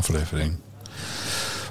[0.00, 0.52] aflevering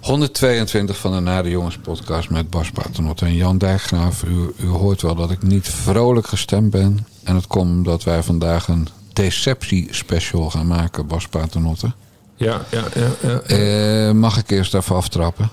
[0.01, 4.23] 122 van de Nare Jongens podcast met Bas Paternotte en Jan Dijkgraaf.
[4.23, 7.07] U, u hoort wel dat ik niet vrolijk gestemd ben.
[7.23, 11.91] En het komt omdat wij vandaag een deceptie-special gaan maken, Bas Paternotte.
[12.35, 13.29] Ja, ja, ja.
[13.29, 13.39] ja.
[13.39, 15.49] Eh, mag ik eerst even aftrappen?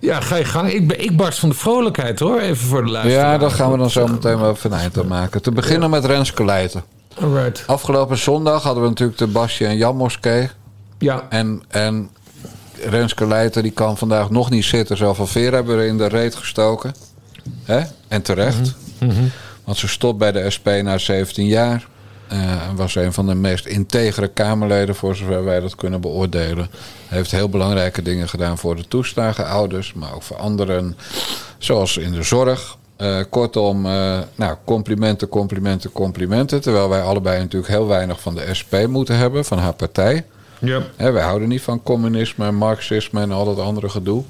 [0.00, 0.72] Ja, ga je gang.
[0.72, 3.32] Ik, ben, ik barst van de vrolijkheid hoor, even voor de luisteraar.
[3.32, 5.42] Ja, dat gaan we dan zo meteen wel even een eind aan maken.
[5.42, 6.84] Te beginnen met Renske Leijten.
[7.20, 7.64] Alright.
[7.66, 10.50] Afgelopen zondag hadden we natuurlijk de Basje en Jan moskee.
[10.98, 12.10] Ja, En, en
[12.84, 14.96] Renske Leijten die kan vandaag nog niet zitten.
[14.96, 16.94] Zoveel veer hebben we in de reet gestoken.
[17.64, 17.80] Hè?
[18.08, 18.74] En terecht.
[19.64, 21.86] Want ze stopt bij de SP na 17 jaar.
[22.28, 26.70] Eh, en was een van de meest integere Kamerleden, voor zover wij dat kunnen beoordelen.
[27.08, 30.96] Heeft heel belangrijke dingen gedaan voor de toeslagenouders, maar ook voor anderen,
[31.58, 32.76] zoals in de zorg.
[32.96, 36.60] Eh, kortom, eh, nou, complimenten, complimenten, complimenten.
[36.60, 40.24] Terwijl wij allebei natuurlijk heel weinig van de SP moeten hebben, van haar partij.
[40.58, 40.82] Ja.
[40.96, 44.22] Hè, wij houden niet van communisme en marxisme en al dat andere gedoe.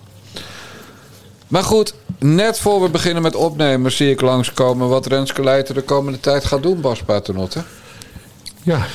[1.48, 5.82] Maar goed, net voor we beginnen met opnemen zie ik langskomen wat Renske Leijten de
[5.82, 7.62] komende tijd gaat doen, Bas Paternotte.
[8.62, 8.86] ja.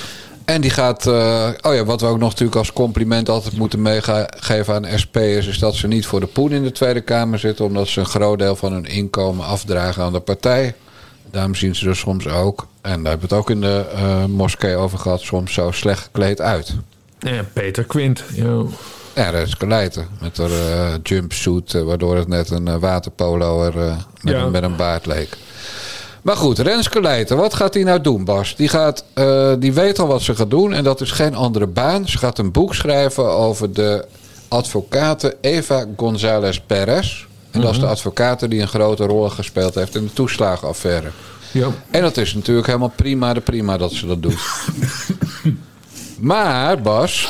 [0.46, 3.82] En die gaat, eh, oh ja, wat we ook nog natuurlijk als compliment altijd moeten
[3.82, 7.66] meegeven aan SP'ers, is dat ze niet voor de poen in de Tweede Kamer zitten,
[7.66, 10.76] omdat ze een groot deel van hun inkomen afdragen aan de partij.
[11.32, 14.26] Daarom zien ze er soms ook, en daar hebben we het ook in de eh,
[14.26, 16.76] moskee over gehad, soms zo slecht gekleed uit.
[17.22, 18.24] En Peter Quint.
[18.34, 18.62] Ja.
[19.16, 23.96] Ja, Renske Leijten met haar eh, jumpsuit, eh, waardoor het net een waterpolo er, eh,
[24.22, 24.42] met, Ja.
[24.42, 25.38] een, met een baard leek.
[26.22, 28.56] Maar goed, Renske Leijten, wat gaat hij nou doen, Bas?
[28.56, 29.04] Die, gaat,
[29.60, 32.08] die weet al wat ze gaat doen en dat is geen andere baan.
[32.08, 34.06] Ze gaat een boek schrijven over de
[34.48, 37.26] advocate Eva González Perez.
[37.52, 41.08] En dat is de advocate die een grote rol gespeeld heeft in de toeslagenaffaire.
[41.52, 41.68] ja.
[41.92, 44.40] En dat is natuurlijk helemaal prima de prima dat ze dat doet.
[46.22, 47.28] maar Bas,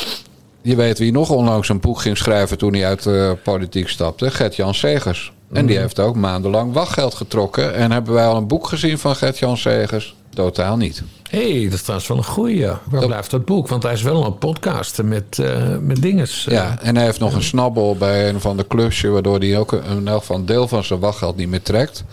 [0.61, 4.31] je weet wie nog onlangs een boek ging schrijven toen hij uit de politiek stapte.
[4.31, 5.31] Gert-Jan Segers.
[5.51, 7.73] En die heeft ook maandenlang wachtgeld getrokken.
[7.75, 10.15] En hebben wij al een boek gezien van Gert-Jan Segers?
[10.33, 11.03] Totaal niet.
[11.29, 12.67] Hé, hey, dat is trouwens wel een goeie.
[12.89, 13.67] Waar blijft dat boek?
[13.67, 16.47] Want hij is wel een podcast met, eh met dinges.
[16.47, 16.53] eh.
[16.53, 19.09] Ja, en hij heeft nog een snabbel bij een van de clubsje...
[19.09, 22.03] waardoor hij ook een, elk een deel van zijn wachtgeld niet meer trekt.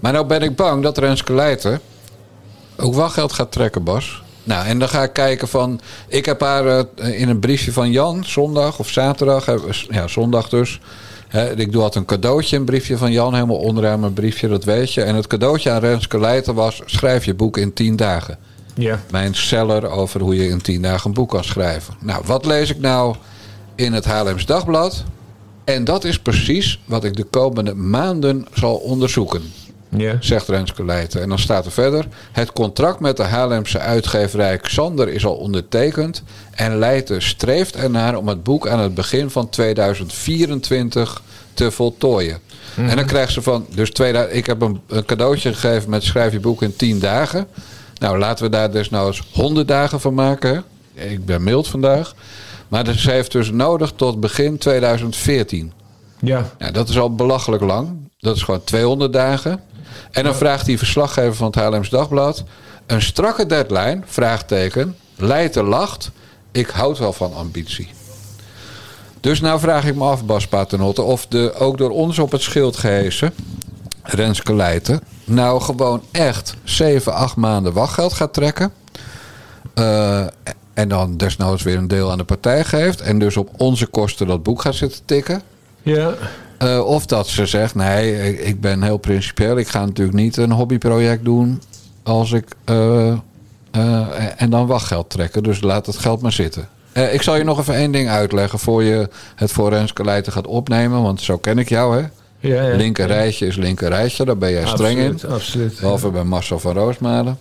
[0.00, 1.80] Maar nou ben ik bang dat Renske Leijten
[2.76, 4.22] ook wachtgeld gaat trekken, Bas.
[4.48, 5.80] Nou, en dan ga ik kijken van...
[6.08, 9.48] Ik heb haar eh, in een briefje van Jan, zondag of zaterdag...
[9.48, 9.54] eh,
[9.90, 10.80] Ja, zondag dus...
[11.56, 14.94] Ik doe altijd een cadeautje, een briefje van Jan, helemaal onderaan mijn briefje, dat weet
[14.94, 15.02] je.
[15.02, 18.38] En het cadeautje aan Renske Leijten was: schrijf je boek in tien dagen
[18.74, 19.00] ja.
[19.10, 21.94] mijn seller over hoe je in tien dagen een boek kan schrijven.
[22.00, 23.16] Nou, wat lees ik nou
[23.74, 25.04] in het Haarlems Dagblad?
[25.64, 29.42] En dat is precies wat ik de komende maanden zal onderzoeken,
[29.96, 30.16] ja.
[30.20, 31.22] zegt Renske Leijten.
[31.22, 32.06] En dan staat er verder...
[32.32, 36.22] Het contract met de Haarlemse uitgeverij Xander is al ondertekend...
[36.50, 41.22] en Leijten streeft ernaar om het boek aan het begin van 2024
[41.54, 42.38] te voltooien.
[42.76, 43.66] En dan krijgt ze van...
[43.74, 47.46] Dus 2000, ik heb een, een cadeautje gegeven met schrijf je boek in 10 dagen...
[47.98, 50.64] Nou, laten we daar dus nou eens 100 dagen van maken.
[50.94, 52.14] Ik ben mild vandaag.
[52.68, 55.72] Maar dus ze heeft dus nodig tot begin 2014.
[56.20, 56.50] ja.
[56.58, 58.10] Nou, dat is al belachelijk lang.
[58.18, 59.60] Dat is gewoon 200 dagen.
[60.10, 62.44] En dan vraagt die verslaggever van het Haarlems Dagblad...
[62.86, 66.10] een strakke deadline, vraagteken, Leijten lacht...
[66.52, 67.88] ik houd wel van ambitie.
[69.20, 71.02] Dus nou vraag ik me af, Bas Paternotte...
[71.02, 73.34] of de ook door ons op het schild gehesen...
[74.02, 75.00] Renske Leijten...
[75.24, 78.72] nou gewoon echt 7, 8 maanden wachtgeld gaat trekken...
[79.74, 80.26] Eh,
[80.74, 83.00] en dan desnoods weer een deel aan de partij geeft...
[83.00, 85.42] en dus op onze kosten dat boek gaat zitten tikken...
[85.82, 86.14] ja.
[86.58, 89.56] Eh, of dat ze zegt, nee, ik, ben heel principieel.
[89.56, 91.62] Ik ga natuurlijk niet een hobbyproject doen
[92.02, 92.44] als ik...
[92.64, 93.08] eh,
[93.70, 94.06] eh,
[94.36, 95.42] en dan wachtgeld trekken.
[95.42, 96.68] Dus laat het geld maar zitten.
[97.12, 100.46] Ik zal je nog even één ding uitleggen voor je het voor Renske Leijten gaat
[100.46, 101.02] opnemen.
[101.02, 102.06] Want zo ken ik jou, hè?
[102.40, 102.76] ja, ja.
[102.76, 104.24] Linker rijtje is linker rijtje.
[104.24, 105.12] Daar ben jij streng in.
[105.12, 105.80] Absoluut, Absoluut.
[105.80, 107.38] Behalve bij Marcel van Roosmalen.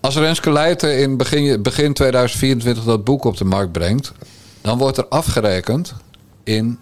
[0.00, 4.12] Als Renske Leijten in begin, begin 2024 dat boek op de markt brengt...
[4.60, 5.94] dan wordt er afgerekend
[6.44, 6.78] in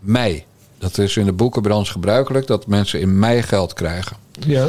[0.00, 0.46] mei.
[0.78, 4.16] Dat is in de boekenbranche gebruikelijk dat mensen in mei geld krijgen.
[4.40, 4.66] Ja.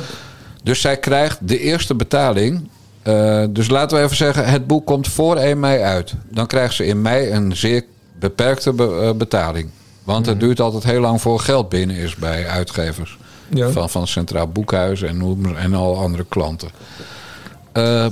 [0.63, 2.69] Dus zij krijgt de eerste betaling.
[3.01, 6.13] eh, dus laten we even zeggen, het boek komt voor 1 mei uit.
[6.29, 7.83] Dan krijgt ze in mei een zeer
[8.19, 9.69] beperkte be- eh, betaling.
[10.03, 13.17] Want het duurt altijd heel lang voor geld binnen is bij uitgevers.
[13.53, 13.69] Ja.
[13.69, 16.69] Van, van Centraal Boekhuis en, en al andere klanten.
[17.71, 18.05] Eh,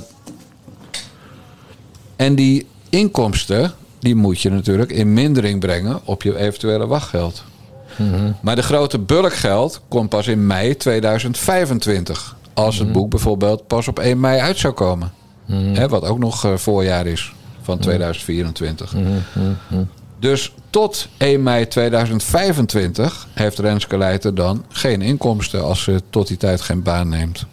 [2.16, 7.44] en die inkomsten, die moet je natuurlijk in mindering brengen op je eventuele wachtgeld.
[8.40, 12.36] Maar de grote bulkgeld komt pas in mei 2025.
[12.54, 15.12] als het boek bijvoorbeeld pas op 1 mei uit zou komen.
[15.52, 18.94] Hè, wat ook nog eh, voorjaar is van 2024.
[20.18, 26.36] Dus tot 1 mei 2025 heeft Renske Leijten dan geen inkomsten als ze tot die
[26.36, 27.46] tijd geen baan neemt.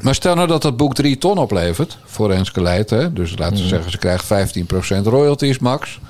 [0.00, 3.14] Maar stel nou dat dat boek 3 ton oplevert voor Renske Leijten.
[3.14, 6.00] Dus laten we zeggen, ze krijgt 15% royalties max.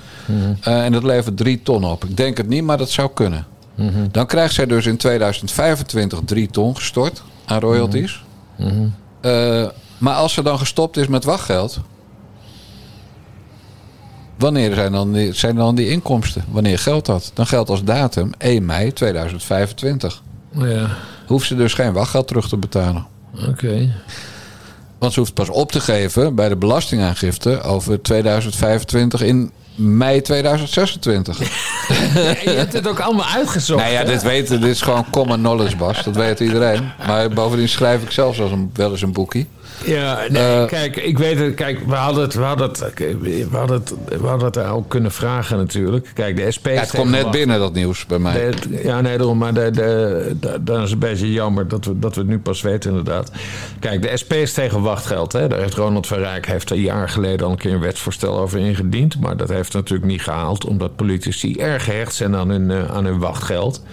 [0.61, 2.03] Eh, en dat levert 3 ton op.
[2.05, 3.45] Ik denk het niet, maar dat zou kunnen.
[4.11, 8.23] Dan krijgt zij dus in 2025 3 ton gestort aan royalties.
[9.21, 9.67] Eh,
[9.97, 11.79] maar als ze dan gestopt is met wachtgeld.
[14.37, 16.43] Wanneer zijn dan, die, zijn dan die inkomsten?
[16.49, 17.31] Wanneer geldt dat?
[17.33, 20.21] Dan geldt als datum 1 mei 2025.
[20.53, 20.87] Ja,
[21.27, 23.05] Hoeft ze dus geen wachtgeld terug te betalen.
[23.47, 23.93] oké.
[24.99, 31.39] Want ze hoeft pas op te geven bij de belastingaangifte over 2025 in mei 2026.
[32.43, 33.81] je hebt het ook allemaal uitgezocht.
[33.81, 36.03] nou ja, dit, weten, dit is gewoon common knowledge, Bas.
[36.03, 36.91] Dat weet iedereen.
[37.07, 39.47] Maar bovendien schrijf ik zelfs als een, wel eens een boekie.
[39.85, 41.53] Ja, nee, Eh, kijk, ik weet het.
[41.55, 42.79] Kijk, we hadden het, we hadden het,
[43.19, 46.11] we hadden het, we hadden het ook kunnen vragen natuurlijk.
[46.13, 46.65] Kijk, de SP.
[46.67, 48.33] Ja, het komt net binnen, dat nieuws bij mij.
[48.51, 49.37] De- ja, nee, daarom.
[49.37, 52.61] Maar de, de, dan is een beetje jammer dat we, dat we het nu pas
[52.61, 53.31] weten, inderdaad.
[53.79, 55.31] Kijk, de SP is tegen wachtgeld.
[55.31, 55.47] Hè.
[55.47, 58.39] Daar heeft Ronald van Rijk heeft er een jaar geleden al een keer een wetsvoorstel
[58.39, 59.19] over ingediend.
[59.19, 63.05] Maar dat heeft natuurlijk niet gehaald, omdat politici erg gehecht zijn aan hun, eh, aan
[63.05, 63.83] hun wachtgeld.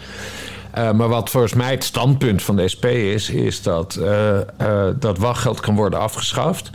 [0.77, 4.95] Eh, maar wat volgens mij het standpunt van de SP is, is dat eh, eh,
[4.99, 6.71] dat wachtgeld kan worden afgeschaft.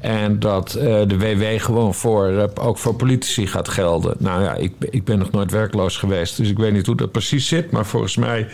[0.00, 4.14] En dat de WW gewoon voor, ook voor politici gaat gelden.
[4.18, 7.12] Nou ja, ik, ik ben nog nooit werkloos geweest, dus ik weet niet hoe dat
[7.12, 7.70] precies zit.
[7.70, 8.46] Maar volgens mij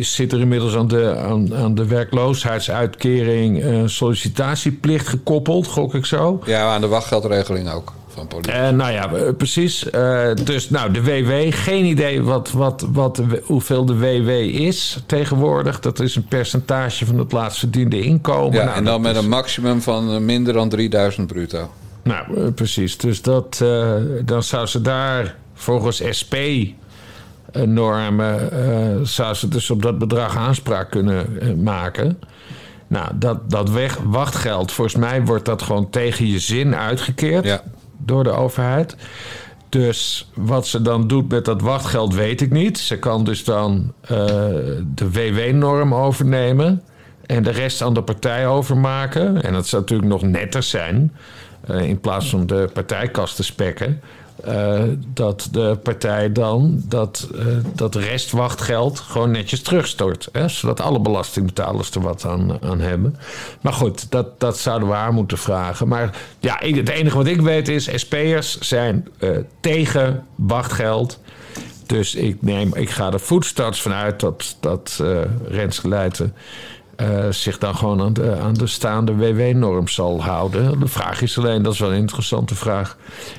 [0.00, 6.42] zit er inmiddels aan de, aan, aan de werkloosheidsuitkering een sollicitatieplicht gekoppeld, gok ik zo.
[6.44, 7.92] Ja, aan de wachtgeldregeling ook.
[8.14, 8.52] Van politie.
[8.52, 9.90] Eh, nou ja, eh, precies.
[9.90, 14.28] Eh, dus nou, de WW, geen idee wat, wat, wat, hoeveel de WW
[14.60, 15.80] is tegenwoordig.
[15.80, 18.58] Dat is een percentage van het laatst verdiende inkomen.
[18.58, 21.70] ja, Nou, en dan met is- een maximum van minder dan 3000 bruto.
[22.02, 22.96] Nou, precies.
[22.96, 23.64] Dus dat,
[24.24, 26.02] dan zou ze daar volgens
[27.52, 28.52] SP-normen...
[28.52, 31.26] eh, zou ze dus op dat bedrag aanspraak kunnen
[31.62, 32.18] maken.
[32.86, 37.62] Nou, dat, dat weg, wachtgeld, volgens mij wordt dat gewoon tegen je zin uitgekeerd Ja.
[38.04, 38.96] Door de overheid.
[39.68, 42.78] Dus wat ze dan doet met dat wachtgeld weet ik niet.
[42.78, 44.16] Ze kan dus dan eh,
[44.94, 46.82] de WW-norm overnemen
[47.26, 49.42] en de rest aan de partij overmaken.
[49.42, 51.12] En dat zou natuurlijk nog netter zijn,
[51.66, 54.00] eh, in plaats van de partijkast te spekken.
[54.44, 54.82] Eh,
[55.14, 60.28] dat de partij dan dat, eh, dat restwachtgeld gewoon netjes terugstort.
[60.32, 60.48] Hè?
[60.48, 63.16] Zodat alle belastingbetalers er wat aan, aan hebben.
[63.60, 65.88] Maar goed, dat, dat zouden we haar moeten vragen.
[65.88, 67.88] Maar ja, ik- het enige wat ik weet is...
[67.94, 69.30] SP'ers zijn eh,
[69.60, 71.20] tegen wachtgeld.
[71.86, 75.02] Dus ik, neem, ik ga er voetstads vanuit dat, dat
[75.48, 76.30] Renske.
[77.02, 80.80] Eh, zich dan gewoon aan de, aan de staande WW-norm zal houden.
[80.80, 82.96] De vraag is alleen, dat is wel een interessante vraag...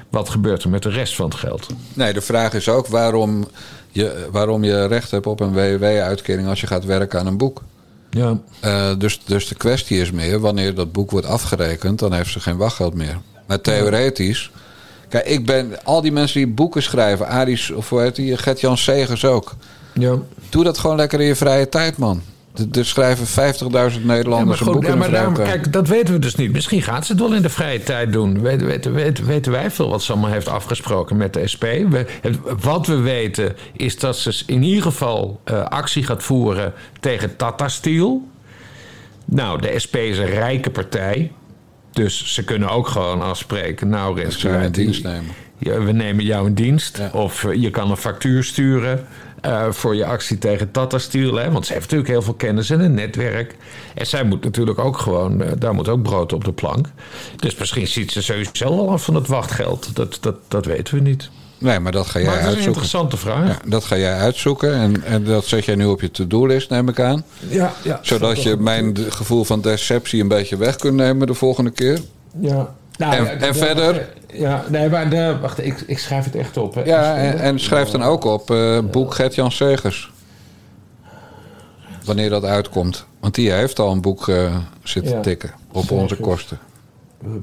[0.09, 1.67] wat gebeurt er met de rest van het geld?
[1.93, 3.47] Nee, de vraag is ook waarom
[3.89, 7.61] je, waarom je recht hebt op een WW-uitkering als je gaat werken aan een boek.
[8.09, 12.31] Ja, Eh, dus, dus de kwestie is meer, wanneer dat boek wordt afgerekend, dan heeft
[12.31, 13.17] ze geen wachtgeld meer.
[13.47, 14.51] Maar theoretisch.
[15.09, 15.83] Kijk, ik ben.
[15.83, 19.55] Al die mensen die boeken schrijven, Aris, of hoe heet die, Gert-Jan Segers ook.
[19.93, 20.15] ja.
[20.49, 22.21] Doe dat gewoon lekker in je vrije tijd, man.
[22.71, 25.73] Er- schrijven 50.000 Nederlanders Ja, een maar boek goed, in de maar vrije daarom- kijk,
[25.73, 26.51] dat weten we dus niet.
[26.51, 28.41] Misschien gaat ze het wel in de vrije tijd doen.
[28.41, 31.63] Weten, weten, weten, weten wij veel wat ze allemaal heeft afgesproken met de SP.
[31.89, 36.73] We, het- wat we weten is dat ze in ieder geval eh, actie gaat voeren
[36.99, 38.27] tegen Tata Steel.
[39.25, 41.31] Nou, de SP is een rijke partij.
[41.91, 43.89] Dus ze kunnen ook gewoon afspreken.
[43.89, 44.15] Nou,
[45.03, 45.31] nemen.
[45.57, 46.97] ja, we nemen jou in dienst.
[46.97, 47.09] Ja.
[47.13, 49.05] Of eh, je kan een factuur sturen
[49.43, 50.97] eh, voor je actie tegen Tata.
[51.11, 51.51] Hè?
[51.51, 53.55] Want ze heeft natuurlijk heel veel kennis en een netwerk.
[53.93, 56.87] En zij moet natuurlijk ook gewoon, eh, daar moet ook brood op de plank.
[57.35, 59.95] Dus misschien ziet ze sowieso wel af van het wachtgeld.
[59.95, 61.29] Dat, dat, dat weten we niet.
[61.57, 62.81] Nee, maar dat ga jij maar het is een uitzoeken.
[62.81, 63.47] interessante vraag.
[63.47, 66.89] Ja, dat ga jij uitzoeken en, en dat zet jij nu op je to-do-list, neem
[66.89, 67.23] ik aan.
[67.49, 67.99] ja, ja.
[68.01, 71.99] Zodat je mijn gevoel van deceptie een beetje weg kunt nemen de volgende keer.
[72.39, 72.75] Ja.
[72.97, 74.09] Nou, En- ja, en de- verder?
[74.33, 76.73] Ja, nee, maar de, wacht, ik, ik schrijf het echt op.
[76.75, 76.83] Hè.
[76.83, 80.11] Ja, en, en schrijf dan ook op eh, boek Gert-Jan Segers.
[82.05, 83.05] Wanneer dat uitkomt.
[83.19, 85.21] Want die heeft al een boek eh, zitten Ja.
[85.21, 86.01] tikken op Segers.
[86.01, 86.59] onze kosten.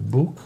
[0.01, 0.39] boek.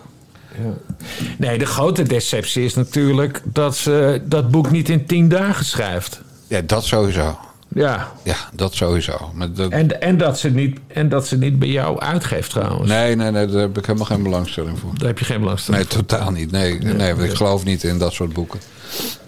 [0.63, 0.95] Ja.
[1.39, 6.21] Nee, de grote deceptie is natuurlijk dat ze dat boek niet in tien dagen schrijft.
[6.47, 7.39] Ja, dat sowieso.
[7.75, 8.13] Ja.
[8.23, 9.31] Ja, dat sowieso.
[9.35, 12.89] Maar dat, En, en, dat ze niet, en dat ze niet bij jou uitgeeft trouwens.
[12.89, 14.91] nee, nee, nee, daar heb ik helemaal geen belangstelling voor.
[14.95, 16.51] Daar heb je geen belangstelling Nee, totaal niet.
[16.51, 18.61] Nee, nee, want ik geloof niet in dat soort boeken.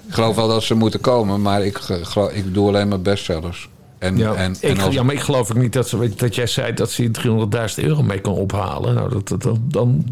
[0.07, 3.69] Ik geloof wel dat ze moeten komen, maar ik, geloof, ik doe alleen maar bestsellers.
[4.07, 6.47] En, Ja, en, ik, als- ja, maar ik geloof ook niet dat, ze, dat jij
[6.47, 8.95] zei dat ze hier 300.000 euro mee kan ophalen.
[8.95, 10.05] Nou, dat, dat, dan, dan,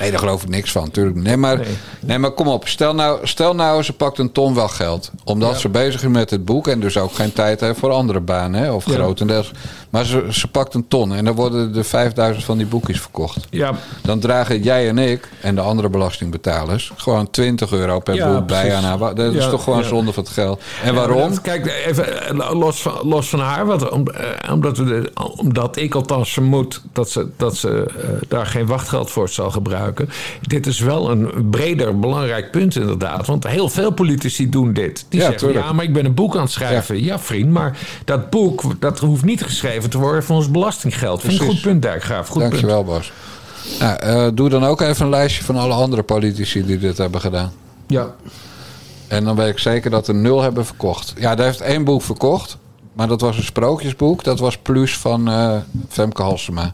[0.00, 1.16] Nee, daar geloof ik niks van, natuurlijk.
[1.16, 1.66] Nee, maar, Nee.
[2.00, 2.18] nee.
[2.18, 2.68] maar kom op.
[2.68, 5.10] Stel nou, stel nou, ze pakt een ton wel geld.
[5.24, 5.58] Omdat Ja.
[5.58, 8.62] ze bezig is met het boek en dus ook geen tijd heeft voor andere banen.
[8.62, 8.92] Hè, of Ja.
[8.94, 9.50] grotendeels.
[9.90, 13.46] Maar ze, ze pakt een ton en dan worden de 5000 van die boekjes verkocht.
[13.50, 18.46] ja, Dan dragen jij en ik en de andere belastingbetalers gewoon 20 euro per boek
[18.46, 19.14] bij aan haar.
[19.14, 20.62] Dat is toch gewoon zonde van het geld.
[20.84, 21.28] En waarom?
[21.30, 23.66] dat- kijk, even eh, los van, los van haar.
[23.66, 27.68] Wat, om, eh, omdat, we de- omdat ik althans vermoed dat ze, dat ze
[28.02, 30.08] eh, daar geen wachtgeld voor zal gebruiken.
[30.42, 33.26] Dit is wel een breder belangrijk punt inderdaad.
[33.26, 35.06] Want heel veel politici doen dit.
[35.08, 35.66] Die Ja, zeggen, tuurlijk.
[35.66, 37.02] ja, maar ik ben een boek aan het schrijven.
[37.04, 37.18] Ja.
[37.18, 41.20] vriend, maar dat boek dat hoeft niet geschreven te worden van ons belastinggeld.
[41.20, 42.28] Vind ik een goed punt, Dijkgraaf.
[42.28, 42.50] Goed punt.
[42.50, 43.12] Dankjewel, Bas.
[43.80, 47.20] Nou, eh, doe dan ook even een lijstje van alle andere politici die dit hebben
[47.20, 47.52] gedaan.
[47.86, 48.14] Ja.
[49.08, 51.12] En dan weet ik zeker dat er nul hebben verkocht.
[51.18, 52.56] Ja, daar heeft één boek verkocht.
[52.94, 54.24] Maar dat was een sprookjesboek.
[54.24, 55.56] Dat was Plus van eh,
[55.88, 56.72] Femke Halsema.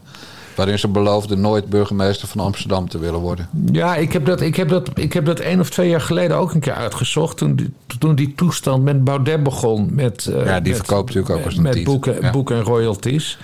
[0.55, 3.49] Waarin ze beloofde nooit burgemeester van Amsterdam te willen worden.
[3.71, 6.37] Ja, ik heb, dat, ik, heb dat, ik heb dat één of twee jaar geleden
[6.37, 7.37] ook een keer uitgezocht.
[7.37, 9.87] Toen die, toen die toestand met Baudet begon.
[9.95, 12.31] Met, eh, Ja, die met- verkoopt natuurlijk ook als een Met boeken, Ja.
[12.31, 13.37] boeken en royalties.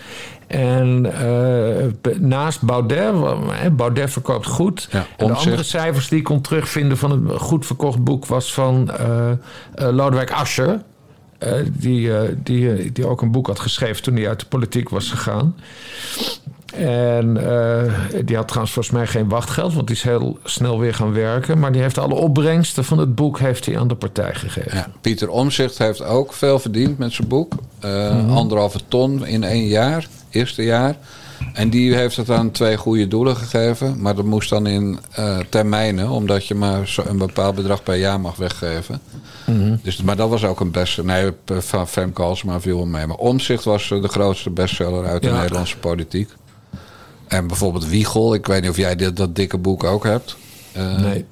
[0.48, 3.14] En eh, naast Baudet,
[3.76, 4.88] Baudet verkoopt goed.
[4.92, 8.54] Ja, en de andere cijfers die ik kon terugvinden van een goed verkocht boek was
[8.54, 9.32] van eh,
[9.92, 10.82] Lodewijk Asscher.
[11.38, 14.46] Eh, die, eh, die, eh, die ook een boek had geschreven toen hij uit de
[14.46, 15.56] politiek was gegaan.
[16.76, 17.34] En
[18.26, 21.60] die had trouwens volgens mij geen wachtgeld, want die is heel snel weer gaan werken.
[21.60, 24.78] Maar die heeft alle opbrengsten van het boek heeft hij aan de partij gegeven.
[24.78, 27.54] Ja, Pieter Omzicht heeft ook veel verdiend met zijn boek.
[27.82, 28.30] Mhm.
[28.30, 30.96] Anderhalve ton in één jaar, eerste jaar.
[31.54, 34.02] En die heeft het aan twee goede doelen gegeven.
[34.02, 37.96] Maar dat moest dan in eh, termijnen, omdat je maar zo een bepaald bedrag per
[37.96, 39.02] jaar mag weggeven.
[39.46, 39.76] Mhm.
[39.84, 41.12] dus, maar dat was ook een bestseller.
[41.14, 43.06] Nee, p- van Femke Halsema viel mee.
[43.08, 45.38] Maar Omzicht was eh, de grootste bestseller uit de Ja.
[45.38, 46.30] Nederlandse politiek.
[47.28, 48.34] En bijvoorbeeld Wiegel.
[48.34, 50.38] Ik weet niet of jij dit, dat dikke boek ook hebt.
[50.72, 51.26] Eh, Nee.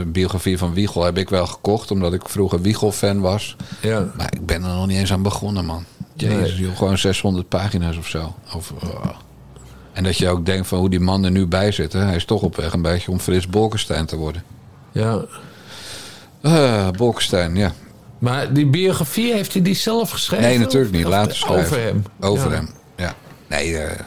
[0.00, 3.56] een biografie van Wiegel heb ik wel gekocht, omdat ik vroeger Wiegel-fan was.
[3.80, 4.12] Ja.
[4.16, 5.84] Maar ik ben er nog niet eens aan begonnen, man.
[6.16, 6.60] Jezus, Nee.
[6.60, 8.34] joh, gewoon 600 pagina's of zo.
[8.54, 9.04] Of, oh.
[9.94, 11.92] En dat je ook denkt van hoe die man er nu bij zit.
[11.92, 12.00] Hè?
[12.00, 14.42] Hij is toch op weg een beetje om Frits Bolkestein te worden.
[14.92, 15.20] ja.
[16.96, 17.72] Bolkestein, ja.
[18.18, 20.44] Maar die biografie heeft hij die zelf geschreven?
[20.46, 21.04] Nee, natuurlijk niet.
[21.06, 21.64] Later schrijven.
[21.64, 22.02] Over hem.
[22.20, 22.56] Over Ja.
[22.56, 23.14] hem, ja.
[23.48, 24.00] Nee, eh,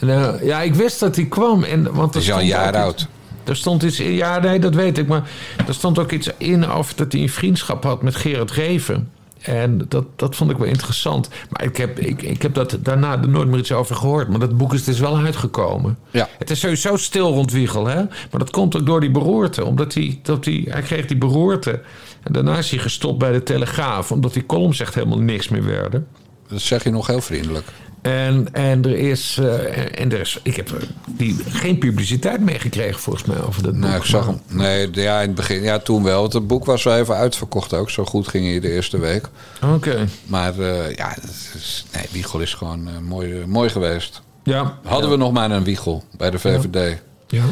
[0.00, 1.64] Nou, ja, ik wist dat hij kwam.
[1.64, 3.06] En, want het is al een jaar oud.
[3.44, 5.08] Er stond iets in, ja, nee, dat weet ik.
[5.08, 5.30] Maar
[5.66, 9.10] er stond ook iets in over dat hij een vriendschap had met Gerard Reven.
[9.40, 11.28] En dat, dat vond ik wel interessant.
[11.50, 14.28] Maar ik heb, ik, ik heb dat daarna nooit meer iets over gehoord.
[14.28, 15.98] Maar dat boek is dus wel uitgekomen.
[16.10, 16.28] Ja.
[16.38, 18.02] Het is sowieso stil rond Wiegel, hè?
[18.04, 19.64] Maar dat komt ook door die beroerte.
[19.64, 21.80] Omdat hij, dat hij, hij kreeg die beroerte.
[22.22, 24.12] En daarna is hij gestopt bij de Telegraaf.
[24.12, 26.06] Omdat die columns echt helemaal niks meer werden.
[26.48, 27.66] Dat zeg je nog heel vriendelijk.
[28.02, 32.58] En, en er is, eh, en er is, ik heb er die, geen publiciteit mee
[32.58, 33.80] gekregen volgens mij over dat boek.
[33.82, 34.40] Nou, ik zag hem.
[34.48, 35.62] Nee, ja, in het begin.
[35.62, 36.20] Ja, toen wel.
[36.20, 37.90] Want het boek was wel even uitverkocht ook.
[37.90, 39.28] Zo goed ging hij de eerste week.
[39.74, 41.16] Oké, Maar eh, ja,
[41.56, 44.22] is, nee, Wiegel is gewoon eh, mooi, eh, mooi geweest.
[44.44, 44.78] ja.
[44.84, 46.98] Hadden we nog maar een Wiegel bij de VVD.
[47.28, 47.42] Ja.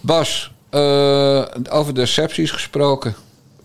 [0.00, 3.14] Bas, eh, over decepties gesproken.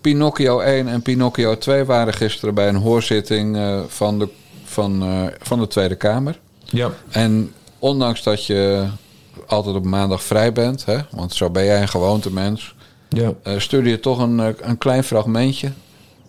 [0.00, 4.28] Pinocchio 1 en Pinocchio 2 waren gisteren bij een hoorzitting eh, van, de,
[4.70, 6.38] van, eh, van de Tweede Kamer.
[6.64, 6.90] Ja.
[7.10, 8.86] En ondanks dat je
[9.46, 12.74] altijd op maandag vrij bent, hè, want zo ben jij een gewoontemens,
[13.08, 13.32] Ja.
[13.42, 15.72] eh stuurde je toch een, eh, een klein fragmentje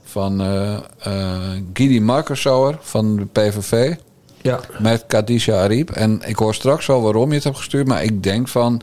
[0.04, 1.40] van eh eh
[1.74, 3.96] Gidi Markersauer van de PVV
[4.42, 4.60] Ja.
[4.80, 5.90] met Khadija Ariep.
[5.90, 8.82] En ik hoor straks al waarom je het hebt gestuurd, maar ik denk van,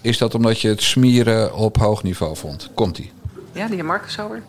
[0.00, 2.70] is dat omdat je het smieren op hoog niveau vond?
[2.74, 3.12] Komt-ie.
[3.52, 4.42] Ja, de heer Marcus Sauer.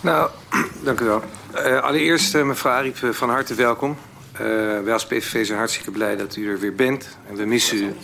[0.00, 0.30] Nou,
[0.84, 1.22] dank u wel.
[1.64, 3.96] Eh, allereerst, eh, mevrouw Ariep, eh, van harte welkom.
[4.84, 7.18] Wij als PVV zijn hartstikke blij dat u er weer bent.
[7.28, 7.94] En we missen u.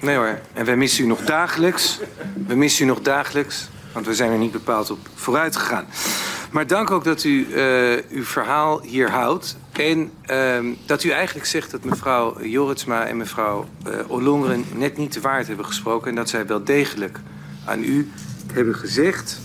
[0.00, 0.38] Nee hoor.
[0.52, 2.00] En wij missen u nog dagelijks.
[2.46, 3.68] We missen u nog dagelijks.
[3.92, 5.86] Want we zijn er niet bepaald op vooruit gegaan.
[6.50, 7.46] Maar dank ook dat u
[8.10, 9.56] uw verhaal hier houdt.
[9.72, 13.68] En ehm, dat u eigenlijk zegt dat mevrouw Joritsma en mevrouw
[14.06, 16.08] Ollongren net niet de waarheid hebben gesproken.
[16.08, 17.18] En dat zij wel degelijk
[17.64, 18.10] aan u
[18.52, 19.40] hebben gezegd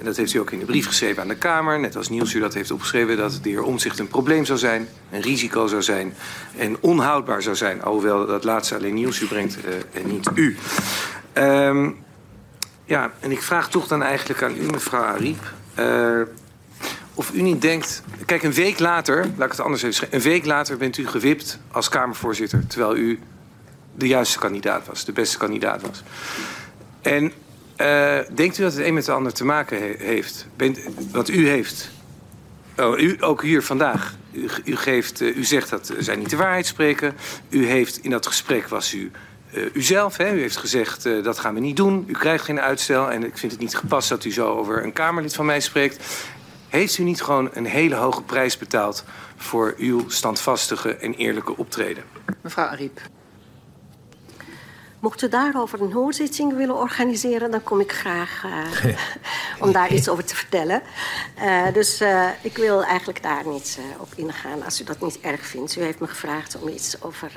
[0.00, 1.80] en dat heeft u ook in de brief geschreven aan de Kamer.
[1.80, 3.16] Net als Niels u dat heeft opgeschreven.
[3.16, 4.88] Dat de heer Omtzigt een probleem zou zijn.
[5.10, 6.14] Een risico zou zijn.
[6.56, 7.82] En onhoudbaar zou zijn.
[7.82, 10.56] Alhoewel dat laatste alleen Niels u brengt eh, en niet u.
[11.32, 11.90] Ehm,
[12.84, 15.52] ja, en ik vraag toch dan eigenlijk aan u, mevrouw Ariep.
[15.74, 16.20] eh,
[17.14, 18.02] of u niet denkt...
[18.26, 20.18] Kijk, een week later, laat ik het anders even schrijven.
[20.18, 22.66] Een week later bent u gewipt als Kamervoorzitter.
[22.66, 23.18] Terwijl u
[23.94, 25.04] de juiste kandidaat was.
[25.04, 26.02] De beste kandidaat was.
[27.02, 27.32] En
[27.80, 30.46] eh, denkt u dat het een met de ander te maken he- heeft?
[30.56, 30.78] Bent,
[31.12, 31.90] wat u heeft.
[32.76, 34.14] Oh, u, ook hier vandaag.
[34.64, 37.16] U, geeft, uh, u zegt dat zij niet de waarheid spreken.
[37.48, 39.10] U heeft in dat gesprek was u
[39.54, 40.16] uh, uzelf.
[40.16, 40.32] Hè?
[40.32, 42.04] U heeft gezegd dat gaan we niet doen.
[42.06, 43.10] U krijgt geen uitstel.
[43.10, 46.26] En ik vind het niet gepast dat u zo over een Kamerlid van mij spreekt.
[46.68, 49.04] Heeft u niet gewoon een hele hoge prijs betaald
[49.36, 52.04] voor uw standvastige en eerlijke optreden?
[52.42, 53.00] Mevrouw Ariep.
[55.00, 58.94] Mocht u daarover een hoorzitting willen organiseren, dan kom ik graag uh,
[59.64, 60.82] om daar iets over te vertellen.
[61.38, 65.46] Uh, dus uh, ik wil eigenlijk daar niet op ingaan als u dat niet erg
[65.46, 65.76] vindt.
[65.76, 67.30] U heeft me gevraagd om iets over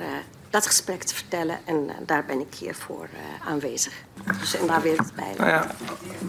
[0.50, 3.08] dat gesprek te vertellen en daar ben ik hier voor
[3.44, 3.92] aanwezig.
[4.40, 5.34] Dus en daar wil ik het bij.
[5.36, 5.74] Nou ja,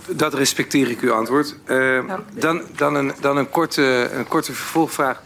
[0.07, 1.55] dat respecteer ik uw antwoord.
[2.33, 5.21] dan, dan, een, dan een, korte, een korte vervolgvraag.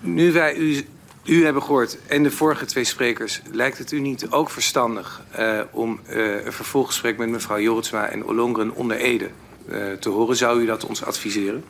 [0.00, 0.86] Nu wij u
[1.30, 3.40] u hebben gehoord en de vorige twee sprekers...
[3.52, 7.18] lijkt het u niet ook verstandig uh, om uh, een vervolggesprek...
[7.18, 9.30] met mevrouw Joritsma en Olongren onder Ede
[9.68, 10.36] uh, te horen?
[10.36, 11.64] Zou u dat ons adviseren?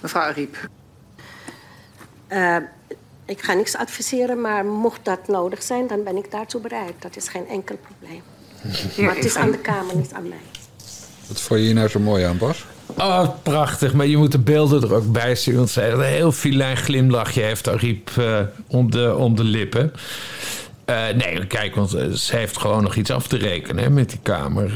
[0.00, 0.56] Mevrouw Ariep.
[3.24, 5.86] ik ga niks adviseren, maar mocht dat nodig zijn...
[5.86, 6.94] dan ben ik daartoe bereid.
[6.98, 8.22] Dat is geen enkel probleem.
[9.06, 10.42] maar het is aan de Kamer, niet aan mij.
[11.28, 12.66] Wat vond je hier nou zo mooi aan, Bas?
[12.86, 13.92] Oh, prachtig.
[13.94, 15.56] Maar je moet de beelden er ook bij zien.
[15.56, 19.92] Want zij een heel filijn glimlachje heeft Ariep uh, om, de, om de lippen.
[20.90, 24.72] Uh, nee, kijk, want ze heeft gewoon nog iets af te rekenen met die Kamer.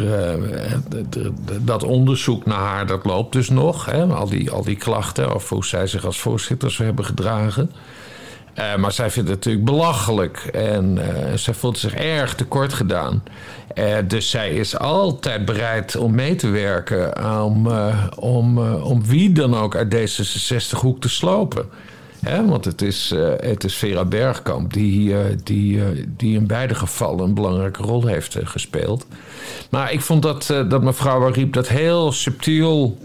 [1.60, 3.84] Dat onderzoek naar haar, dat loopt dus nog.
[3.84, 7.72] Hè, al, die, al die klachten, of hoe zij zich als voorzitter zou hebben gedragen.
[8.58, 10.38] Uh, maar zij vindt het natuurlijk belachelijk.
[10.52, 13.22] En uh, zij voelt zich erg tekort gedaan.
[13.74, 17.24] Uh, dus zij is altijd bereid om mee te werken.
[17.42, 17.68] Om,
[18.16, 21.66] om, om wie dan ook uit D66-hoek te slopen.
[22.20, 22.46] Hè?
[22.46, 25.82] Want het is, het is Vera Bergkamp die, die,
[26.16, 29.06] die in beide gevallen een belangrijke rol heeft gespeeld.
[29.70, 32.98] Maar ik vond dat, dat mevrouw Ariep dat heel subtiel...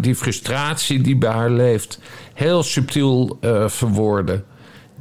[0.00, 1.98] die frustratie die bij haar leeft,
[2.34, 4.44] heel subtiel verwoorden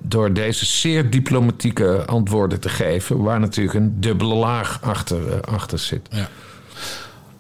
[0.06, 5.80] door deze zeer diplomatieke antwoorden te geven, waar natuurlijk een dubbele laag achter, uh, achter
[5.80, 6.08] zit.
[6.10, 6.28] Ja.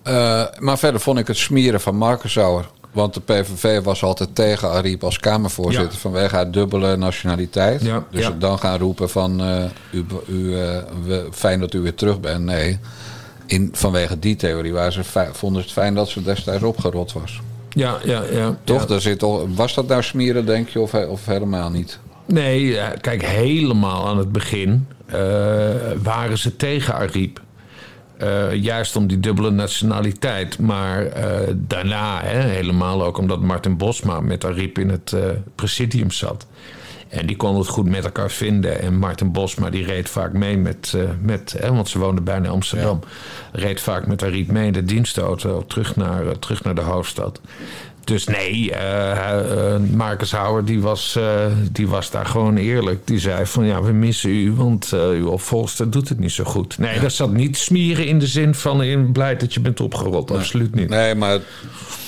[0.08, 2.69] Uh, maar verder vond ik het smeren van Markensauer.
[2.91, 5.97] Want de PVV was altijd tegen Ariep als Kamervoorzitter ja.
[5.97, 7.82] vanwege haar dubbele nationaliteit.
[7.82, 8.32] Ja, dus ja.
[8.39, 10.56] dan gaan roepen van uh, u, u,
[11.06, 12.43] we, fijn dat u weer terug bent.
[12.43, 12.80] Nee,
[13.45, 17.41] in, vanwege die theorie waren ze vonden ze het fijn dat ze destijds opgerot was.
[17.69, 18.58] Ja, ja, ja.
[18.63, 18.86] Toch?
[18.86, 21.99] Daar zit was dat nou smeren, denk je, of, of helemaal niet?
[22.26, 25.14] Nee, kijk, helemaal aan het begin uh,
[26.04, 27.42] waren ze tegen Ariep.
[28.22, 30.60] Uh, juist om die dubbele nationaliteit.
[30.60, 31.14] Maar uh,
[31.56, 35.16] daarna, hè, helemaal ook omdat Martin Bosma met Ariep in het
[35.56, 36.48] presidium zat.
[37.10, 38.80] En die konden het goed met elkaar vinden.
[38.82, 40.98] En Martin Bosma die reed vaak mee met...
[41.22, 43.00] met hè, want ze woonden bijna in Amsterdam.
[43.02, 43.60] Ja.
[43.60, 47.42] Reed vaak met Ariep mee in de dienstauto terug naar, terug naar de hoofdstad.
[48.04, 53.08] Dus nee, uh, uh, Marcus Houwer die was, uh, die was daar gewoon eerlijk.
[53.08, 56.78] Die zei van ja, we missen u, want uw opvolgster doet het niet zo goed.
[56.78, 57.02] Nee, ja.
[57.02, 60.30] dat zat niet smieren in de zin van in blij dat je bent opgerold.
[60.30, 60.38] Nee.
[60.38, 60.89] Absoluut niet.
[60.89, 61.39] Nee, maar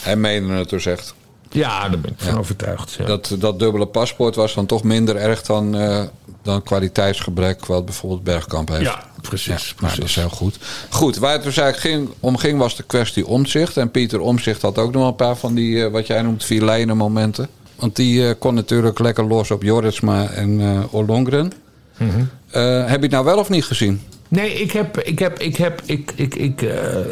[0.01, 1.15] hij meende het dus echt.
[1.49, 2.39] Ja, daar ben ik van ja.
[2.39, 2.93] overtuigd.
[2.93, 3.05] Ja.
[3.05, 5.75] Dat, dat dubbele paspoort was dan toch minder erg dan,
[6.43, 7.65] dan kwaliteitsgebrek...
[7.65, 8.81] wat bijvoorbeeld Bergkamp heeft.
[8.81, 9.47] Ja, precies.
[9.47, 9.81] Ja, precies.
[9.81, 10.57] Nou, dat is heel goed.
[10.89, 13.77] Goed, waar het dus eigenlijk ging, om ging was de kwestie omzicht.
[13.77, 16.45] En Pieter Omzicht had ook nog wel een paar van die, uh, wat jij noemt,
[16.45, 17.49] vilijnen momenten.
[17.75, 21.51] Want die uh, kon natuurlijk lekker los op Joritsma en uh, Ollongren.
[21.97, 22.29] Mm -hmm.
[22.87, 24.01] heb je het nou wel of niet gezien?
[24.27, 26.61] Nee, ik heb, ik heb, ik heb, ik, ik, ik,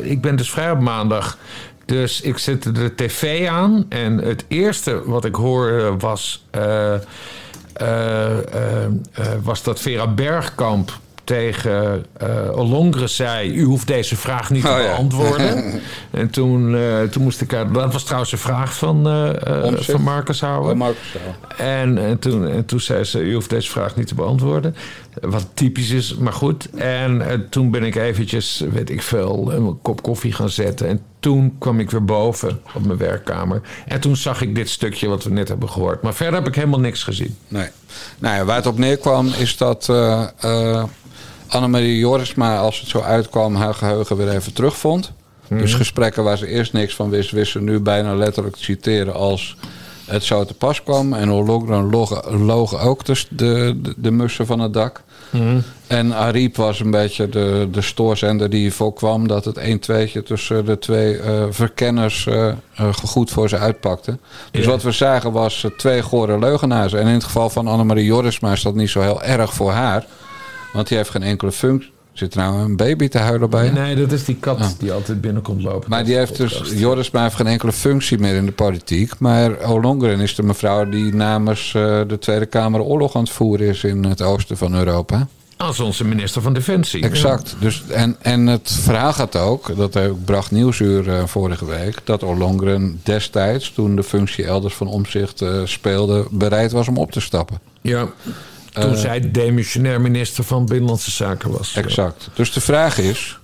[0.02, 1.38] ik ben dus vrij op maandag.
[1.86, 3.86] Dus ik zette de tv aan.
[3.90, 6.46] En het eerste wat ik hoorde was...
[6.56, 6.94] Uh,
[7.82, 8.38] uh,
[9.44, 13.54] was dat Vera Bergkamp tegen uh, zei...
[13.54, 15.56] u hoeft deze vraag niet te oh, beantwoorden.
[15.56, 15.80] Ja.
[16.20, 17.50] en toen, uh, toen moest ik...
[17.50, 20.82] Dat was trouwens een vraag van, uh, van Marcus Houwer.
[20.82, 20.88] Oh,
[21.58, 23.20] en, en, toen, en toen zei ze...
[23.20, 24.76] u hoeft deze vraag niet te beantwoorden.
[25.22, 26.70] Wat typisch is, maar goed.
[26.70, 29.54] En toen ben ik eventjes, weet ik veel...
[29.54, 30.88] een kop koffie gaan zetten.
[30.88, 33.62] En toen kwam ik weer boven op mijn werkkamer.
[33.88, 36.02] En toen zag ik dit stukje wat we net hebben gehoord.
[36.02, 37.36] Maar verder heb ik helemaal niks gezien.
[37.48, 37.68] Nee.
[38.20, 39.92] Nou ja, waar het op neerkwam is dat...
[41.48, 45.12] Annemarie Jorisma, als het zo uitkwam, haar geheugen weer even terugvond.
[45.48, 45.58] Mm.
[45.58, 49.14] Dus gesprekken waar ze eerst niks van wist, wist ze nu bijna letterlijk te citeren
[49.14, 49.58] als
[50.06, 51.14] het zo te pas kwam.
[51.14, 55.04] En Ollongren logen, logen ook de, de, de, mussen van het dak.
[55.30, 55.64] Mm.
[55.88, 60.66] En Ariep was een beetje de, de stoorzender die voorkwam dat het 1 2 tussen
[60.66, 62.48] de twee uh, verkenners uh,
[62.82, 64.18] uh, goed voor ze uitpakte.
[64.52, 66.94] Dus wat we zagen was twee gore leugenaars.
[66.94, 70.06] En in het geval van Annemarie Jorisma is dat niet zo heel erg voor haar.
[70.74, 71.93] Want die heeft geen enkele functie.
[72.14, 73.72] Zit er nou een baby te huilen bij je?
[73.72, 75.90] Nee, dat is die kat die altijd binnenkomt lopen.
[75.90, 79.20] Maar die heeft dus, Jorisma heeft geen enkele functie meer in de politiek.
[79.20, 83.68] Maar Ollongren is de mevrouw die namens eh, de Tweede Kamer oorlog aan het voeren
[83.68, 85.28] is in het oosten van Europa.
[85.58, 87.04] Als onze minister van Defensie.
[87.04, 87.56] Exact.
[87.60, 93.00] Dus, en, en het verhaal gaat ook, dat bracht Nieuwsuur uh, vorige week, dat Ollongren
[93.04, 97.60] destijds, toen de functie elders van omzicht uh, speelde, bereid was om op te stappen.
[97.82, 98.08] Ja.
[98.74, 101.76] Toen Uh, zij demissionair minister van Binnenlandse Zaken was.
[101.76, 102.30] Exact.
[102.34, 103.40] Dus de vraag is: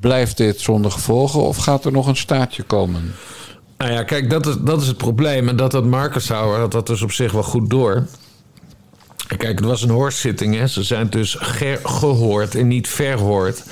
[0.00, 3.14] blijft dit zonder gevolgen of gaat er nog een staatje komen?
[3.78, 5.48] Nou ja, kijk, dat is, dat is het probleem.
[5.48, 8.06] En dat had Markenshauer had dat dus op zich wel goed door.
[9.36, 10.54] Kijk, het was een hoorzitting.
[10.56, 10.66] Hè.
[10.66, 13.64] Ze zijn dus ge- gehoord en niet verhoord.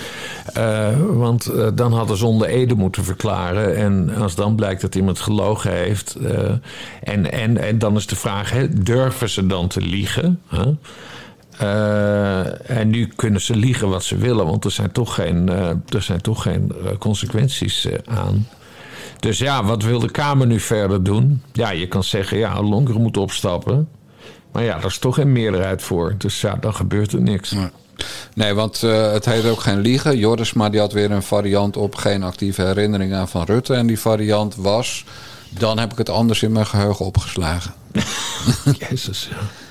[0.53, 3.77] Eh, want eh, dan hadden ze onder Ede moeten verklaren.
[3.77, 6.15] En als dan blijkt dat iemand gelogen heeft.
[6.15, 6.51] eh,
[7.03, 10.41] en, en, en dan is de vraag: hè, durven ze dan te liegen?
[12.67, 15.49] En nu kunnen ze liegen wat ze willen, want er zijn toch geen,
[15.89, 18.49] er zijn toch geen consequenties aan.
[19.21, 21.43] Dus ja, wat wil de Kamer nu verder doen?
[21.53, 23.89] Ja, je kan zeggen, ja, Lonkeren moet opstappen.
[24.57, 26.15] Maar ja, daar is toch geen meerderheid voor.
[26.19, 27.55] Dus ja, dan gebeurt er niks.
[28.35, 30.19] Nee, want eh, het heet ook geen liegen.
[30.19, 33.75] Jorisma die had weer een variant op geen actieve herinnering aan Van Rutte.
[33.75, 35.05] En die variant was,
[35.49, 37.75] dan heb ik het anders in mijn geheugen opgeslagen.
[38.89, 39.66] Jezus, ja.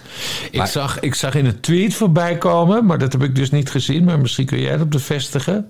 [0.52, 3.70] Ik, zag, ik zag in een tweet voorbij komen, maar dat heb ik dus niet
[3.70, 4.04] gezien.
[4.04, 5.68] Maar misschien kun jij het op bevestigen.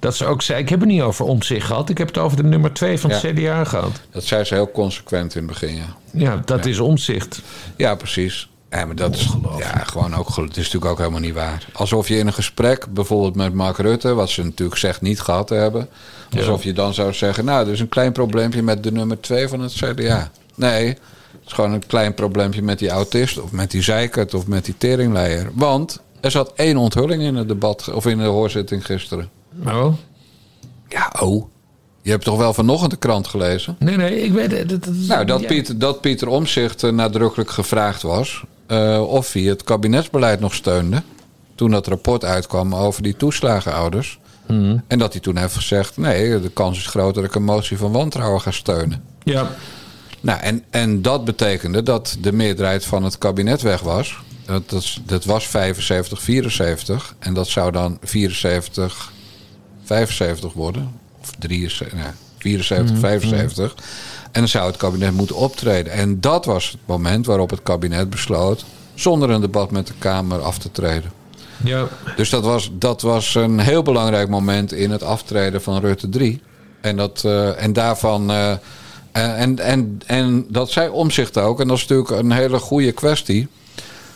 [0.00, 1.88] Dat ze ook zei: Ik heb het niet over om zich gehad.
[1.88, 3.20] Ik heb het over de nummer 2 van het.
[3.20, 4.00] CDA gehad.
[4.10, 5.96] Dat zei ze heel consequent in het begin, ja.
[6.12, 7.42] Ja, dat is omzicht.
[7.76, 8.48] Ja, precies.
[8.70, 10.26] Ja, maar dat is ja, gewoon ook.
[10.28, 11.66] Het is natuurlijk ook helemaal niet waar.
[11.72, 15.46] Alsof je in een gesprek, bijvoorbeeld met Mark Rutte, wat ze natuurlijk zegt niet gehad
[15.46, 15.88] te hebben,
[16.36, 19.48] alsof je dan zou zeggen: Nou, er is een klein probleempje met de nummer 2
[19.48, 20.30] van het CDA.
[20.54, 20.96] Nee,
[21.46, 24.64] het is gewoon een klein probleempje met die autist, of met die zeikert, of met
[24.64, 25.50] die teringleier.
[25.54, 29.28] Want er zat één onthulling in het debat, of in de hoorzitting gisteren.
[29.66, 29.94] Oh?
[30.88, 31.44] Ja, oh.
[32.02, 33.76] Je hebt toch wel vanochtend de krant gelezen?
[33.78, 34.68] Nee, nee, ik weet het.
[34.68, 35.46] dat- Nou, dat, ja.
[35.46, 41.02] Pieter, dat Pieter Omzicht nadrukkelijk gevraagd was eh, of hij het kabinetsbeleid nog steunde.
[41.54, 44.18] Toen dat rapport uitkwam over die toeslagenouders.
[44.46, 44.82] Hmm.
[44.86, 47.78] En dat hij toen heeft gezegd: nee, de kans is groot dat ik een motie
[47.78, 49.04] van wantrouwen ga steunen.
[49.22, 49.50] Ja,
[50.20, 54.16] Nou, en, en dat betekende dat de meerderheid van het kabinet weg was.
[54.44, 57.14] Dat, dat, is- dat was 75, 74.
[57.18, 59.12] En dat zou dan 74,
[59.84, 60.90] 75 worden.
[61.20, 62.04] Of 73, nee,
[62.38, 63.74] 74, 75.
[64.32, 65.92] En dan zou het kabinet moeten optreden.
[65.92, 68.64] En dat was het moment waarop het kabinet besloot...
[68.94, 71.12] zonder een debat met de Kamer af te treden.
[71.64, 71.86] ja.
[72.16, 76.40] Dus dat was, dat was een heel belangrijk moment in het aftreden van Rutte 3.
[76.80, 78.30] En, dat, eh, en daarvan.
[78.30, 78.52] eh,
[79.22, 81.60] en, en, en dat zei omzicht ook.
[81.60, 83.48] En dat is natuurlijk een hele goede kwestie.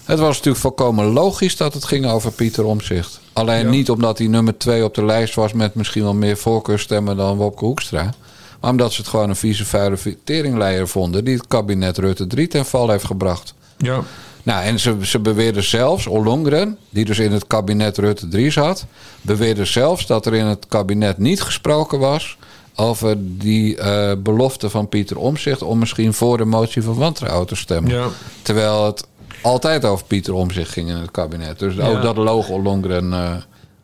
[0.04, 3.20] Het was natuurlijk volkomen logisch dat het ging over Pieter Omzicht.
[3.32, 3.70] Alleen Ja.
[3.70, 7.36] niet omdat hij nummer twee op de lijst was met misschien wel meer voorkeurstemmen dan
[7.36, 8.14] Wopke Hoekstra.
[8.60, 12.46] Maar omdat ze het gewoon een vieze vuile teringleier vonden die het kabinet Rutte 3
[12.48, 13.54] ten val heeft gebracht.
[13.76, 14.02] ja.
[14.42, 18.84] Nou, en ze, ze beweerden zelfs, Ollongren, die dus in het kabinet Rutte 3 zat,
[19.20, 22.36] beweerde zelfs dat er in het kabinet niet gesproken was
[22.74, 27.56] over die eh, belofte van Pieter Omzicht om misschien voor de motie van wantrouwen te
[27.56, 27.92] stemmen.
[27.92, 28.06] Ja.
[28.42, 29.06] Terwijl het
[29.42, 31.58] altijd over Pieter Omzicht ging in het kabinet.
[31.58, 31.88] Dus Ja.
[31.88, 33.32] ook dat loog Ollongren eh,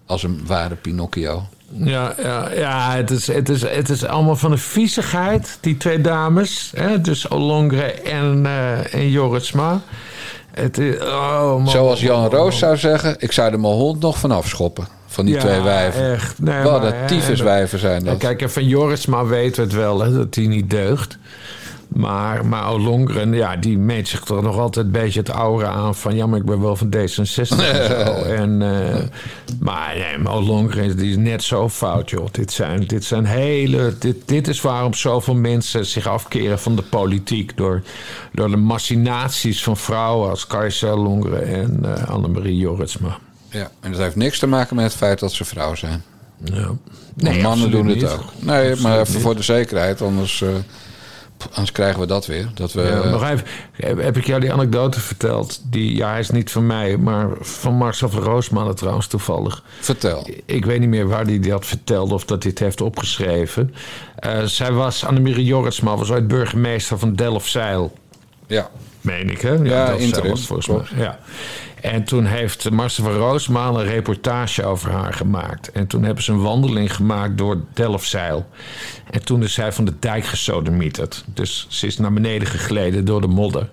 [0.07, 1.43] als een ware Pinocchio.
[1.73, 6.01] Ja, ja, ja het, is, het, is, het is allemaal van de viezigheid, die twee
[6.01, 6.73] dames.
[6.77, 7.01] Hè?
[7.01, 9.81] Dus Olongre en, eh en Joritsma.
[10.51, 11.69] Het is, oh man.
[11.69, 14.87] Zoals Jan Roos zou zeggen, ik zou er mijn hond nog van afschoppen.
[15.17, 16.13] Van die Ja, twee wijven.
[16.13, 16.39] echt.
[16.39, 18.19] Nee, Wat maar, een tyfuswijven zijn dat.
[18.19, 21.19] kijk, en van Jorisma weten we het wel, hè, dat hij niet deugt.
[21.89, 25.95] Maar, maar Olongren, ja, die meet zich toch nog altijd een beetje het aura aan
[25.95, 26.17] van...
[26.17, 28.23] ja, maar ik ben wel van D66 en zo.
[28.23, 29.03] En, eh,
[29.61, 32.27] maar nee, Olongren die is net zo fout, joh.
[32.31, 33.95] Dit zijn, dit zijn hele...
[33.99, 37.57] Dit, dit is waarom zoveel mensen zich afkeren van de politiek...
[37.57, 37.83] door,
[38.33, 43.19] door de machinaties van vrouwen als Kajsa Olongren en eh, Annemarie Jorritsma.
[43.49, 46.03] Ja, en dat heeft niks te maken met het feit dat ze vrouw zijn.
[46.45, 46.71] Ja.
[47.15, 48.07] Nee, mannen doen het niet.
[48.07, 48.25] ook.
[48.39, 49.23] Nee, Absoluut maar even niet.
[49.23, 50.49] voor de zekerheid, anders, eh,
[51.51, 52.49] anders krijgen we dat weer.
[52.55, 53.47] Dat we, Ja, nog even,
[54.05, 55.61] heb, ik jou die anekdote verteld?
[55.65, 59.63] Die, ja, hij is niet van mij, maar van Marcel van Roosmalen trouwens toevallig.
[59.81, 60.29] Vertel.
[60.45, 63.75] Ik weet niet meer waar hij dat vertelde of dat hij het heeft opgeschreven.
[64.17, 67.93] Eh, zij was, Annemarie Jorritsma, was ooit burgemeester van Delfzijl.
[68.47, 69.53] Ja, Meen ik, hè?
[69.53, 70.83] Ja, interim, het volgens mij.
[70.97, 71.19] Ja.
[71.93, 75.73] En toen heeft Marcel van Roosmalen een reportage over haar gemaakt.
[75.73, 78.47] En toen hebben ze een wandeling gemaakt door Delfzijl.
[79.11, 81.25] En toen is zij van de dijk gesodemieterd.
[81.35, 83.69] Dus ze is naar beneden gegleden door de modder.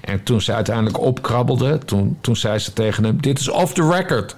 [0.00, 3.20] En toen ze uiteindelijk opkrabbelde, toen, toen zei ze tegen hem...
[3.20, 4.36] Dit is off the record.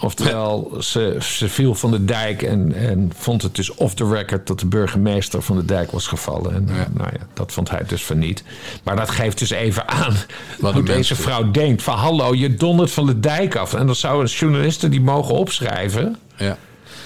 [0.00, 4.46] Oftewel, ze, ze viel van de dijk en, en vond het dus off the record
[4.46, 6.54] dat de burgemeester van de dijk was gevallen.
[6.54, 8.42] En nou ja, dat vond hij dus van niet.
[8.82, 10.14] Maar dat geeft dus even aan
[10.58, 11.82] Wat hoe deze vrouw denkt.
[11.82, 13.74] Van hallo, je dondert van de dijk af.
[13.74, 16.16] En dan zouden journalisten die mogen opschrijven.
[16.36, 16.56] Ja.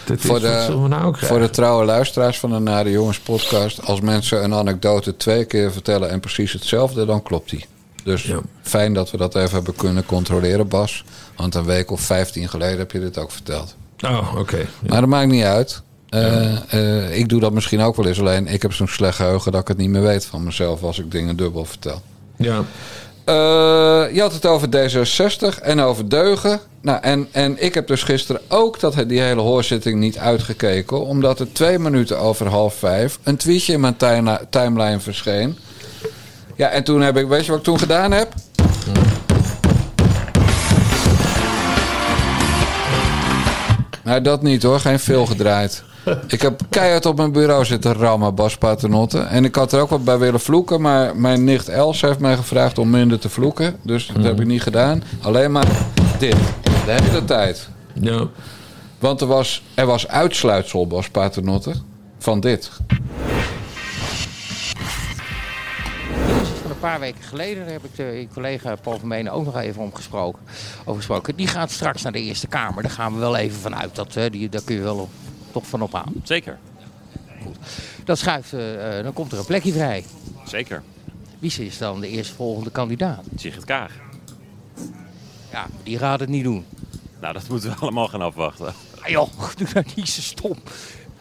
[0.07, 3.87] Is Voor de, nou voor de trouwe luisteraars van de Nare Jongens podcast...
[3.87, 7.05] als mensen een anekdote twee keer vertellen en precies hetzelfde...
[7.07, 7.64] dan klopt die.
[8.05, 8.40] Dus Ja.
[8.62, 11.05] fijn dat we dat even hebben kunnen controleren, Bas.
[11.38, 13.74] Want een week of vijftien geleden heb je dit ook verteld.
[14.05, 14.57] Oh, oké.
[14.57, 14.66] Ja.
[14.87, 15.83] Maar dat maakt niet uit.
[16.09, 18.20] Eh, eh, ik doe dat misschien ook wel eens.
[18.20, 20.83] Alleen ik heb zo'n slecht geheugen dat ik het niet meer weet van mezelf...
[20.83, 22.03] als ik dingen dubbel vertel.
[22.37, 22.64] ja.
[23.24, 23.35] Eh,
[24.14, 26.61] je had het over D66 en over deugen.
[26.81, 31.07] Nou, en, en ik heb dus gisteren ook dat, die hele hoorzitting niet uitgekeken.
[31.07, 35.59] Omdat er twee minuten over half vijf een tweetje in mijn timeli- timeline verscheen.
[36.57, 38.35] Ja, en toen heb ik, weet je wat ik toen gedaan heb?
[44.09, 44.81] Nou, dat niet hoor.
[44.81, 45.85] Geen veel gedraaid.
[46.29, 49.18] Ik heb keihard op mijn bureau zitten rammen, Bas Paternotte.
[49.18, 50.81] En ik had er ook wat bij willen vloeken.
[50.81, 53.77] Maar mijn nicht Els heeft mij gevraagd om minder te vloeken.
[53.83, 55.03] Dus dat heb ik niet gedaan.
[55.23, 55.66] Alleen maar
[56.18, 56.37] dit.
[56.62, 57.68] De hele tijd.
[57.92, 58.27] ja.
[58.99, 61.73] Want er was, er was uitsluitsel, Bas Paternotte,
[62.18, 62.71] van dit.
[66.79, 69.83] Een paar weken geleden daar heb ik de collega Paul van Menen ook nog even
[69.83, 70.43] om gesproken,
[70.81, 71.37] over gesproken.
[71.37, 72.83] Die gaat straks naar de Eerste Kamer.
[72.83, 73.95] Daar gaan we wel even vanuit.
[73.95, 75.11] Dat, eh, die, daar kun je wel op,
[75.53, 76.12] toch van op aan.
[76.23, 76.59] Zeker,
[78.05, 80.05] Dat schuift, eh, eh, dan komt er een plekje vrij.
[80.47, 80.83] zeker.
[81.38, 83.25] Wie is dan de eerstvolgende kandidaat?
[83.37, 83.93] Sigrid Kaag.
[85.53, 86.64] Ja, die gaat het niet doen.
[87.21, 88.75] Nou, dat moeten we allemaal gaan afwachten.
[89.01, 90.55] Ah, joh, doe nou niet zo stom.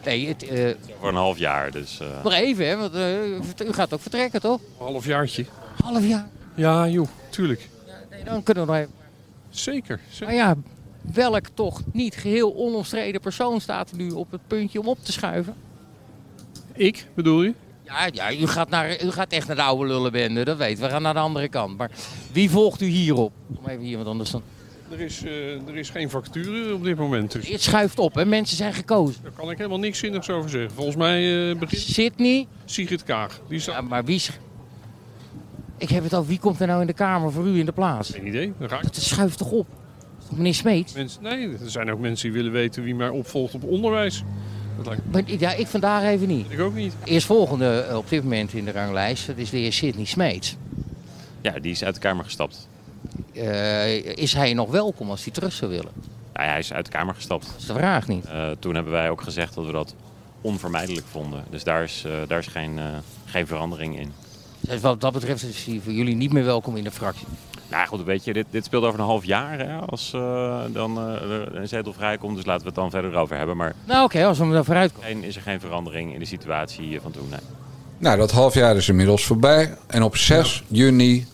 [0.08, 2.00] Nee, het, eh, Voor een half jaar, dus...
[2.00, 4.60] eh, nog even, hè, want eh, u gaat ook vertrekken, toch?
[4.78, 5.44] Halfjaartje.
[5.82, 6.28] Half jaar.
[6.54, 7.68] Ja, joh, tuurlijk.
[8.10, 8.92] Nee, dan kunnen we nog even.
[9.50, 10.00] Zeker.
[10.10, 10.26] zeker.
[10.26, 10.56] Maar ja,
[11.12, 15.12] welk toch niet geheel onomstreden persoon staat er nu op het puntje om op te
[15.12, 15.54] schuiven?
[16.72, 17.54] Ik, bedoel je?
[17.82, 20.84] Ja, ja u, gaat naar, u gaat echt naar de oude lullenbende, dat weet we.
[20.84, 21.76] We gaan naar de andere kant.
[21.76, 21.90] Maar
[22.32, 23.32] wie volgt u hierop?
[23.56, 24.42] Kom even hier, want anders dan...
[24.92, 28.24] Er is, eh, er is geen vacature op dit moment, dus Het schuift op, hè?
[28.24, 29.22] Mensen zijn gekozen.
[29.22, 30.70] daar kan ik helemaal niks zinnigs over zeggen.
[30.70, 33.40] Volgens mij eh, begint Sydney, Sigrid Kaag.
[33.48, 33.74] Die staat...
[33.74, 34.18] ja, maar wie...
[34.18, 34.38] sch-
[35.78, 37.72] Ik heb het over wie komt er nou in de Kamer voor u in de
[37.72, 38.10] plaats?
[38.10, 38.52] Geen idee.
[38.58, 38.82] Dan ga ik...
[38.84, 39.66] Het schuift toch op?
[40.28, 40.92] Dat meneer Smeet?
[40.94, 41.22] Mensen...
[41.22, 44.22] Nee, er zijn ook mensen die willen weten wie mij opvolgt op onderwijs.
[44.76, 46.46] Dat lijkt Maar, ja, ik vandaag even niet.
[46.50, 46.94] ik ook niet.
[47.04, 50.56] Eerstvolgende eh, op dit moment in de ranglijst, dat is de heer Sidney Smeets.
[51.40, 52.68] ja, die is uit de Kamer gestapt.
[53.34, 55.90] Eh, is hij nog welkom als hij terug zou willen?
[56.32, 57.46] Nou ja, hij is uit de Kamer gestapt.
[57.46, 58.24] Dat is de vraag niet.
[58.26, 59.94] Eh, toen hebben wij ook gezegd dat we dat
[60.40, 61.44] onvermijdelijk vonden.
[61.50, 62.84] Dus daar is, eh, daar is geen, eh,
[63.24, 64.12] geen verandering in.
[64.60, 67.26] Dus wat dat betreft is hij voor jullie niet meer welkom in de fractie.
[67.70, 70.96] Nou goed, weet je, dit, dit speelt over een half jaar hè, als eh, dan
[70.96, 72.36] een zetel vrijkomt.
[72.36, 73.56] Dus laten we het dan verder over hebben.
[73.56, 75.24] Maar Nou oké, als we hem daar vooruit komen.
[75.24, 77.28] is er geen verandering in de situatie van toen.
[77.30, 77.40] Nee.
[77.98, 79.74] Nou, dat halfjaar is inmiddels voorbij.
[79.86, 81.26] En op 6 juni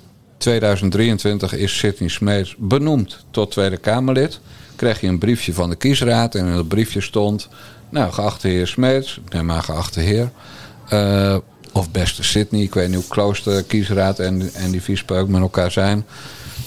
[0.44, 4.40] 2023 is Sidney Smeets benoemd tot Tweede Kamerlid.
[4.76, 6.34] Kreeg je een briefje van de kiesraad.
[6.34, 7.48] En in dat briefje stond...
[7.88, 9.20] Nou, geachte heer Smeets.
[9.28, 10.30] Nee, maar geachte heer.
[10.88, 11.36] eh,
[11.72, 12.62] of beste Sidney.
[12.62, 16.06] Ik weet niet hoe close de kiesraad en, en die viespeuk met elkaar zijn.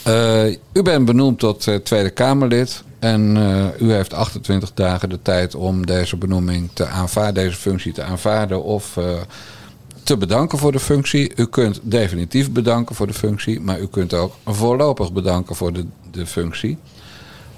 [0.04, 2.84] Eh, u bent benoemd tot eh, Tweede Kamerlid.
[3.00, 3.38] En
[3.80, 8.64] u heeft 28 dagen de tijd om deze benoeming te aanvaarden, deze functie te aanvaarden
[8.64, 8.98] of
[10.08, 11.32] te bedanken voor de functie.
[11.36, 15.86] U kunt definitief bedanken voor de functie, maar u kunt ook voorlopig bedanken voor de,
[16.12, 16.78] de functie.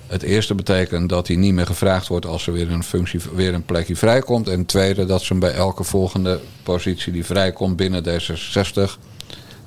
[0.08, 3.54] Het eerste betekent dat hij niet meer gevraagd wordt als er weer een functie, weer
[3.54, 4.48] een plekje vrijkomt.
[4.48, 9.00] En het tweede dat ze hem bij elke volgende positie die vrijkomt binnen D66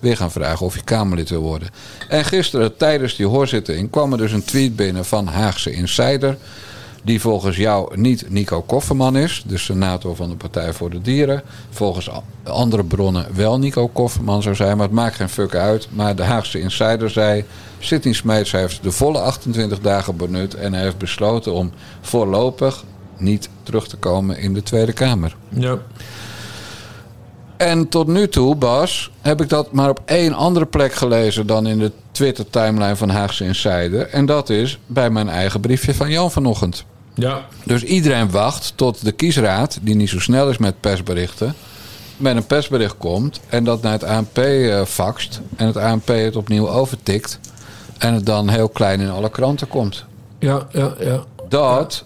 [0.01, 1.69] weer gaan vragen of je Kamerlid wil worden.
[2.09, 6.37] En gisteren tijdens die hoorzitting kwam er dus een tweet binnen van Haagse Insider.
[7.05, 11.43] Die volgens jou niet Nico Kofferman is, de senator van de Partij voor de Dieren.
[11.71, 12.11] Volgens
[12.45, 15.89] andere bronnen wel Nico Kofferman zou zijn, maar het maakt geen fuck uit.
[15.91, 17.45] Maar de Haagse Insider zei...
[17.79, 20.55] Sidney Smeets heeft de volle 28 dagen benut...
[20.55, 22.85] en hij heeft besloten om voorlopig
[23.17, 25.37] niet terug te komen in de Tweede Kamer.
[25.49, 25.79] Ja.
[27.57, 31.67] En tot nu toe, Bas, heb ik dat maar op één andere plek gelezen dan
[31.67, 34.09] in de Twitter-timeline van Haagse Insider.
[34.09, 36.85] En dat is bij mijn eigen briefje van Jan vanochtend.
[37.15, 37.47] Ja.
[37.65, 41.55] Dus iedereen wacht tot de kiesraad, die niet zo snel is met persberichten,
[42.17, 45.41] met een persbericht komt en dat naar het ANP eh, faxt.
[45.57, 47.39] En het ANP het opnieuw overtikt.
[47.99, 50.05] En het dan heel klein in alle kranten komt.
[50.39, 51.25] Ja, ja, ja.
[51.49, 52.05] Dat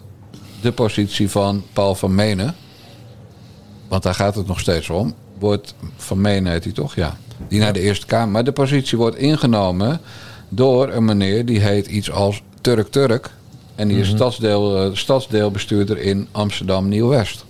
[0.60, 2.54] de positie van Paul van Menen,
[3.88, 6.94] want daar gaat het nog steeds om, wordt van Menen heet hij toch?
[6.94, 7.16] Ja.
[7.48, 8.28] Die naar de Eerste Kamer.
[8.28, 10.00] Maar de positie wordt ingenomen
[10.48, 13.30] door een meneer die heet iets als Turk Turk.
[13.76, 17.44] En die is stadsdeel, eh, stadsdeelbestuurder in Amsterdam Nieuw-West.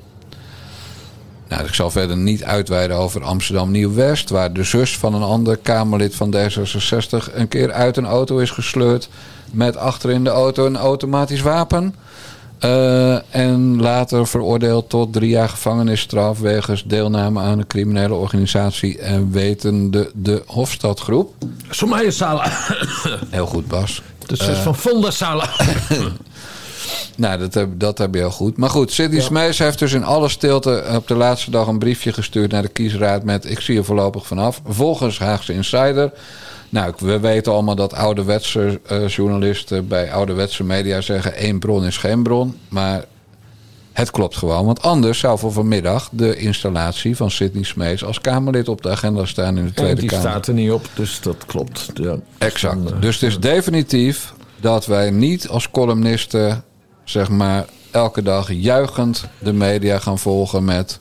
[1.49, 5.57] Nou, ik zal verder niet uitweiden over Amsterdam Nieuw-West, waar de zus van een ander
[5.57, 9.09] Kamerlid van D66 een keer uit een auto is gesleurd
[9.53, 11.95] met achter in de auto een automatisch wapen.
[12.59, 19.31] Eh, en later veroordeeld tot drie jaar gevangenisstraf wegens deelname aan een criminele organisatie en
[19.31, 21.35] wetende de Hofstadgroep.
[21.71, 22.51] Somaya Sala.
[23.31, 24.03] Heel goed, Bas.
[24.27, 25.49] De zus van Fonda Sala.
[27.17, 28.57] Nou, dat heb, dat heb je heel goed.
[28.57, 32.13] Maar goed, Sidney Smees heeft dus in alle stilte op de laatste dag een briefje
[32.13, 34.61] gestuurd naar de kiesraad met ik zie er voorlopig vanaf.
[34.67, 36.13] Volgens Haagse Insider.
[36.69, 41.97] Nou, we weten allemaal dat ouderwetse eh, journalisten bij ouderwetse media zeggen één bron is
[41.97, 42.57] geen bron.
[42.69, 43.05] Maar
[43.97, 44.67] het klopt gewoon.
[44.67, 49.25] Want anders zou voor vanmiddag de installatie van Sidney Smees als Kamerlid op de agenda
[49.25, 50.29] staan in de En Tweede die Kamer.
[50.31, 51.91] staat er niet op, dus dat klopt.
[51.95, 52.17] Ja.
[52.39, 52.91] Exact.
[52.91, 56.65] Eh, Dus het is definitief dat wij niet als columnisten,
[57.05, 60.99] zeg maar, elke dag juichend de media gaan volgen met.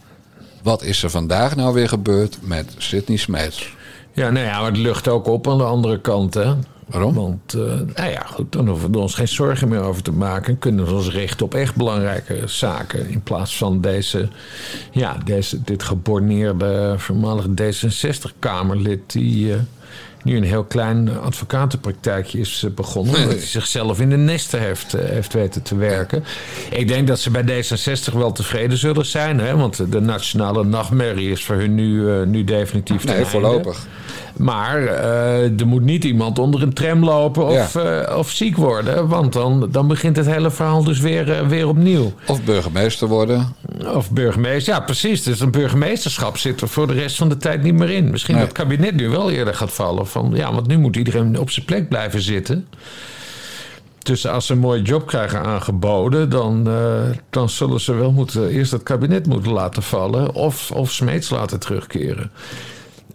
[0.64, 3.74] Wat is er vandaag nou weer gebeurd met Sidney Smeets?
[4.14, 6.54] Ja, nou ja, maar het lucht ook op aan de andere kant, hè.
[6.86, 7.14] Waarom?
[7.14, 7.62] Want, eh,
[7.96, 10.60] nou ja, goed, dan hoeven we er ons geen zorgen meer over te maken.
[10.60, 13.10] Kunnen we ons richten op echt belangrijke zaken.
[13.10, 14.28] In plaats van deze,
[14.92, 19.00] ja, deze, dit geborneerde voormalig D66-Kamerlid...
[19.08, 19.60] die eh,
[20.24, 23.16] nu een heel klein advocatenpraktijkje is eh, begonnen.
[23.16, 26.24] Omdat hij zichzelf in de nesten heeft, heeft weten te werken.
[26.72, 29.40] Ik denk dat ze bij D66 wel tevreden zullen zijn.
[29.40, 29.56] Hè?
[29.56, 33.30] Want de nationale nachtmerrie is voor hun nu, nu definitief Nee, einde.
[33.30, 33.88] voorlopig.
[34.38, 39.08] Maar eh, er moet niet iemand onder een tram lopen of, eh, of ziek worden.
[39.08, 42.14] Want dan, dan begint het hele verhaal dus weer, eh, weer opnieuw.
[42.28, 43.56] Of burgemeester worden.
[43.94, 44.74] Of burgemeester.
[44.74, 45.24] Ja, precies.
[45.24, 48.10] Dus een burgemeesterschap zit er voor de rest van de tijd niet meer in.
[48.12, 48.46] Misschien Nee.
[48.46, 50.08] dat het kabinet nu wel eerder gaat vallen.
[50.08, 52.68] Van, ja, want nu moet iedereen op zijn plek blijven zitten.
[54.04, 56.70] Dus als ze een mooie job krijgen aangeboden, dan,
[57.30, 60.34] dan zullen ze wel moeten, eerst het kabinet moeten laten vallen.
[60.34, 62.32] Of, of Smeets laten terugkeren.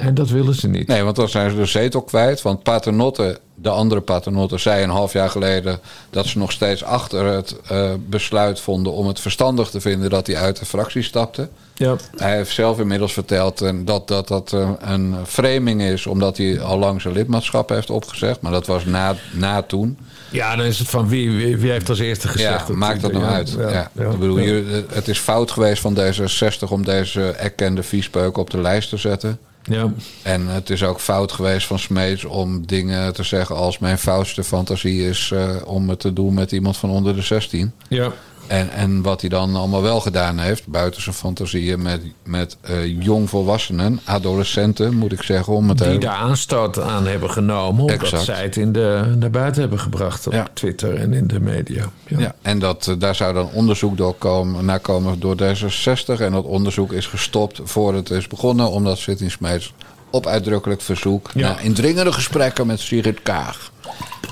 [0.00, 0.86] En dat willen ze niet.
[0.86, 2.42] Nee, want dan zijn ze de zetel kwijt.
[2.42, 7.24] Want Paternotte, de andere Paternotte, zei een half jaar geleden dat ze nog steeds achter
[7.24, 11.48] het eh, besluit vonden om het verstandig te vinden dat hij uit de fractie stapte.
[11.74, 11.96] Ja.
[12.16, 16.60] Hij heeft zelf inmiddels verteld eh, dat dat, dat eh, een framing is, omdat hij
[16.60, 18.40] al lang zijn lidmaatschap heeft opgezegd.
[18.40, 19.98] Maar dat was na, na toen.
[20.30, 22.68] Ja, dan is het van wie, wie, wie heeft als eerste gezegd.
[22.68, 23.56] Ja, maakt dat nou ja, uit.
[23.58, 28.60] ja, ik bedoel, het is fout geweest van D66 om deze erkende viespeuk op de
[28.60, 29.38] lijst te zetten.
[29.62, 29.92] Ja.
[30.22, 34.44] En het is ook fout geweest van Smeets om dingen te zeggen als mijn foutste
[34.44, 37.72] fantasie is eh, om het te doen met iemand van onder de 16.
[37.88, 38.12] Ja.
[38.50, 43.02] En, en wat hij dan allemaal wel gedaan heeft, buiten zijn fantasieën met, met eh,
[43.02, 47.80] jongvolwassenen, adolescenten moet ik zeggen, om het Die daar aanstoot aan hebben genomen.
[47.82, 48.24] Omdat Exact.
[48.24, 50.46] zij het in de, naar buiten hebben gebracht op Ja.
[50.52, 51.84] Twitter en in de media.
[52.06, 52.18] Ja.
[52.18, 56.20] Ja, en dat, eh, daar zou dan onderzoek door komen, naar komen door D66.
[56.20, 59.72] En dat onderzoek is gestopt voor het is begonnen, omdat Sidney Smeets
[60.10, 61.48] op uitdrukkelijk verzoek, Ja.
[61.48, 63.72] na indringende gesprekken met Sigrid Kaag,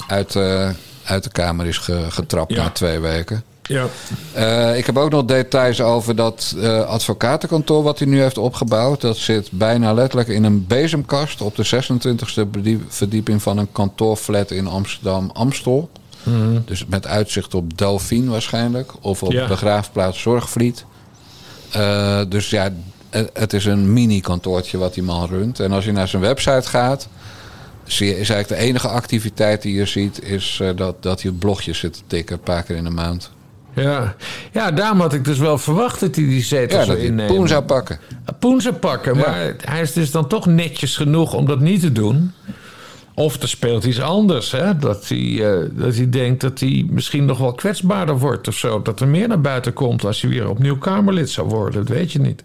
[0.08, 0.70] uit, eh,
[1.04, 2.62] uit de Kamer is ge- getrapt Ja.
[2.62, 3.42] na twee weken.
[3.68, 3.86] Ja.
[4.32, 9.00] Eh, ik heb ook nog details over dat eh, advocatenkantoor wat hij nu heeft opgebouwd.
[9.00, 14.50] Dat zit bijna letterlijk in een bezemkast op de 26e bedie- verdieping van een kantoorflat
[14.50, 15.90] in Amsterdam-Amstel.
[16.64, 18.92] Dus met uitzicht op Delphine waarschijnlijk.
[19.00, 19.46] Of op Ja.
[19.46, 20.84] begraafplaats Zorgvliet.
[21.70, 22.72] Eh, dus ja,
[23.32, 25.60] het, is een mini-kantoortje wat die man runt.
[25.60, 27.08] En als je naar zijn website gaat...
[27.84, 30.22] Zie je, is eigenlijk de enige activiteit die je ziet...
[30.22, 33.30] is dat, dat hij blogjes zit te tikken een paar keer in de maand.
[33.82, 34.14] Ja.
[34.52, 37.34] ja, daarom had ik dus wel verwacht dat hij die zetel Ja, zou innemen.
[37.34, 37.98] poen zou pakken.
[38.38, 39.20] Poen zou pakken, Ja.
[39.20, 42.32] maar hij is dus dan toch netjes genoeg om dat niet te doen.
[43.14, 44.78] Of er speelt iets anders, hè?
[44.78, 48.82] Dat, hij, eh, dat hij denkt dat hij misschien nog wel kwetsbaarder wordt of zo.
[48.82, 51.86] Dat er meer naar buiten komt als hij weer opnieuw Kamerlid zou worden.
[51.86, 52.42] Dat weet je niet.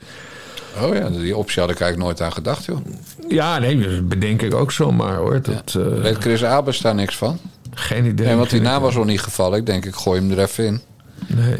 [0.81, 2.77] Oh ja, die optie had ik eigenlijk nooit aan gedacht, joh.
[3.29, 5.41] Ja, nee, dat bedenk ik ook zomaar hoor.
[5.41, 7.39] Dat, eh, Weet Chris Abers daar niks van?
[7.75, 8.25] geen idee.
[8.27, 9.59] Nee, want die naam was nog niet gevallen.
[9.59, 10.81] Ik denk, ik gooi hem er even in.
[11.27, 11.55] Nee.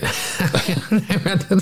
[1.48, 1.58] de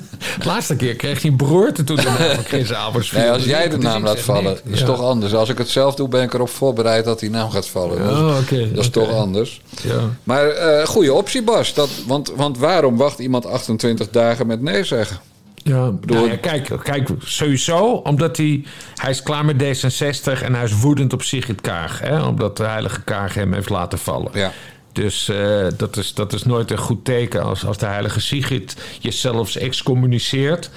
[0.46, 3.12] laatste keer kreeg hij beroerte toen de naam van Chris Albers.
[3.12, 4.86] Nee, als Dus jij de dus naam laat vallen, is Ja.
[4.86, 5.34] toch anders.
[5.34, 7.98] Als ik het zelf doe, ben ik erop voorbereid dat die naam gaat vallen.
[8.00, 9.62] Dat is- Oh, oké, dat is toch anders.
[9.84, 10.00] Ja.
[10.24, 11.74] Maar eh goede optie, Bas.
[11.74, 15.18] Dat, want, want waarom wacht iemand 28 dagen met nee zeggen?
[15.56, 18.64] Ja, bedoel- nou ja, kijk, kijk, sowieso omdat hij...
[18.96, 22.00] Hij is klaar met D66 en hij is woedend op Sigrid Kaag.
[22.00, 24.32] Hè, omdat de heilige Kaag hem heeft laten vallen.
[24.34, 24.52] Ja.
[24.94, 27.44] Dus eh, dat, is, dat is nooit een goed teken.
[27.44, 30.70] Als, als de heilige Sigrid je zelfs excommuniceert...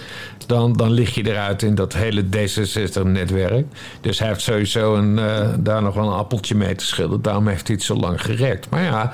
[0.47, 3.67] Dan, dan lig je eruit in dat hele D66-netwerk.
[4.01, 7.23] Dus hij heeft sowieso een, eh, daar nog wel een appeltje mee te schillen.
[7.23, 8.71] Daarom heeft hij het zo lang gerekt.
[8.71, 9.12] Maar ja,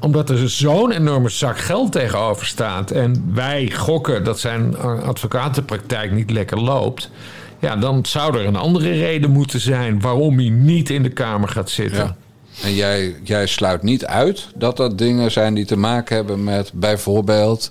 [0.00, 2.90] omdat er zo'n enorme zak geld tegenover staat...
[2.90, 7.10] en wij gokken dat zijn advocatenpraktijk niet lekker loopt...
[7.58, 10.00] ja, dan zou er een andere reden moeten zijn...
[10.00, 12.04] waarom hij niet in de Kamer gaat zitten.
[12.04, 12.16] Ja.
[12.62, 16.70] En jij, jij sluit niet uit dat dat dingen zijn die te maken hebben met
[16.74, 17.70] bijvoorbeeld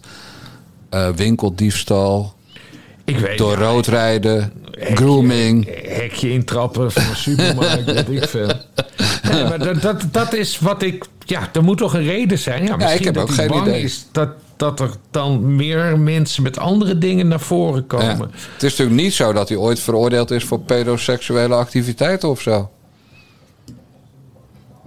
[0.89, 2.33] eh, winkeldiefstal,
[3.03, 5.65] Ik weet door ja, rood rijden, hekje- grooming.
[5.87, 8.51] Hekje intrappen van een supermarkt, weet ik veel.
[9.31, 11.05] Nee, maar dat, dat, dat is wat ik...
[11.25, 12.65] Ja, er moet toch een reden zijn.
[12.65, 13.81] Ja, misschien ik heb dat ook geen bang idee.
[13.81, 17.97] Is dat, dat er dan meer mensen met andere dingen naar voren Ja.
[17.97, 18.31] komen.
[18.53, 22.69] Het is natuurlijk niet zo dat hij ooit veroordeeld is voor pedoseksuele activiteiten of zo.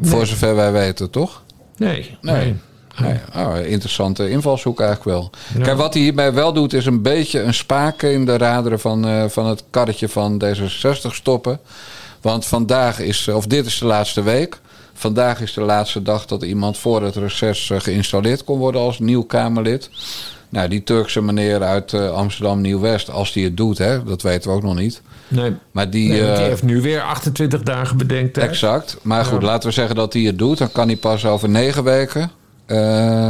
[0.02, 1.42] Voor zover wij weten, toch?
[1.76, 2.34] Nee, Nee.
[2.44, 2.54] nee.
[3.00, 5.30] Nee, oh, interessante invalshoek eigenlijk wel.
[5.56, 5.64] Ja.
[5.64, 9.06] Kijk, wat hij hierbij wel doet, is een beetje een spaken in de raderen van,
[9.06, 11.60] eh, van het karretje van D66 stoppen.
[12.20, 14.60] Want vandaag is, of dit is de laatste week.
[14.94, 18.98] Vandaag is de laatste dag dat iemand voor het reces eh, geïnstalleerd kon worden als
[18.98, 19.90] nieuw Kamerlid.
[20.52, 24.50] Nou, die Turkse meneer uit eh, Amsterdam Nieuw-West, als die het doet, hè, dat weten
[24.50, 25.02] we ook nog niet.
[25.28, 25.52] nee.
[25.70, 28.48] Maar die, Nee, die eh, heeft nu weer 28 dagen bedenktijd.
[28.48, 28.96] Exact.
[29.02, 29.46] Maar goed, Ja.
[29.46, 30.58] laten we zeggen dat hij het doet.
[30.58, 32.30] Dan kan hij pas over negen weken
[32.66, 32.76] eh,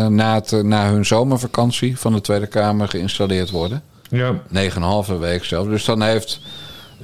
[0.07, 3.83] na, het, na hun zomervakantie van de Tweede Kamer geïnstalleerd worden.
[4.09, 4.33] Ja.
[4.49, 5.67] Negen en een halve week zelf.
[5.69, 6.41] Dus dan heeft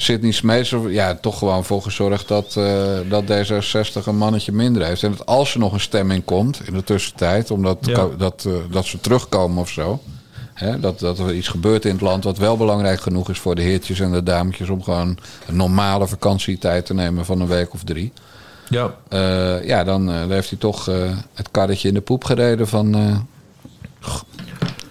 [0.00, 4.84] Sidney Smeets er ja, toch gewoon voor gezorgd dat, eh, dat D66 een mannetje minder
[4.84, 5.02] heeft.
[5.02, 8.08] En dat als er nog een stemming komt in de tussentijd, omdat Ja.
[8.18, 10.00] dat, eh, dat ze terugkomen of zo.
[10.54, 13.54] Hè, dat, dat er iets gebeurt in het land wat wel belangrijk genoeg is voor
[13.54, 17.72] de heertjes en de dametjes om gewoon een normale vakantietijd te nemen van een week
[17.74, 18.12] of drie.
[18.68, 18.94] Ja.
[19.08, 20.84] Eh, ja, dan, heeft hij toch
[21.34, 22.90] het karretje in de poep gereden van.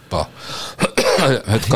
[0.07, 0.25] bah.
[1.45, 1.67] het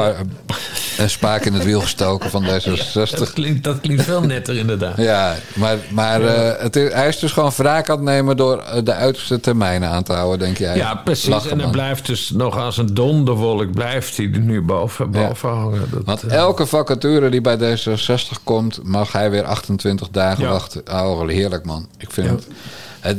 [0.98, 3.34] een spaak in het wiel gestoken van Dat D66.
[3.34, 4.98] klinkt, dat klinkt veel netter inderdaad.
[4.98, 8.58] Ja, maar, maar eh, het is, hij is dus gewoon wraak aan het nemen door
[8.58, 10.76] eh, de uiterste termijnen aan te houden, denk jij?
[10.76, 11.28] Ja, precies.
[11.30, 11.72] Lachen, en man.
[11.72, 15.28] blijft dus nog als een donderwolk blijft hij er nu boven, Ja.
[15.28, 15.88] boven hangen.
[15.92, 20.50] Dat, Want eh, elke vacature die bij D66 komt, mag hij weer 28 dagen Ja.
[20.50, 20.82] wachten.
[20.92, 21.88] Oh, heerlijk man.
[21.98, 22.48] Ik vind het.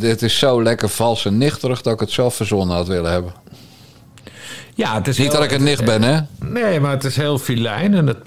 [0.00, 3.32] Het is zo lekker vals en nichterig dat ik het zelf verzonnen had willen hebben.
[4.74, 6.20] Ja, het is Niet heel- dat ik een nicht ben, hè?
[6.38, 7.94] Nee, maar het is heel filijn.
[7.94, 8.18] En het,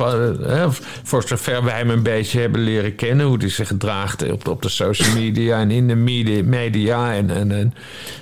[0.41, 0.65] hè,
[1.03, 3.25] voor zover wij hem een beetje hebben leren kennen...
[3.25, 7.29] hoe hij zich gedraagt op, op de social media en in de media, media en,
[7.29, 7.73] en, en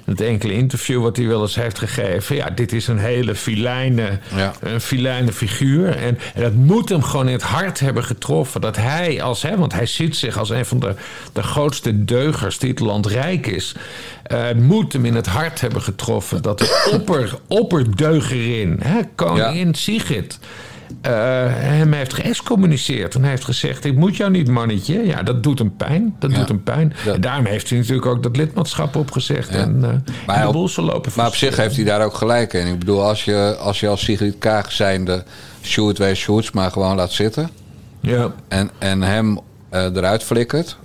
[0.05, 2.35] het enkele interview wat hij wel eens heeft gegeven.
[2.35, 4.53] Ja, dit is een hele filijne, Ja.
[4.59, 5.97] een filijne figuur.
[5.97, 8.61] En, en dat moet hem gewoon in het hart hebben getroffen.
[8.61, 10.95] Dat hij als, hè, want hij ziet zich als een van de,
[11.33, 13.75] de grootste deugers die het land rijk is.
[14.33, 19.73] Eh, het moet hem in het hart hebben getroffen dat de opper, opperdeugerin, hè, koningin
[19.73, 20.39] Sigrid,
[21.01, 21.11] eh,
[21.47, 23.15] hem heeft geëxcommuniceerd.
[23.15, 25.05] En hij heeft gezegd: Ik moet jou niet, mannetje.
[25.05, 26.15] Ja, dat doet hem pijn.
[26.19, 26.37] Dat Ja.
[26.37, 26.93] doet hem pijn.
[27.05, 27.13] Ja.
[27.13, 29.49] En daarom heeft hij natuurlijk ook dat lidmaatschap opgezegd.
[29.53, 29.55] Ja.
[29.59, 29.89] En, eh
[30.27, 31.11] Maar en de op- boel zal lopen.
[31.15, 32.67] Maar op zich heeft hij daar ook gelijk in.
[32.67, 35.23] Ik bedoel, als je als, je als Sigrid Kaag zijnde
[35.61, 36.03] Sjoerd W.
[36.13, 37.49] Sjoerds maar gewoon laat zitten...
[37.99, 38.33] Ja.
[38.47, 40.77] en, en hem eh, eruit flikkert,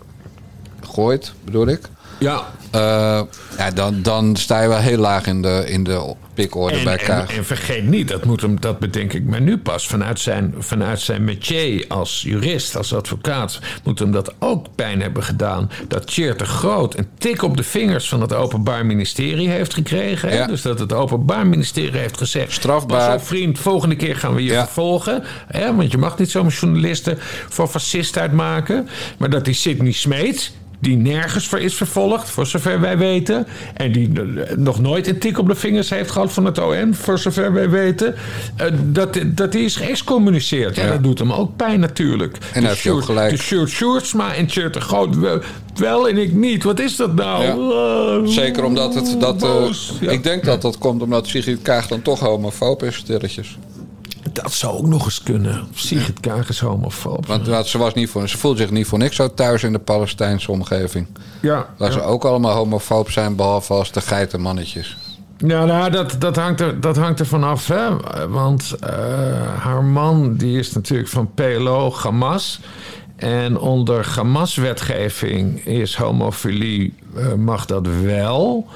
[0.91, 1.81] gooit, bedoel ik...
[2.19, 2.43] Ja.
[2.71, 3.21] Eh,
[3.59, 6.99] ja, dan, dan sta je wel heel laag in de, in de pikorde En, bij
[6.99, 7.37] en, Kaag.
[7.37, 11.01] en vergeet niet, dat, moet hem, dat bedenk ik me nu pas, vanuit zijn, vanuit
[11.01, 15.71] zijn métier als jurist, als advocaat, moet hem dat ook pijn hebben gedaan.
[15.89, 20.35] Dat Tjeerd de Groot een tik op de vingers van het Openbaar Ministerie heeft gekregen.
[20.35, 20.47] Ja.
[20.47, 23.15] Dus dat het Openbaar Ministerie heeft gezegd: Strafbaar.
[23.15, 24.65] Op, vriend, volgende keer gaan we je Ja.
[24.65, 25.23] vervolgen.
[25.47, 25.75] Hè?
[25.75, 28.89] Want je mag niet zomaar journalisten voor fascist uitmaken.
[29.19, 33.47] Maar dat die Sidney Smeet die nergens voor is vervolgd, voor zover wij weten.
[33.75, 36.95] En die eh, nog nooit een tik op de vingers heeft gehad van het OM,
[36.95, 38.15] voor zover wij weten.
[38.57, 40.77] eh, dat, dat die is geëxcommuniceerd.
[40.77, 40.91] Ja, Ja.
[40.91, 42.37] dat doet hem ook pijn natuurlijk.
[42.53, 43.31] En hij heeft gelijk.
[43.31, 45.17] De Sjoerd Sjoerdsma en Tjeerd de Groot
[45.75, 46.63] wel- en ik niet.
[46.65, 47.45] Wat is dat nou?
[48.25, 48.33] Ja.
[48.33, 49.17] Zeker omdat het...
[49.21, 49.65] Dat, eh.
[50.01, 50.11] Ja.
[50.11, 53.59] Ik denk dat dat komt omdat Sigrid Kaag dan toch homofoob is, stilletjes.
[54.43, 55.67] Dat zou ook nog eens kunnen.
[55.75, 57.27] Sigrid Kaag is homofoob.
[57.27, 59.79] Want, ze, was niet voor, ze voelde zich niet voor niks zo thuis in de
[59.79, 61.07] Palestijnse omgeving.
[61.41, 64.97] ja, Waar ze ook allemaal homofoob zijn, behalve als de geitenmannetjes.
[65.37, 67.69] Ja, nou, dat, dat, hangt er, dat hangt er vanaf.
[67.69, 67.89] Hè?
[68.29, 68.91] Want eh,
[69.59, 72.61] haar man die is natuurlijk van PLO, Hamas.
[73.17, 78.67] En onder Hamas-wetgeving is homofilie, eh, mag dat wel.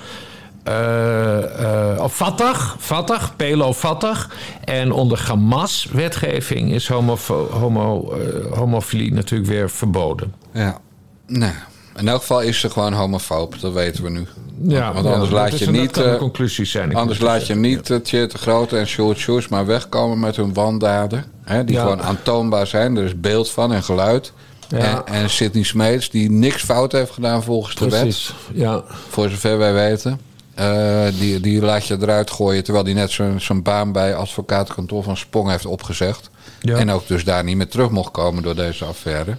[1.98, 4.18] Of Fatah, Fatah, PLO Fatah.
[4.64, 10.34] En onder Hamas-wetgeving is homofo- homo, eh, homofilie natuurlijk weer verboden.
[10.52, 10.78] Ja.
[11.26, 11.52] Nou,
[11.96, 14.26] in elk geval is ze gewoon homofoob, dat weten we nu.
[14.62, 16.94] Ja, Want anders ja, laat je niet, kan de eh, conclusie zijn.
[16.94, 20.52] Anders laat je niet uh, Tjeerd de Grote en Sjoerd Sjoers maar wegkomen met hun
[20.54, 21.24] wandaden.
[21.44, 21.82] Hè, die Ja.
[21.82, 22.96] gewoon aantoonbaar zijn.
[22.96, 24.32] Er is beeld van en geluid.
[24.68, 24.78] Ja.
[24.78, 28.00] En, en Sidney Smeets, die niks fout heeft gedaan volgens de wet.
[28.00, 28.82] Precies, ja.
[29.08, 30.20] Voor zover wij weten.
[30.54, 32.64] Eh, die, die laat je eruit gooien.
[32.64, 36.30] Terwijl die net zo'n zo'n baan bij advocatenkantoor van Spong heeft opgezegd.
[36.60, 36.76] Ja.
[36.76, 39.36] En ook dus daar niet meer terug mocht komen door deze affaire.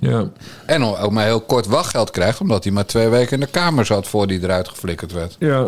[0.00, 0.30] Ja.
[0.66, 2.40] En ook maar heel kort wachtgeld krijgt.
[2.40, 5.36] Omdat hij maar twee weken in de kamer zat voor hij eruit geflikkerd werd.
[5.38, 5.66] Ja.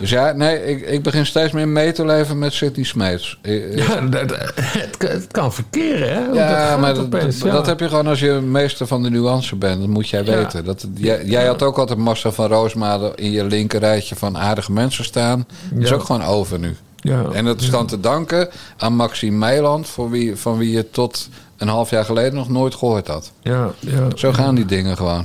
[0.00, 3.38] Dus ja, nee, ik, ik begin steeds meer mee te leven met Sidney Smeets.
[3.74, 4.30] Ja, dat,
[4.60, 6.18] het, kan- het kan verkeren, hè?
[6.18, 7.54] Hoe dat Ja, gaat maar dat, opeens, dat, ja.
[7.54, 9.80] dat heb je gewoon als je meester van de nuance bent.
[9.80, 10.36] Dat moet jij Ja.
[10.36, 10.64] weten.
[10.64, 15.04] Dat, jij, jij had ook altijd Marcel van Roosmalen in je linkerrijtje van aardige mensen
[15.04, 15.46] staan.
[15.72, 16.76] Dat is ook gewoon over nu.
[16.96, 17.24] Ja.
[17.32, 19.86] En dat is dan te danken aan Maxime Meiland...
[19.88, 23.32] Voor wie, van wie je tot een half jaar geleden nog nooit gehoord had.
[23.42, 24.06] Ja, ja.
[24.14, 25.24] Zo gaan die dingen gewoon.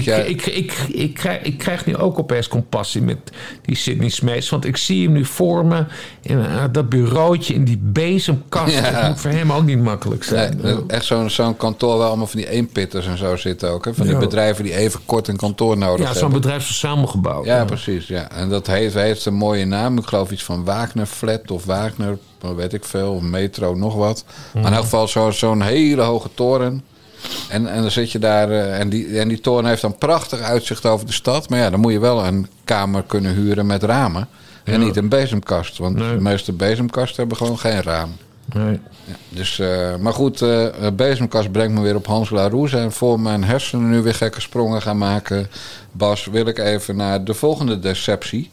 [0.00, 3.18] Ja, ik, ik, ik, ik, krijg, ik krijg nu ook opeens compassie met
[3.62, 4.48] die Sidney Smeets.
[4.48, 5.84] Want ik zie hem nu voor me
[6.20, 8.74] in eh, dat bureautje in die bezemkast.
[8.74, 8.90] Ja.
[8.90, 10.60] Dat moet voor hem ook niet makkelijk zijn.
[10.86, 13.84] Echt zo'n zo'n kantoor waar allemaal van die eenpitters en zo zitten ook.
[13.84, 13.94] Hè?
[13.94, 14.20] Van die Ja.
[14.20, 16.20] bedrijven die even kort een kantoor nodig ja, hebben.
[16.22, 17.44] zo'n bedrijf is samengebouwd.
[17.44, 18.06] Ja, precies.
[18.06, 18.30] Ja.
[18.30, 19.98] En dat heeft, heeft een mooie naam.
[19.98, 22.18] Ik geloof iets van Wagner Flat of Wagner,
[22.56, 24.24] weet ik veel, of Metro, nog wat.
[24.54, 26.82] Maar in elk geval zo- zo'n hele hoge toren.
[27.48, 30.40] En, en dan zit je daar, eh, en die, en die toren heeft dan prachtig
[30.40, 31.48] uitzicht over de stad.
[31.48, 34.28] Maar ja, dan moet je wel een kamer kunnen huren met ramen.
[34.64, 34.86] En Ja.
[34.86, 36.14] niet een bezemkast, want Nee.
[36.14, 38.10] de meeste bezemkasten hebben gewoon geen raam.
[38.54, 38.78] Nee.
[39.04, 42.72] Ja, dus, eh, maar goed, eh bezemkast brengt me weer op Hans Laroes.
[42.72, 45.50] En voor mijn hersenen nu weer gekke sprongen gaan maken,
[45.92, 48.50] Bas, wil ik even naar de volgende deceptie.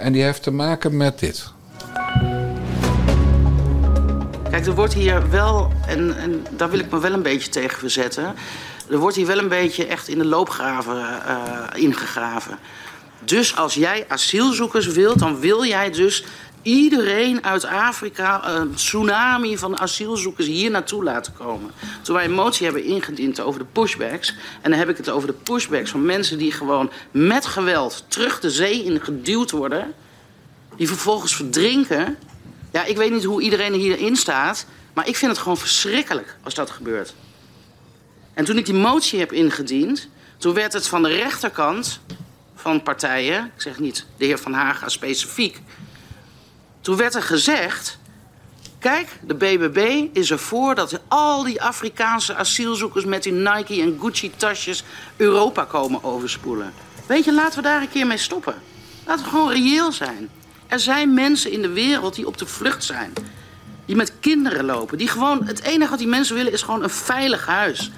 [0.00, 1.50] En die heeft te maken met dit.
[4.56, 7.78] Kijk, er wordt hier wel, en, en daar wil ik me wel een beetje tegen
[7.78, 8.34] verzetten.
[8.90, 12.58] Er wordt hier wel een beetje echt in de loopgraven eh, ingegraven.
[13.24, 16.24] Dus als jij asielzoekers wilt, dan wil jij dus
[16.62, 21.70] iedereen uit Afrika, een tsunami van asielzoekers hier naartoe laten komen.
[22.02, 25.28] Toen wij een motie hebben ingediend over de pushbacks, en dan heb ik het over
[25.28, 29.94] de pushbacks van mensen die gewoon met geweld terug de zee in geduwd worden,
[30.76, 32.16] die vervolgens verdrinken.
[32.76, 36.54] Ja, ik weet niet hoe iedereen hierin staat, maar ik vind het gewoon verschrikkelijk als
[36.54, 37.14] dat gebeurt.
[38.34, 40.08] En toen ik die motie heb ingediend,
[40.38, 42.00] toen werd het van de rechterkant
[42.54, 45.60] van partijen, ik zeg niet de heer Van Haga specifiek,
[46.80, 47.98] toen werd er gezegd:
[48.78, 54.32] kijk, de BBB is ervoor dat al die Afrikaanse asielzoekers met hun Nike en Gucci
[54.36, 54.84] tasjes
[55.16, 56.72] Europa komen overspoelen.
[57.06, 58.54] Weet je, laten we daar een keer mee stoppen.
[59.06, 60.30] Laten we gewoon reëel zijn.
[60.66, 63.12] Er zijn mensen in de wereld die op de vlucht zijn.
[63.84, 64.98] Die met kinderen lopen.
[64.98, 67.90] Die gewoon, het enige wat die mensen willen is gewoon een veilig huis.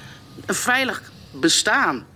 [0.47, 1.03] Een veilig
[1.33, 2.07] bestaan.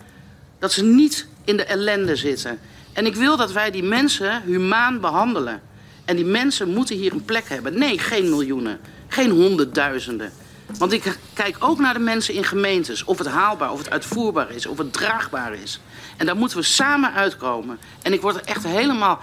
[0.58, 2.58] Dat ze niet in de ellende zitten.
[2.92, 5.62] En ik wil dat wij die mensen humaan behandelen.
[6.04, 7.78] En die mensen moeten hier een plek hebben.
[7.78, 8.80] Nee, geen miljoenen.
[9.08, 10.32] Geen honderdduizenden.
[10.78, 13.04] Want ik kijk ook naar de mensen in gemeentes.
[13.04, 15.80] Of het haalbaar, of het uitvoerbaar is, of het draagbaar is.
[16.16, 17.78] En daar moeten we samen uitkomen.
[18.02, 19.20] En ik word er echt helemaal,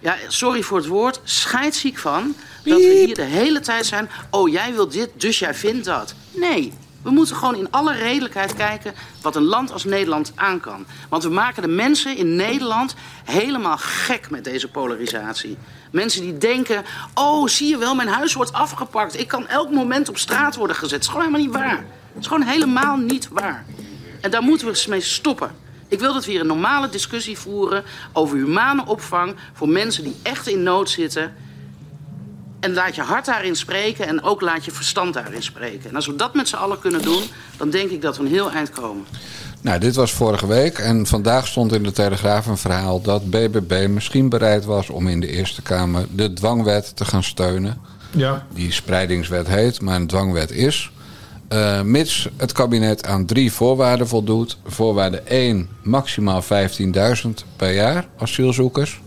[0.00, 2.34] ja, sorry voor het woord, scheidsziek van.
[2.64, 4.10] Dat we hier de hele tijd zijn.
[4.30, 6.14] Oh, jij wil dit, dus jij vindt dat.
[6.30, 6.72] Nee,
[7.02, 10.86] we moeten gewoon in alle redelijkheid kijken wat een land als Nederland aan kan.
[11.08, 12.94] Want we maken de mensen in Nederland
[13.24, 15.56] helemaal gek met deze polarisatie.
[15.90, 16.84] Mensen die denken,
[17.14, 19.18] oh zie je wel, mijn huis wordt afgepakt.
[19.18, 20.92] Ik kan elk moment op straat worden gezet.
[20.92, 21.84] Het is gewoon helemaal niet waar.
[22.12, 23.64] Het is gewoon helemaal niet waar.
[24.20, 25.50] En daar moeten we eens mee stoppen.
[25.90, 30.16] Ik wil dat we hier een normale discussie voeren over humane opvang voor mensen die
[30.22, 31.32] echt in nood zitten.
[32.60, 35.90] En laat je hart daarin spreken en ook laat je verstand daarin spreken.
[35.90, 37.22] En als we dat met z'n allen kunnen doen,
[37.56, 39.04] dan denk ik dat we een heel eind komen.
[39.60, 40.78] Nou, dit was vorige week.
[40.78, 45.20] En vandaag stond in de Telegraaf een verhaal dat BBB misschien bereid was om in
[45.20, 47.80] de Eerste Kamer de dwangwet te gaan steunen.
[48.10, 48.46] Ja.
[48.54, 50.90] Die spreidingswet heet, maar een dwangwet is.
[51.50, 54.58] Eh, mits het kabinet aan drie voorwaarden voldoet.
[54.66, 59.00] Voorwaarde 1, maximaal 15.000 per jaar asielzoekers.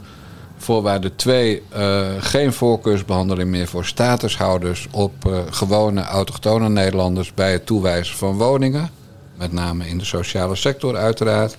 [0.57, 7.65] Voorwaarde 2, eh, geen voorkeursbehandeling meer voor statushouders op eh, gewone autochtone Nederlanders bij het
[7.65, 8.89] toewijzen van woningen.
[9.37, 11.57] Met name in de sociale sector uiteraard.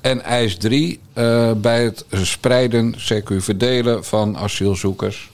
[0.00, 5.29] En eis 3, eh, bij het spreiden, CQ verdelen van asielzoekers.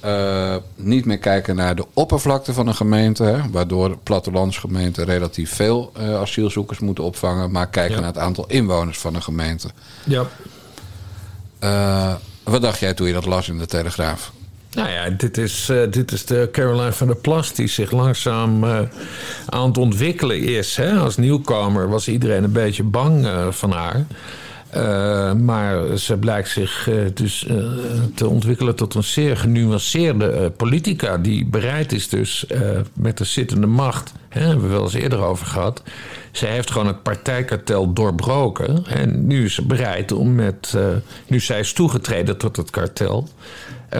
[0.00, 5.92] Eh, niet meer kijken naar de oppervlakte van een gemeente, hè, waardoor plattelandsgemeenten relatief veel
[5.96, 8.00] eh, asielzoekers moeten opvangen, maar kijken Ja.
[8.00, 9.68] naar het aantal inwoners van een gemeente.
[10.04, 10.24] Ja.
[11.58, 14.32] Eh, wat dacht jij toen je dat las in de Telegraaf?
[14.72, 18.64] Nou ja, dit is, eh, dit is de Caroline van der Plas die zich langzaam
[18.64, 18.80] eh,
[19.46, 20.76] aan het ontwikkelen is.
[20.76, 20.92] Hè?
[20.98, 24.04] Als nieuwkomer was iedereen een beetje bang eh, van haar.
[24.70, 27.56] Eh, maar ze blijkt zich eh, dus eh,
[28.14, 31.18] te ontwikkelen tot een zeer genuanceerde politica.
[31.18, 32.46] Die bereid is dus
[32.92, 34.12] met de zittende macht.
[34.28, 35.82] Hè, hebben we wel eens eerder over gehad.
[36.32, 38.86] Zij heeft gewoon het partijkartel doorbroken.
[38.86, 40.76] En nu is ze bereid om met.
[41.26, 43.28] nu zij is toegetreden tot het kartel.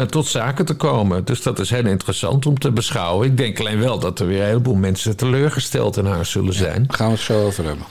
[0.08, 1.24] tot zaken te komen.
[1.24, 3.26] Dus dat is heel interessant om te beschouwen.
[3.26, 6.84] Ik denk alleen wel dat er weer een heleboel mensen teleurgesteld in haar zullen zijn.
[6.86, 7.86] Daar gaan we het zo over hebben.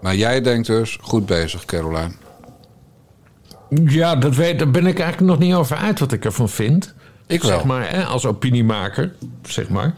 [0.00, 2.10] Maar jij denkt dus, goed bezig, Caroline.
[3.84, 6.94] Ja, dat weet, daar ben ik eigenlijk nog niet over uit wat ik ervan vind.
[7.28, 7.50] Ik wel.
[7.50, 9.94] Zeg maar, hè, als opiniemaker, zeg maar.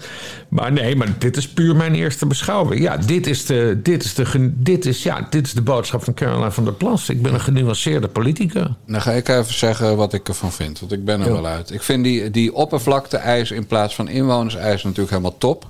[0.48, 2.82] Maar nee, maar dit is puur mijn eerste beschouwing.
[2.82, 6.14] Ja, dit is de, dit is de, dit is, ja, dit is de boodschap van
[6.14, 7.08] Caroline van der Plas.
[7.08, 8.76] Ik ben een genuanceerde politica.
[8.86, 10.80] Dan ga ik even zeggen wat ik ervan vind.
[10.80, 11.32] Want ik ben er Ja.
[11.32, 11.70] wel uit.
[11.70, 15.66] Ik vind die, die oppervlakte-eis in plaats van inwoners-eis natuurlijk helemaal top.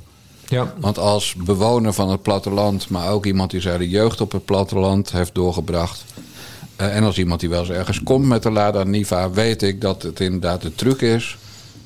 [0.49, 0.75] Ja.
[0.81, 5.11] Want als bewoner van het platteland, maar ook iemand die zijn jeugd op het platteland
[5.13, 6.05] heeft doorgebracht.
[6.77, 9.81] eh, en als iemand die wel eens ergens komt met de Lada Niva, weet ik
[9.81, 11.37] dat het inderdaad de truc is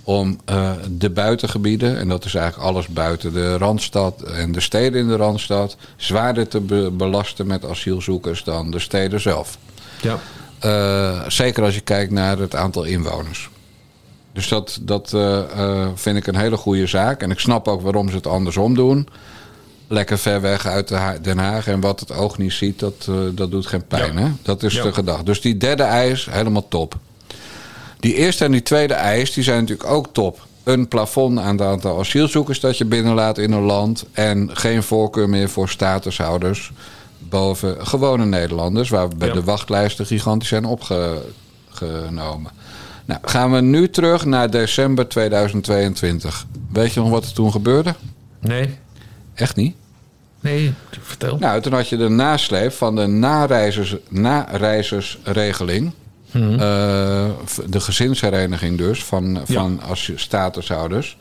[0.04, 5.00] om eh, de buitengebieden, en dat is eigenlijk alles buiten de randstad en de steden
[5.00, 9.58] in de randstad, zwaarder te be- belasten met asielzoekers dan de steden zelf.
[10.00, 10.18] Ja.
[10.58, 13.50] Eh, zeker als je kijkt naar het aantal inwoners.
[14.32, 17.22] Dus dat, dat eh, eh, vind ik een hele goede zaak.
[17.22, 19.08] En ik snap ook waarom ze het andersom doen.
[19.88, 21.66] Lekker ver weg uit de Den Haag.
[21.66, 24.14] En wat het oog niet ziet, dat, eh, dat doet geen pijn.
[24.14, 24.20] Ja.
[24.20, 24.28] Hè?
[24.42, 24.82] Dat is Ja.
[24.82, 25.24] de gedachte.
[25.24, 26.94] Dus die derde eis, helemaal top.
[28.00, 30.46] Die eerste en die tweede eis, die zijn natuurlijk ook top.
[30.62, 34.04] Een plafond aan het aantal asielzoekers dat je binnenlaat in een land.
[34.12, 36.72] En geen voorkeur meer voor statushouders
[37.18, 38.88] boven gewone Nederlanders.
[38.88, 39.34] Waar bij Ja.
[39.34, 42.50] de wachtlijsten gigantisch zijn opgenomen.
[43.04, 46.46] Nou, gaan we nu terug naar december 2022.
[46.72, 47.94] Weet je nog wat er toen gebeurde?
[48.40, 48.78] Nee,
[49.34, 49.74] Echt niet?
[50.40, 50.72] nee,
[51.02, 51.36] vertel.
[51.38, 55.92] Nou, toen had je de nasleep van de nareizers, nareizersregeling.
[56.30, 56.52] Mhm.
[56.52, 56.58] Eh,
[57.68, 59.60] de gezinshereniging dus, van, Ja.
[59.60, 61.16] van als statushouders.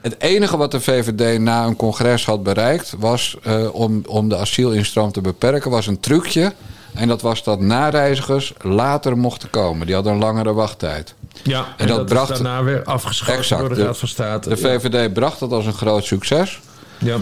[0.00, 2.94] Het enige wat de VVD na een congres had bereikt...
[2.98, 6.52] was eh, om, om de asielinstroom te beperken, was een trucje.
[6.94, 9.86] En dat was dat nareizigers later mochten komen.
[9.86, 11.14] Die hadden een langere wachttijd.
[11.42, 13.60] Ja, en, dat dat, bracht- is daarna weer afgeschoten Exact.
[13.60, 14.48] door de De- Raad van State.
[14.48, 16.60] De VVD bracht dat als een groot succes.
[16.98, 17.16] ja.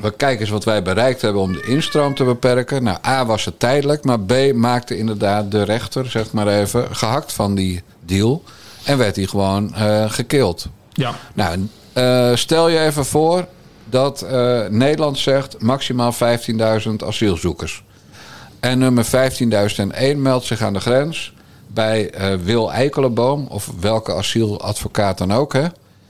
[0.00, 2.82] We kijken eens wat wij bereikt hebben om de instroom te beperken.
[2.82, 7.32] Nou, A was het tijdelijk, maar B maakte inderdaad de rechter, zeg maar even, gehakt
[7.32, 8.42] van die deal.
[8.84, 10.66] En werd hij gewoon eh gekild.
[10.92, 11.14] ja.
[11.34, 13.46] Nou, eh, stel je even voor
[13.84, 17.82] dat eh, Nederland zegt maximaal 15.000 asielzoekers.
[18.60, 21.34] En nummer 15.001 meldt zich aan de grens
[21.66, 25.52] bij eh, Wil Eikelenboom, of welke asieladvocaat dan ook.
[25.52, 25.64] Hè?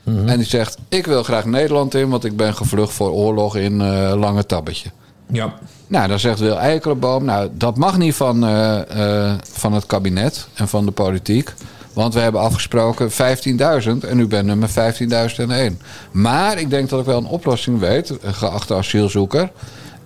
[0.05, 3.81] En die zegt: Ik wil graag Nederland in, want ik ben gevlucht voor oorlog in
[3.81, 4.91] eh, Lange Tabbetje.
[5.27, 5.55] ja.
[5.89, 10.69] Nou, dan zegt Wil Eikelenboom, nou, dat mag niet van, eh, van het kabinet en
[10.69, 11.55] van de politiek.
[11.93, 15.81] Want we hebben afgesproken 15.000 en u bent nummer 15.001.
[16.11, 19.51] Maar ik denk dat ik wel een oplossing weet, geachte asielzoeker.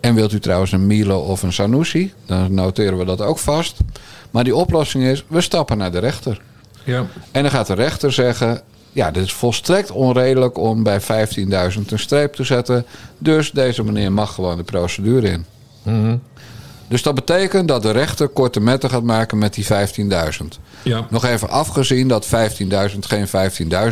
[0.01, 3.77] En wilt u trouwens een Milo of een Sanusi, dan noteren we dat ook vast.
[4.31, 6.41] Maar die oplossing is, we stappen naar de rechter.
[6.85, 7.07] ja.
[7.33, 8.61] En dan gaat de rechter zeggen:
[8.93, 11.07] Ja, dit is volstrekt onredelijk om bij 15.000
[11.47, 12.87] een streep te zetten.
[13.19, 15.47] Dus deze meneer mag gewoon de procedure in.
[16.89, 19.71] Dus dat betekent dat de rechter korte metten gaat maken met die 15.000.
[20.83, 21.07] Ja.
[21.11, 22.31] Nog even afgezien dat 15.000
[23.01, 23.27] geen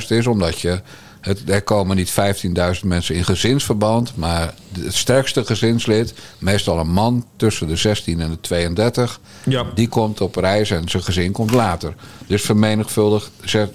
[0.00, 0.80] 15.000 is, omdat je.
[1.20, 7.24] Het, er komen niet 15.000 mensen in gezinsverband, maar het sterkste gezinslid, meestal een man
[7.36, 9.64] tussen de 16 en de 32, Ja.
[9.74, 11.94] die komt op reis en zijn gezin komt later.
[12.26, 13.70] Dus vermenigvuldig zet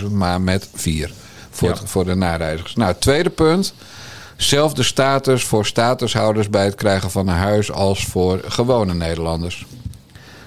[0.00, 1.12] 15.000 maar met 4
[1.50, 1.74] voor, Ja.
[1.74, 2.74] het- voor de nareizigers.
[2.74, 3.74] Nou, het tweede punt.
[4.36, 9.66] Zelfde status voor statushouders bij het krijgen van een huis als voor gewone Nederlanders.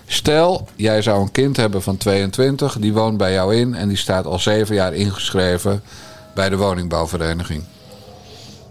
[0.05, 3.97] Stel, jij zou een kind hebben van 22, die woont bij jou in en die
[3.97, 5.83] staat al zeven jaar ingeschreven
[6.33, 7.63] bij de woningbouwvereniging.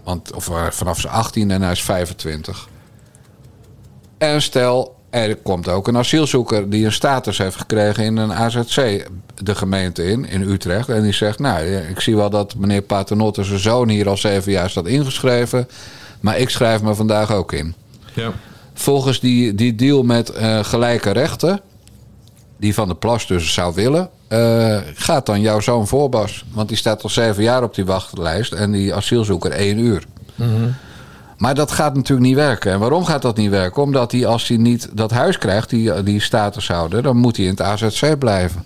[0.03, 2.67] Want, of eh, vanaf zijn 18 en hij is 25.
[4.17, 9.07] En stel, er komt ook een asielzoeker die een status heeft gekregen in een AZC,
[9.35, 10.89] de gemeente in, in Utrecht.
[10.89, 14.51] En die zegt, nou, ik zie wel dat meneer Paternotte zijn zoon hier al zeven
[14.51, 15.67] jaar staat ingeschreven.
[16.19, 17.75] Maar ik schrijf me vandaag ook in.
[18.13, 18.31] ja.
[18.73, 21.61] Volgens die, die deal met eh, gelijke rechten,
[22.57, 26.45] die Van de Plas dus zou willen, eh, gaat dan jouw zoon voorbas.
[26.51, 30.03] Want die staat al zeven jaar op die wachtlijst en die asielzoeker één uur.
[31.37, 32.71] Maar dat gaat natuurlijk niet werken.
[32.71, 33.81] En waarom gaat dat niet werken?
[33.81, 37.51] Omdat hij, als hij niet dat huis krijgt, die, die statushouder, dan moet hij in
[37.51, 38.63] het AZC blijven.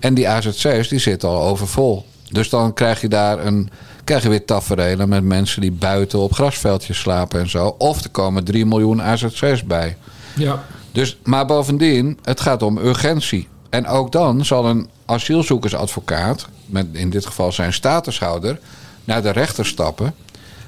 [0.00, 2.06] En die AZC's die zitten al overvol.
[2.30, 3.70] Dus dan krijg je daar een,
[4.04, 7.74] krijg je weer tafereelen met mensen die buiten op grasveldjes slapen en zo.
[7.78, 9.96] Of er komen 3 miljoen AZC's bij.
[10.34, 10.64] ja.
[10.92, 13.48] Dus, maar bovendien, het gaat om urgentie.
[13.70, 18.58] En ook dan zal een asielzoekersadvocaat, met in dit geval zijn statushouder,
[19.04, 20.14] naar de rechter stappen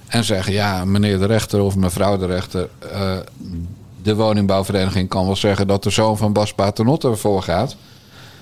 [0.07, 3.17] en zeggen: Ja, meneer de rechter of mevrouw de rechter, eh,
[4.03, 7.77] de woningbouwvereniging kan wel zeggen dat de zoon van Bas Paternotte voorgaat.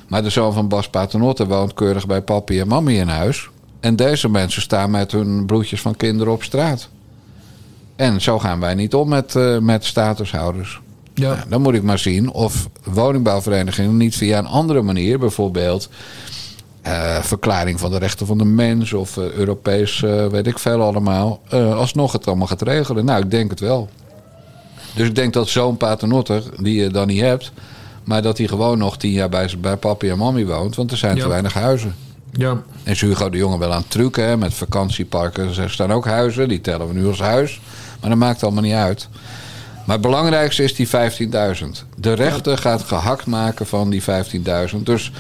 [0.09, 3.49] Maar de zoon van Bas Paternotte woont keurig bij papi en mammy in huis.
[3.81, 6.89] En deze mensen staan met hun broertjes van kinderen op straat.
[7.97, 10.81] En zo gaan wij niet om met, eh, met statushouders.
[11.15, 11.35] Ja.
[11.35, 15.89] Nou, dan moet ik maar zien of woningbouwverenigingen niet via een andere manier, bijvoorbeeld
[16.83, 20.83] eh, verklaring van de rechten van de mens of eh, Europees, eh, weet ik veel
[20.83, 21.41] allemaal,
[21.75, 23.05] alsnog het allemaal gaat regelen.
[23.05, 23.89] Nou, ik denk het wel.
[24.95, 27.53] Dus ik denk dat zo'n paternotter, die je dan niet hebt,
[28.05, 30.97] maar dat hij gewoon nog tien jaar bij, bij papi en mammy woont, want er
[30.97, 31.23] zijn Ja.
[31.23, 31.95] te weinig huizen.
[32.33, 32.51] Ja.
[32.83, 35.57] En is Hugo de Jonge wel aan het trucken hè, met vakantieparken.
[35.57, 37.61] Er staan ook huizen, die tellen we nu als huis.
[38.01, 39.09] Maar dat maakt allemaal niet uit.
[39.91, 40.93] Maar het belangrijkste is die 15.000.
[41.97, 44.77] De rechter gaat gehakt maken van die 15.000.
[44.83, 45.13] Dus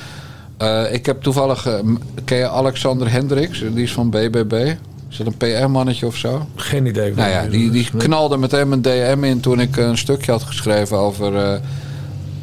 [0.56, 1.66] eh, ik heb toevallig...
[1.66, 1.78] eh,
[2.24, 3.58] ken je Alexander Hendricks?
[3.58, 4.74] Die is van BBB.
[5.08, 6.46] Is dat een PR-mannetje of zo?
[6.54, 7.14] Geen idee.
[7.14, 10.98] Nou ja, die, die knalde meteen mijn DM in toen ik een stukje had geschreven
[10.98, 11.58] over eh,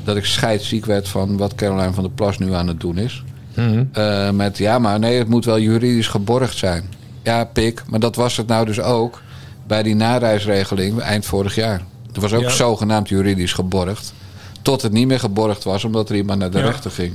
[0.03, 3.23] dat ik scheidsziek werd van wat Caroline van der Plas nu aan het doen is.
[3.53, 4.35] Mhm.
[4.35, 6.83] Met ja, maar nee, het moet wel juridisch geborgd zijn.
[7.23, 9.21] Ja, pik, maar dat was het nou dus ook
[9.67, 11.81] bij die nareisregeling eind vorig jaar.
[12.21, 12.55] Het was ook Ja.
[12.55, 14.13] zogenaamd juridisch geborgd.
[14.61, 16.65] Tot het niet meer geborgd was, omdat er iemand naar de Ja.
[16.65, 17.13] rechter ging.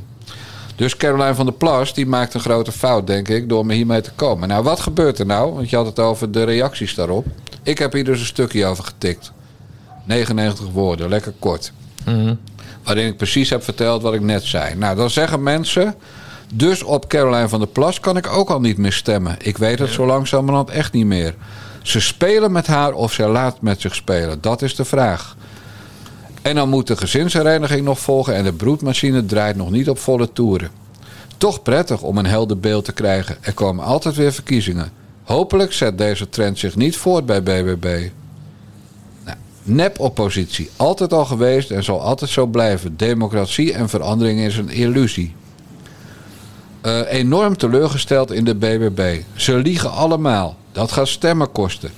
[0.77, 4.01] Dus Caroline van der Plas die maakt een grote fout, denk ik, door me hiermee
[4.01, 4.49] te komen.
[4.49, 5.55] Nou, wat gebeurt er nou?
[5.55, 7.27] Want je had het over de reacties daarop.
[7.63, 9.33] Ik heb hier dus een stukje over getikt.
[10.05, 11.73] 99 woorden, lekker kort.
[12.85, 14.75] Waarin ik precies heb verteld wat ik net zei.
[14.75, 15.95] Nou, dan zeggen mensen.
[16.55, 19.37] Dus op Caroline van der Plas kan ik ook al niet meer stemmen.
[19.39, 21.35] Ik weet het zo langzamerhand echt niet meer.
[21.83, 24.41] Ze spelen met haar of ze laat met zich spelen.
[24.41, 25.37] Dat is de vraag.
[26.43, 30.33] En dan moet de gezinshereniging nog volgen en de broedmachine draait nog niet op volle
[30.33, 30.71] toeren.
[31.37, 33.37] Toch prettig om een helder beeld te krijgen.
[33.41, 34.93] Er komen altijd weer verkiezingen.
[35.23, 38.09] Hopelijk zet deze trend zich niet voort bij BBB.
[39.25, 40.71] Nou, Nep-oppositie.
[40.77, 42.97] Altijd al geweest en zal altijd zo blijven.
[42.97, 45.35] Democratie en verandering is een illusie.
[46.83, 49.21] Eh, enorm teleurgesteld in de BBB.
[49.35, 50.57] Ze liegen allemaal.
[50.73, 51.91] Dat gaat stemmen kosten.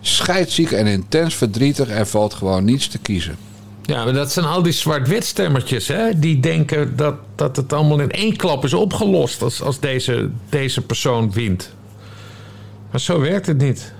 [0.00, 1.88] Scheidziek en intens verdrietig.
[1.90, 3.36] Er valt gewoon niets te kiezen.
[3.82, 6.18] Ja, maar dat zijn al die zwart-wit stemmertjes, hè?
[6.18, 10.80] Die denken dat, dat het allemaal in één klap is opgelost als, als deze, deze
[10.80, 11.70] persoon wint.
[12.90, 13.92] Maar zo werkt het niet.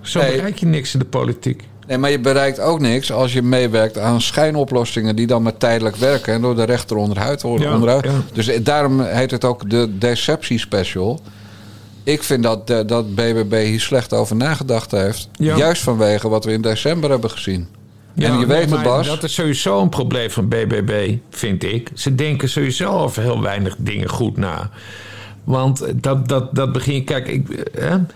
[0.00, 1.62] Zo bereik je niks in de politiek.
[1.86, 5.96] Nee, maar je bereikt ook niks als je meewerkt aan schijnoplossingen die dan maar tijdelijk
[5.96, 7.68] werken en door de rechter onderuit worden.
[7.68, 8.04] Ja, onderuit.
[8.04, 8.22] ja.
[8.32, 11.20] Dus daarom heet het ook de deceptie special.
[12.04, 15.28] Ik vind dat, eh, dat BBB hier slecht over nagedacht heeft.
[15.32, 15.56] Ja.
[15.56, 17.68] Juist vanwege wat we in december hebben gezien.
[18.14, 19.06] en je weet het, Bas.
[19.06, 21.90] Dat is sowieso een probleem van BBB, vind ik.
[21.94, 24.70] Ze denken sowieso over heel weinig dingen goed na.
[25.44, 27.04] Want dat, dat, dat begin.
[27.04, 28.06] Kijk, ik, hè, ja,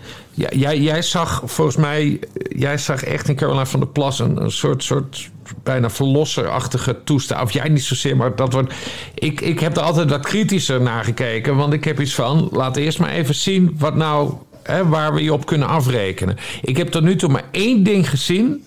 [0.49, 2.19] jij, jij zag volgens mij.
[2.49, 5.29] Jij zag echt in Caroline van der Plas een, soort, soort
[5.63, 7.41] bijna verlosserachtige toestand.
[7.41, 8.73] Of jij niet zozeer, maar dat wordt.
[9.13, 11.55] Ik, ik heb er altijd wat kritischer naar gekeken.
[11.55, 12.49] Want ik heb iets van.
[12.51, 14.33] Laat eerst maar even zien wat nou.
[14.63, 16.37] Hè, waar we je op kunnen afrekenen.
[16.61, 18.65] Ik heb tot nu toe maar één ding gezien.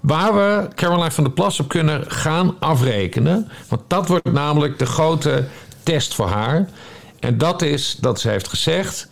[0.00, 3.48] Waar we Caroline van der Plas op kunnen gaan afrekenen.
[3.68, 5.44] Want dat wordt namelijk de grote
[5.82, 6.68] test voor haar.
[7.20, 9.08] En dat is dat ze heeft gezegd: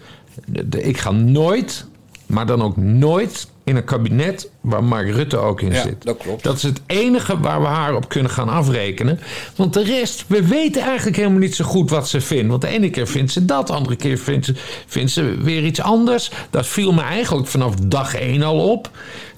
[0.71, 1.87] ik ga nooit,
[2.33, 6.05] maar dan ook nooit in een kabinet waar Mark Rutte ook in Ja, zit.
[6.05, 6.43] dat klopt.
[6.43, 9.21] Dat is het enige waar we haar op kunnen gaan afrekenen.
[9.57, 12.49] Want de rest, we weten eigenlijk helemaal niet zo goed wat ze vindt.
[12.51, 14.55] Want de ene keer vindt ze dat, de andere keer vindt ze,
[14.87, 16.31] vindt ze weer iets anders.
[16.51, 18.91] Dat viel me eigenlijk vanaf dag één al op.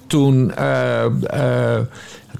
[0.07, 1.81] Toen, eh, eh,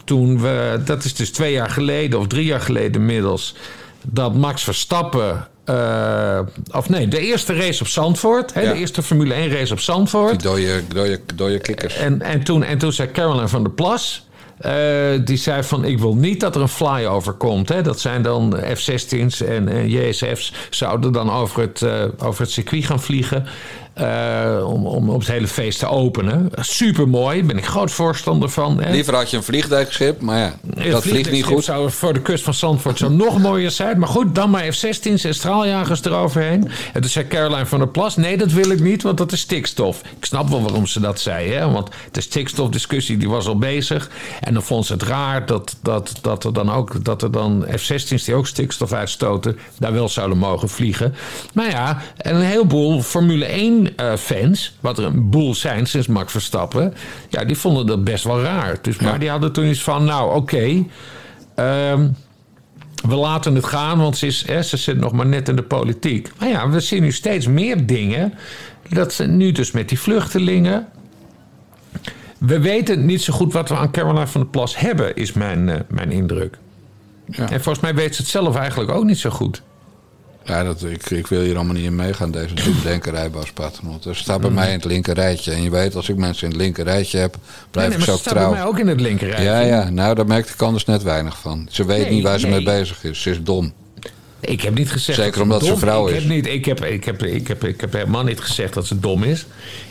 [0.03, 3.55] toen we, dat is dus twee jaar geleden of drie jaar geleden inmiddels,
[4.05, 5.47] dat Max Verstappen.
[5.65, 6.39] eh,
[6.71, 8.53] of nee, de eerste race op Zandvoort.
[8.53, 8.71] Hè, Ja.
[8.73, 10.29] De eerste Formule 1 race op Zandvoort.
[10.41, 11.95] Die dode, dode, dode kikkers.
[11.97, 14.27] En, en, toen, en toen zei Caroline van der Plas.
[14.57, 14.73] eh,
[15.25, 17.69] die zei van ik wil niet dat er een flyover komt.
[17.69, 17.81] Hè.
[17.81, 20.53] Dat zijn dan F-16's en, en JSF's.
[20.69, 23.45] Zouden dan over het, eh, over het circuit gaan vliegen.
[23.95, 26.49] Eh, om, om op het hele feest te openen.
[26.55, 28.81] Super mooi, ben ik groot voorstander van.
[28.81, 28.91] Hè.
[28.91, 31.63] Liever had je een vliegtuigschip, maar ja, Het dat vliegt niet goed.
[31.63, 33.99] zou voor de kust van Zandvoort zou nog mooier zijn.
[33.99, 36.69] Maar goed, dan maar F-16's en straaljagers eroverheen.
[36.93, 38.15] En toen zei Caroline van der Plas...
[38.15, 40.01] nee, dat wil ik niet, want dat is stikstof.
[40.17, 41.51] Ik snap wel waarom ze dat zei.
[41.51, 41.71] Hè?
[41.71, 44.09] Want de stikstofdiscussie die was al bezig.
[44.41, 47.65] En dan vond ze het raar dat, dat, dat er dan ook dat er dan
[47.77, 49.57] F-16's die ook stikstof uitstoten...
[49.79, 51.15] daar wel zouden mogen vliegen.
[51.53, 53.45] Maar ja, en een heleboel Formule
[53.91, 54.77] 1-fans...
[54.79, 56.93] wat er een boel zijn sinds Max Verstappen...
[57.29, 58.77] ja, die vonden dat best wel raar.
[58.81, 60.85] Dus, maar die hadden toen iets van, nou, oké...
[61.55, 62.07] ehm,
[63.07, 65.63] we laten het gaan, want ze, is, hè, ze zit nog maar net in de
[65.63, 66.31] politiek.
[66.39, 68.33] Maar ja, we zien nu steeds meer dingen.
[68.89, 70.87] Dat ze nu dus met die vluchtelingen.
[72.37, 75.69] We weten niet zo goed wat we aan Caroline van der Plas hebben, is mijn,
[75.69, 76.57] eh, mijn indruk.
[77.25, 77.49] Ja.
[77.49, 79.61] En volgens mij weet ze het zelf eigenlijk ook niet zo goed.
[80.45, 82.53] Ja, dat, ik, ik wil hier allemaal niet in meegaan, deze
[83.53, 84.07] Paternotte.
[84.07, 84.55] Dat staat bij Mm.
[84.55, 85.51] mij in het linker rijtje.
[85.51, 87.35] En je weet, als ik mensen in het linker rijtje heb,
[87.71, 88.53] blijf nee, ik nee, ze ze staat bij trouw.
[88.53, 89.43] mij ook in het linkerrijtje.
[89.43, 91.67] Ja, ja, nou, daar merkt ik anders net weinig van.
[91.71, 93.21] Ze weet Nee, niet waar ze mee bezig is.
[93.21, 93.73] Ze is dom.
[94.39, 96.21] Ik heb niet gezegd Zeker dat omdat ze dom- vrouw ik is.
[96.21, 98.99] Heb niet, ik, heb, ik, heb, ik, heb, ik heb helemaal niet gezegd dat ze
[98.99, 99.45] dom is.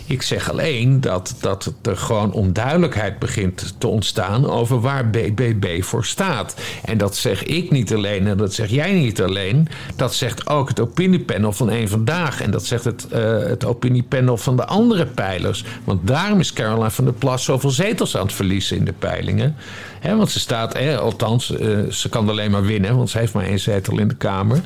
[0.06, 6.04] Ik zeg alleen dat, dat er gewoon onduidelijkheid begint te ontstaan over waar BBB voor
[6.04, 6.54] staat.
[6.84, 9.68] En dat zeg ik niet alleen en dat zeg jij niet alleen.
[9.96, 12.40] Dat zegt ook het opiniepanel van één Vandaag.
[12.40, 15.64] En dat zegt het, eh, het opiniepanel van de andere pijlers.
[15.84, 19.56] Want daarom is Caroline van der Plas zoveel zetels aan het verliezen in de peilingen.
[20.02, 23.60] Want ze staat, althans, eh, ze kan alleen maar winnen, want ze heeft maar één
[23.60, 24.60] zetel in de Kamer.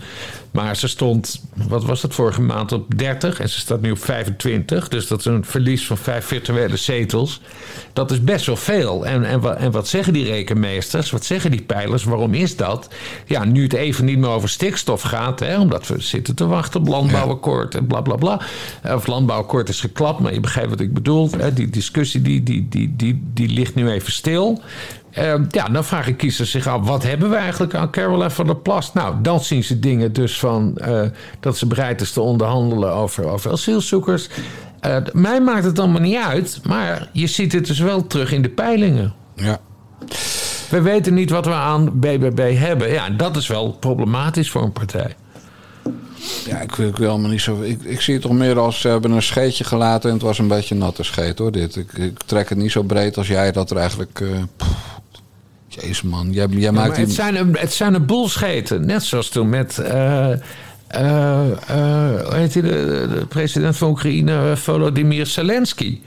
[0.51, 3.99] Maar ze stond, wat was het vorige maand, op 30 en ze staat nu op
[4.05, 4.89] 25.
[4.89, 7.41] Dus dat is een verlies van vijf virtuele zetels.
[7.93, 9.07] Dat is best wel veel.
[9.07, 12.89] En, en, en wat zeggen die rekenmeesters, wat zeggen die pijlers, waarom is dat?
[13.27, 16.81] Ja, nu het even niet meer over stikstof gaat, hè, omdat we zitten te wachten
[16.81, 18.41] op landbouwakkoord en bla bla bla.
[18.83, 21.31] Eh, Of landbouwakkoord is geklapt, maar je begrijpt wat ik bedoel.
[21.39, 24.63] Hè, Die discussie die, die, die, die, die ligt nu even stil.
[25.19, 28.57] Eh, ja, dan vragen kiezers zich af: wat hebben we eigenlijk aan Caroline van der
[28.57, 28.93] Plas?
[28.93, 31.01] Nou, dan zien ze dingen dus van eh,
[31.41, 34.29] dat ze bereid is te onderhandelen over, over asielzoekers.
[34.81, 38.43] Eh, mij maakt het allemaal niet uit, maar je ziet het dus wel terug in
[38.43, 39.15] de peilingen.
[39.35, 39.59] Ja.
[40.71, 42.91] We weten niet wat we aan BBB hebben.
[42.93, 45.17] Ja, dat is wel problematisch voor een partij.
[46.47, 47.61] Ja, ik, wil- ik wil allemaal niet zo.
[47.63, 50.39] Ik, ik zie het toch meer als ze hebben een scheetje gelaten en het was
[50.39, 51.53] een beetje een natte scheet hoor.
[51.53, 51.77] Dit.
[51.77, 54.21] Ik, ik trek het niet zo breed als jij dat er eigenlijk.
[54.21, 54.29] eh
[55.69, 57.05] jezus man, jij, jij Ja, maakt die.
[57.05, 58.87] het, zijn een, het zijn een boel scheten.
[58.87, 59.77] Net zoals toen met.
[59.77, 60.41] hoe
[62.35, 66.01] heet hij, de, de president van Oekraïne, Volodymyr Zelensky.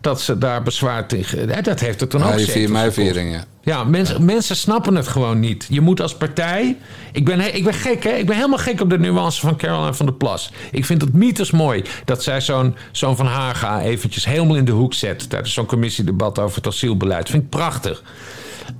[0.00, 1.62] Dat ze daar bezwaar tegen.
[1.62, 3.06] Dat heeft er toen Ja, ook zetels 4 mei gekost.
[3.06, 3.44] viering, ja.
[3.62, 5.66] Ja, mensen, mensen snappen het gewoon niet.
[5.68, 6.76] Je moet als partij.
[7.12, 8.10] Ik ben, ik ben gek, hè?
[8.10, 10.52] Ik ben helemaal gek op de nuance van Caroline van der Plas.
[10.70, 14.72] Ik vind het mythes mooi dat zij zo'n zo'n Van Haga eventjes helemaal in de
[14.72, 17.30] hoek zet tijdens zo'n commissiedebat over het asielbeleid.
[17.30, 18.02] Vind ik prachtig.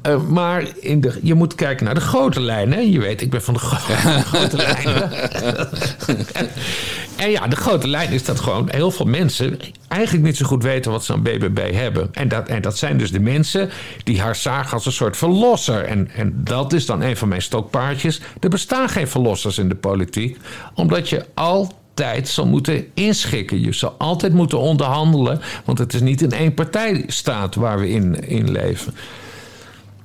[0.03, 2.91] Eh, maar in de, je moet kijken naar de grote lijnen.
[2.91, 3.95] Je weet, ik ben van de, gro-
[4.33, 5.11] grote lijnen.
[7.17, 9.59] en ja, de grote lijn is dat gewoon heel veel mensen
[9.89, 12.09] eigenlijk niet zo goed weten wat ze aan BBB hebben.
[12.13, 13.71] En dat, en dat zijn dus de mensen
[14.05, 15.85] die haar zagen als een soort verlosser.
[15.85, 18.21] En, en dat is dan een van mijn stokpaardjes.
[18.41, 20.37] Er bestaan geen verlossers in de politiek,
[20.75, 23.61] omdat je altijd zal moeten inschikken.
[23.61, 28.29] Je zal altijd moeten onderhandelen, want het is niet een één partijstaat waar we in,
[28.29, 28.95] in leven.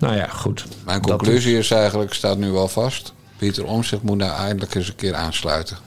[0.03, 0.65] Nou ja, goed.
[0.85, 3.13] Mijn conclusie is eigenlijk, staat nu wel vast.
[3.37, 5.77] Pieter Omtzigt moet nou eindelijk eens een keer aansluiten.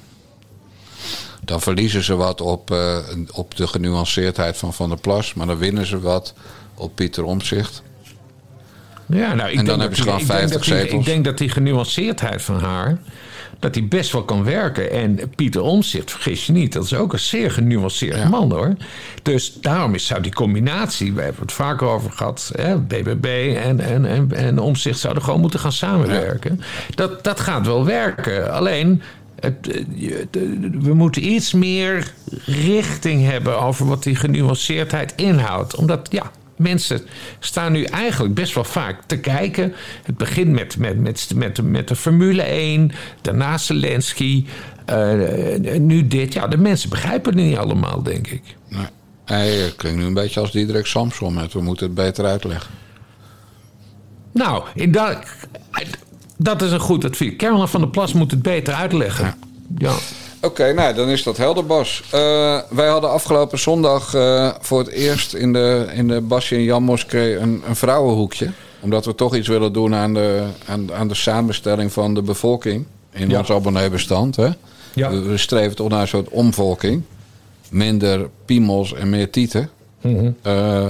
[1.45, 2.97] Dan verliezen ze wat op, eh,
[3.33, 5.35] op de genuanceerdheid van Van der Plas.
[5.35, 6.35] Maar dan winnen ze wat
[6.75, 7.83] op Pieter Omtzigt.
[9.07, 11.01] Ja, nou, ik En dan hebben ze gewoon ik denk 50 dat die- zetels.
[11.01, 12.99] Ik denk dat die genuanceerdheid van haar...
[13.59, 14.91] dat die best wel kan werken.
[14.91, 16.73] En Pieter Omtzigt, vergis je niet...
[16.73, 18.75] dat is ook een zeer genuanceerd man, hoor.
[19.23, 21.13] Dus daarom is, zou die combinatie...
[21.13, 22.53] we hebben het vaker over gehad...
[22.57, 26.61] Hè, BBB en, en, en, en Omtzigt zouden gewoon moeten gaan samenwerken.
[26.95, 28.53] Dat, dat gaat wel werken.
[28.53, 29.03] Alleen...
[30.81, 32.13] We moeten iets meer
[32.45, 35.77] richting hebben over wat die genuanceerdheid inhoudt.
[35.77, 37.01] Omdat, ja, mensen
[37.39, 39.73] staan nu eigenlijk best wel vaak te kijken.
[40.03, 44.45] Het begint met, met, met, met, met de Formule 1, daarna Zelensky,
[44.85, 46.33] eh, nu dit.
[46.33, 48.43] Ja, de mensen begrijpen het niet allemaal, denk ik.
[48.69, 48.87] Nee.
[49.25, 51.35] Hij klinkt nu een beetje als Diederik Samson.
[51.35, 52.71] Met, we moeten het beter uitleggen.
[54.33, 55.19] Nou, in dat,
[56.37, 57.37] dat is een goed advies.
[57.37, 59.35] Caroline van der Plas moet het beter uitleggen.
[59.79, 59.95] Ja.
[60.47, 62.03] Oké, nou dan is dat helder, Bas.
[62.11, 66.63] Eh, wij hadden afgelopen zondag eh, voor het eerst in de, in de Basje en
[66.63, 68.51] Jan Moskee een, een vrouwenhoekje.
[68.81, 72.85] Omdat we toch iets willen doen aan de, aan, aan de samenstelling van de bevolking
[73.13, 73.39] in Ja.
[73.39, 74.37] ons abonneebestand.
[74.37, 74.49] Hè?
[74.95, 75.11] Ja.
[75.11, 77.03] We, we streven toch naar een soort omvolking.
[77.71, 79.71] Minder piemels en meer tieten.
[80.01, 80.31] Mhm.
[80.43, 80.87] Eh,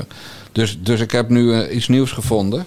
[0.52, 2.66] dus, dus ik heb nu iets nieuws gevonden.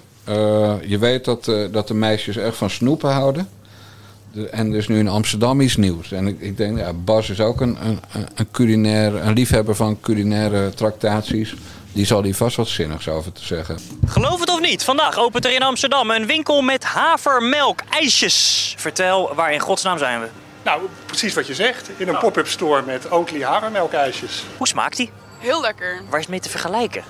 [0.88, 3.48] Je weet dat, dat de meisjes echt van snoepen houden.
[4.52, 6.12] En is nu in Amsterdam iets nieuws.
[6.12, 8.00] En ik, ik denk, ja, Bas is ook een, een,
[8.36, 11.54] een culinair, een liefhebber van culinaire tractaties.
[11.94, 13.80] Die zal hier vast wat zinnigs over te zeggen.
[14.06, 18.74] Geloof het of niet, vandaag opent er in Amsterdam een winkel met havermelk ijsjes.
[18.78, 20.28] Vertel, waar in godsnaam zijn we?
[20.64, 21.90] Nou, precies wat je zegt.
[21.98, 24.44] In een pop-up store met Oatly havermelkijsjes.
[24.58, 25.12] Hoe smaakt die?
[25.38, 26.02] Heel lekker.
[26.10, 27.04] Waar is het mee te vergelijken?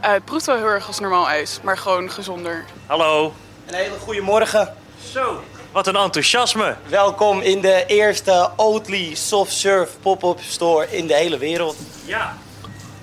[0.00, 2.64] Eh, het proeft wel heel erg als normaal ijs, maar gewoon gezonder.
[2.86, 3.32] Hallo,
[3.66, 4.74] Een hele goede morgen.
[5.12, 5.42] Zo,
[5.72, 6.76] wat een enthousiasme.
[6.88, 11.76] Welkom in de eerste Oatly Soft Serve pop-up store in de hele wereld.
[12.04, 12.36] Ja.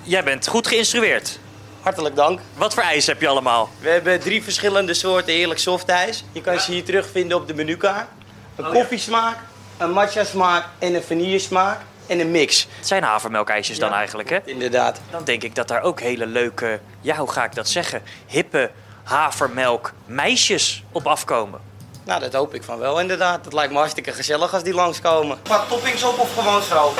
[0.04, 1.40] Jij bent goed geïnstrueerd.
[1.82, 2.40] Hartelijk dank.
[2.54, 3.70] Wat voor ijs heb je allemaal?
[3.80, 6.24] We hebben drie verschillende soorten heerlijk softijs.
[6.32, 8.08] Je kan ze hier terugvinden op de menukaart.
[8.56, 9.38] Een koffiesmaak,
[9.78, 12.68] een matcha smaak en een vanillesmaak en een mix.
[12.78, 14.38] Het zijn havermelkijsjes dan eigenlijk, hè?
[14.46, 15.02] Inderdaad.
[15.12, 18.02] Dan denk ik dat daar ook hele leuke, ja, hoe ga ik dat zeggen?
[18.28, 18.72] Hippe
[19.04, 21.69] havermelk meisjes op afkomen.
[22.10, 23.46] Nou, dat hoop ik van wel inderdaad.
[23.46, 25.38] Het lijkt me hartstikke gezellig als die langskomen.
[25.48, 26.94] Wat toppings op of gewoon zo?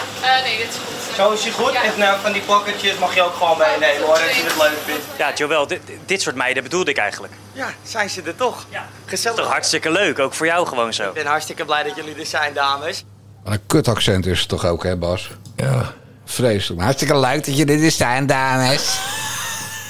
[0.44, 1.16] nee, dit is goed.
[1.16, 1.72] Zo is je goed?
[1.72, 4.78] En nou, van die pakketjes mag je ook gewoon meenemen hoor, als je het leuk
[4.86, 5.02] vindt.
[5.18, 7.34] Ja, Joël, dit, dit soort meiden bedoelde ik eigenlijk.
[7.54, 8.66] Ja, zijn ze er toch?
[8.70, 8.86] Ja.
[9.06, 9.38] Gezellig.
[9.38, 11.08] Toch hartstikke leuk, ook voor jou gewoon zo.
[11.08, 13.04] Ik ben hartstikke blij dat jullie er zijn, dames.
[13.44, 15.30] Wat een kutaccent is het toch ook, hè Bas?
[15.56, 15.94] Ja.
[16.26, 16.82] Vreselijk.
[16.82, 18.98] Hartstikke leuk dat jullie er zijn, dames.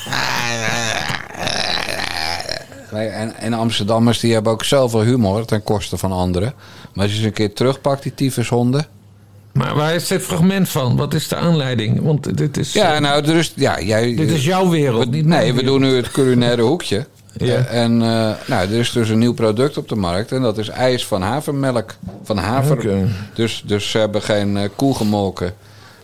[2.94, 6.54] En, en Amsterdammers die hebben ook zoveel humor ten koste van anderen.
[6.94, 8.86] Maar als je ze een keer terugpakt, die tyfushonden...
[9.54, 10.96] Maar waar is dit fragment van?
[10.96, 12.02] Wat is de aanleiding?
[12.02, 12.74] Want dit is...
[12.74, 15.82] Ja, eh, nou, dus, ja, jij, Dit is jouw wereld, we- niet Nee, we doen
[15.82, 17.06] nu het culinaire hoekje.
[17.38, 17.46] Ja.
[17.56, 18.08] Eh, en eh,
[18.48, 20.32] nou, er is dus een nieuw product op de markt.
[20.32, 21.96] En dat is ijs van havermelk.
[22.24, 23.08] Van haver.
[23.34, 25.54] Dus, dus ze hebben geen koe gemolken.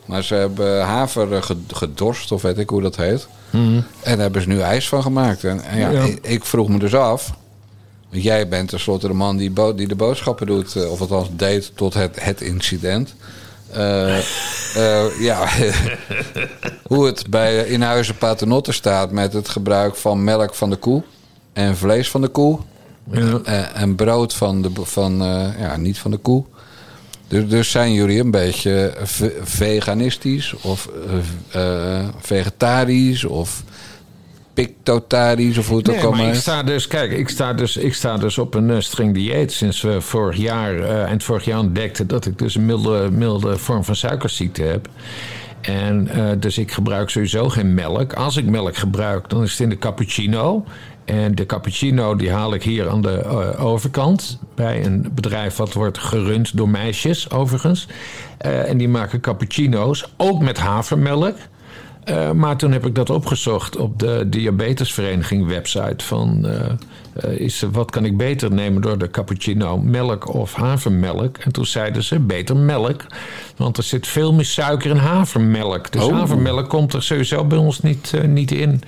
[0.05, 3.27] Maar ze hebben haver ged- gedorst, of weet ik hoe dat heet.
[3.55, 3.75] Mhm.
[3.75, 5.43] En daar hebben ze nu ijs van gemaakt.
[5.43, 6.01] En, en ja, Ja.
[6.03, 7.33] Ik, ik vroeg me dus af.
[8.09, 10.75] Want jij bent tenslotte de man die, bo- die de boodschappen doet.
[10.75, 13.13] eh, Of althans deed tot het, het incident.
[13.71, 15.47] Eh, eh, ja,
[16.87, 21.03] hoe het bij in huizen paternotte staat met het gebruik van melk van de koe
[21.53, 22.59] en vlees van de koe
[23.11, 23.39] Ja.
[23.43, 25.17] eh, en brood van de van
[25.59, 26.43] ja niet van de koe.
[27.27, 30.89] Dus, dus zijn jullie een beetje ve- veganistisch of
[31.51, 33.63] eh, eh, vegetarisch of
[34.53, 37.77] pictotarisch of hoe het ook Nee, allemaal maar ik sta dus, kijk, ik sta dus,
[37.77, 41.45] ik sta dus op een eh, streng dieet sinds we vorig jaar, eh, eind vorig
[41.45, 44.87] jaar ontdekten dat ik dus een milde, milde vorm van suikerziekte heb.
[45.61, 48.13] En eh, dus ik gebruik sowieso geen melk.
[48.13, 50.65] Als ik melk gebruik, dan is het in de cappuccino.
[51.05, 54.39] En de cappuccino die haal ik hier aan de eh, overkant.
[54.55, 57.87] Bij een bedrijf wat wordt gerund door meisjes, overigens.
[58.37, 61.35] Eh, en die maken cappuccino's, ook met havermelk.
[62.03, 66.05] Eh, maar toen heb ik dat opgezocht op de Diabetesvereniging website.
[66.05, 66.47] Van
[67.37, 69.77] is, wat kan ik beter nemen door de cappuccino?
[69.77, 71.37] Melk of havermelk?
[71.37, 73.05] En toen zeiden ze beter melk.
[73.55, 75.91] Want er zit veel meer suiker in havermelk.
[75.91, 76.13] Dus Oh.
[76.13, 78.81] havermelk komt er sowieso bij ons niet, niet in.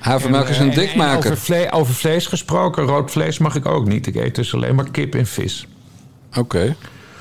[0.00, 1.30] Havermelk is eh, een en- en dikmaker.
[1.30, 4.06] Over, vle- over vlees gesproken, rood vlees mag ik ook niet.
[4.06, 5.66] Ik eet dus alleen maar kip en vis.
[6.36, 6.76] Oké.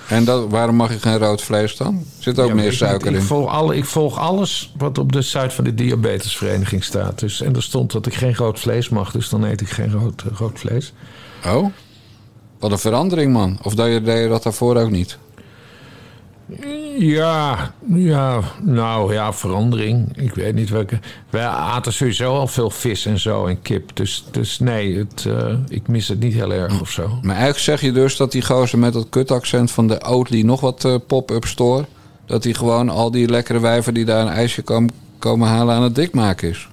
[0.07, 2.03] En dat, waarom mag je geen rood vlees dan?
[2.19, 3.21] Zit ook Ja, meer ik- suiker ik, in.
[3.21, 7.19] Volg alle, ik volg alles wat op de site van de Diabetesvereniging staat.
[7.19, 9.91] Dus, en er stond dat ik geen rood vlees mag, dus dan eet ik geen
[9.91, 10.93] rood, eh, rood vlees.
[11.47, 11.65] Oh,
[12.59, 13.59] wat een verandering man.
[13.63, 15.17] Of deed je, deed je dat daarvoor ook niet?
[16.97, 20.17] Ja, ja, nou ja, verandering.
[20.17, 20.99] Ik weet niet welke.
[21.29, 23.95] Wij aten sowieso al veel vis en zo en kip.
[23.95, 27.07] Dus, dus nee, het, eh, ik mis het niet heel erg of zo.
[27.21, 30.61] Maar eigenlijk zeg je dus dat die gozer met dat kutaccent van de Oatly nog
[30.61, 31.85] wat eh, pop-up store...
[32.25, 35.83] dat hij gewoon al die lekkere wijven die daar een ijsje komen, komen halen aan
[35.83, 36.69] het dik maken is.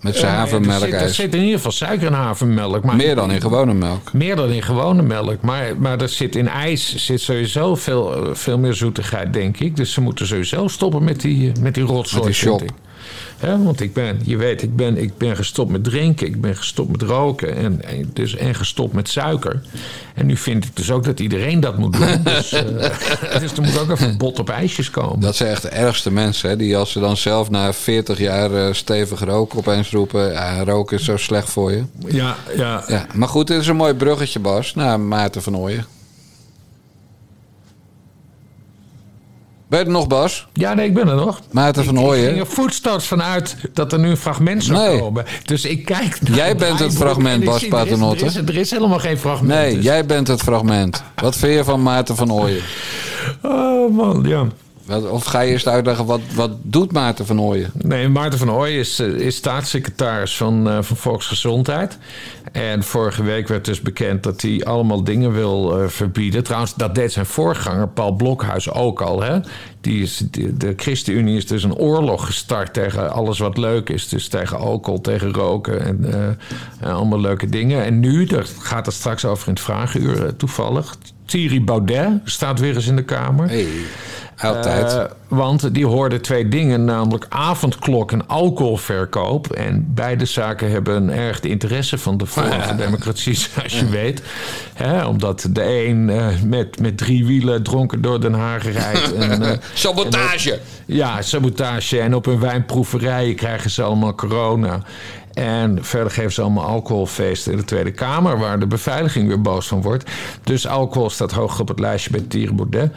[0.00, 2.84] Met zijn Eh, Er zit, er zit in ieder geval suiker in havermelk.
[2.84, 4.12] Maar Meer dan in gewone melk.
[4.12, 5.40] Meer dan in gewone melk.
[5.40, 9.76] Maar, maar er zit in ijs zit sowieso veel, eh, veel meer zoetigheid, denk ik.
[9.76, 12.24] Dus ze moeten sowieso stoppen met die, met die rotzooi.
[12.24, 12.70] Met die vind shop.
[13.40, 16.26] Want ik ben, je weet, ik ben, ik ben gestopt met drinken.
[16.26, 17.56] Ik ben gestopt met roken.
[17.56, 19.62] En, en, dus, en gestopt met suiker.
[20.14, 22.22] En nu vind ik dus ook dat iedereen dat moet doen.
[22.24, 25.20] dus, eh, dus er moet ook even een bot op ijsjes komen.
[25.20, 26.48] Dat zijn echt de ergste mensen.
[26.48, 26.56] Hè?
[26.56, 30.32] Die als ze dan zelf na 40 jaar eh, stevig roken opeens roepen...
[30.32, 31.84] Ja, roken is zo slecht voor je.
[32.06, 32.84] Ja, ja.
[32.86, 34.74] Ja, maar goed, dit is een mooi bruggetje, Bas.
[34.74, 35.99] Naar Maarten van Ooyen.
[39.70, 40.46] Ben je er nog, Bas?
[40.52, 41.40] Ja, nee, ik ben er nog.
[41.50, 44.98] Maarten van Ik ging er voetstoots vanuit dat er nu een fragment zou Nee.
[44.98, 45.24] komen.
[45.44, 48.24] Dus ik kijk naar Jij bent het fragment, Bas zie, er is- Paternotte.
[48.24, 49.52] Er is, er is helemaal geen fragment.
[49.60, 51.02] Nee, dus- jij bent het fragment.
[51.14, 52.60] Wat vind je van Maarten van Ooyen?
[53.42, 54.46] Oh man, ja.
[54.98, 57.70] Of ga je eerst uitleggen, wat, wat doet Maarten van Ooyen?
[57.74, 61.98] Nee, Maarten van Ooyen is, eh, is staatssecretaris van, eh, van Volksgezondheid.
[62.52, 66.44] En vorige week werd dus bekend dat hij allemaal dingen wil eh, verbieden.
[66.44, 69.22] Trouwens, dat deed zijn voorganger Paul Blokhuis ook al.
[69.22, 69.38] Hè?
[69.80, 74.08] Die is, die- de ChristenUnie is dus een oorlog gestart tegen alles wat leuk is.
[74.08, 76.04] Dus tegen alcohol, tegen roken en,
[76.80, 77.84] en allemaal leuke dingen.
[77.84, 80.96] En nu, daar gaat het straks over in het vragenuur toevallig...
[81.24, 83.48] Thierry Baudet staat weer eens in de Kamer.
[83.48, 83.66] Hey,
[84.42, 84.92] altijd.
[84.92, 89.52] Eh, want die hoorden twee dingen, namelijk avondklok en alcoholverkoop.
[89.52, 92.44] En beide zaken hebben een erg de interesse van de voor
[92.76, 94.22] Democratie, zoals je weet.
[94.74, 99.12] Hè, omdat de een eh, met, met drie wielen dronken door Den Haag rijdt.
[99.20, 100.50] En, eh, Sabotage!
[100.50, 102.00] en op- ja, sabotage.
[102.00, 104.82] En op hun wijnproeverijen krijgen ze allemaal corona.
[105.34, 108.38] En verder geven ze allemaal alcoholfeesten in de Tweede Kamer...
[108.38, 110.10] waar de beveiliging weer boos van wordt.
[110.44, 112.92] Dus alcohol staat hoog op het lijstje bij Thierry Baudet.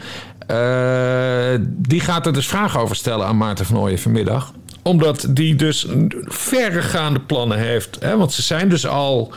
[0.46, 4.52] Eh, die gaat er dus vragen over stellen aan Maarten van Ooyen vanmiddag
[4.84, 5.86] omdat die dus
[6.24, 7.96] verregaande plannen heeft.
[8.00, 8.16] Hè?
[8.16, 9.32] Want ze zijn dus al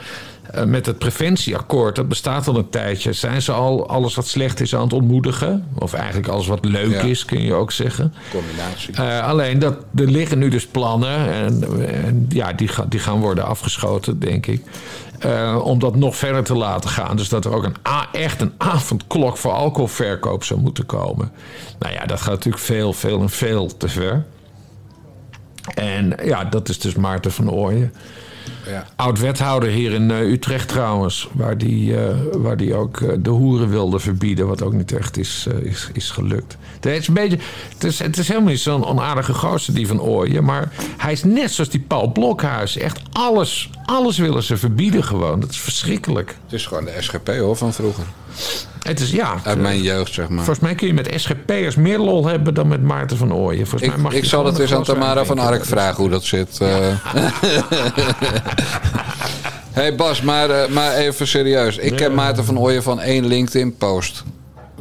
[0.66, 4.76] met het preventieakkoord, dat bestaat al een tijdje, zijn ze al alles wat slecht is
[4.76, 5.68] aan het ontmoedigen.
[5.80, 7.02] Of eigenlijk alles wat leuk Ja.
[7.02, 8.14] is, kun je ook zeggen.
[8.32, 8.94] Combinatie.
[8.94, 13.20] Eh, alleen dat er liggen nu dus plannen en, en ja, die, ga- die gaan
[13.20, 14.62] worden afgeschoten, denk ik.
[15.20, 17.18] Eh, om dat nog verder te laten gaan.
[17.18, 17.76] Dus dat er ook een,
[18.12, 21.32] echt een avondklok voor alcoholverkoop zou moeten komen.
[21.80, 24.26] Nou ja, dat gaat natuurlijk veel, veel en veel te ver.
[25.76, 27.94] En ja, dat is dus Maarten van Ooyen.
[28.68, 28.86] Ja.
[28.96, 31.30] Oud-wethouder hier in eh, Utrecht trouwens.
[31.32, 34.48] Waar die, eh, waar die ook eh, de hoeren wilde verbieden.
[34.48, 36.58] Wat ook niet echt is, is, is gelukt.
[36.80, 37.38] Het is, een beetje,
[37.74, 40.44] het, is, het is helemaal niet zo'n onaardige gozer die van Ooyen.
[40.44, 42.78] Maar hij is net zoals die Paul Blokhuis.
[42.78, 45.40] Echt alles, alles willen ze verbieden gewoon.
[45.40, 46.36] Dat is verschrikkelijk.
[46.44, 48.06] Het is gewoon de SGP hoor, van vroeger.
[48.88, 49.36] Het is ja.
[49.44, 50.38] Uit mijn jeugd, zeg maar.
[50.44, 53.68] Volgens mij kun je met SGP'ers meer lol hebben dan met Maarten van Ooyen.
[53.68, 55.40] Volgens Ik, mij mag ik zal het eens een aan Tamara van.
[55.40, 56.58] Ark vragen hoe dat zit.
[56.62, 56.88] eh.
[59.72, 61.78] hey Bas, maar, eh, maar even serieus.
[61.78, 64.24] Ik ken Maarten van Ooyen van één LinkedIn-post.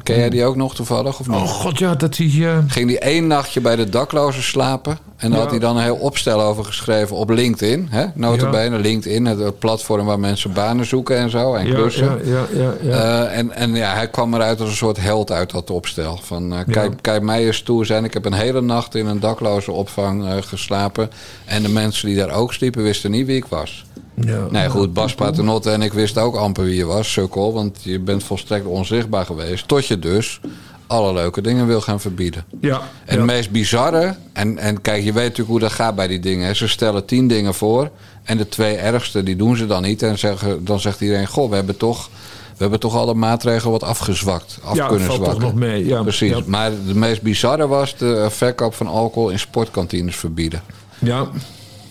[0.03, 1.19] Ken jij die ook nog toevallig?
[1.21, 1.37] Of niet?
[1.37, 2.27] Oh god, ja, dat hij...
[2.41, 4.99] eh, Ging die één nachtje bij de daklozen slapen.
[5.17, 7.87] En daar had hij dan een heel opstel over geschreven op LinkedIn.
[7.91, 8.07] Hè?
[8.15, 11.55] Notabene, LinkedIn, het, platform waar mensen banen zoeken en zo.
[11.55, 12.21] En klussen.
[12.25, 12.91] ja, ja, ja, ja.
[12.91, 16.19] Eh, en, en ja, hij kwam eruit als een soort held uit dat opstel.
[16.23, 18.05] Van, eh, kijk, kijk mij eens toe zijn.
[18.05, 21.11] Ik heb een hele nacht in een dakloze opvang eh, geslapen.
[21.45, 23.85] En de mensen die daar ook sliepen wisten niet wie ik was.
[24.15, 24.47] Ja.
[24.51, 27.53] Nee, goed, Bas Paternotte en ik wisten ook amper wie je was, sukkel.
[27.53, 29.69] Want je bent volstrekt onzichtbaar geweest.
[29.69, 30.41] Tot je dus
[30.87, 32.45] alle leuke dingen wil gaan verbieden.
[32.61, 32.83] Ja.
[33.05, 36.21] En het meest bizarre, en, en kijk, je weet natuurlijk hoe dat gaat bij die
[36.21, 36.47] dingen.
[36.47, 36.55] hè.
[36.55, 37.91] Ze stellen tien dingen voor
[38.23, 40.03] en de twee ergste, die doen ze dan niet.
[40.03, 42.09] En zeggen, dan zegt iedereen, goh, we hebben toch...
[42.57, 45.47] We hebben toch alle maatregelen wat afgezwakt, af Ja, kunnen valt toch zwakken.
[45.47, 46.03] nog mee, ja.
[46.03, 46.31] Precies.
[46.31, 46.41] Ja.
[46.47, 50.63] Maar de meest bizarre was de eh, verkoop van alcohol in sportkantines verbieden.
[50.99, 51.29] Ja.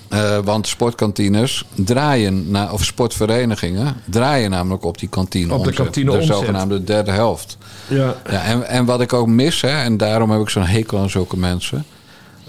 [0.10, 6.18] Eh, want sportkantines draaien, na, of sportverenigingen draaien namelijk op die kantine Op de kantine
[6.18, 7.58] De zogenaamde derde helft.
[7.88, 8.16] Ja.
[8.30, 11.10] Ja, en, en wat ik ook mis, hè, en daarom heb ik zo'n hekel aan
[11.10, 11.86] zulke mensen.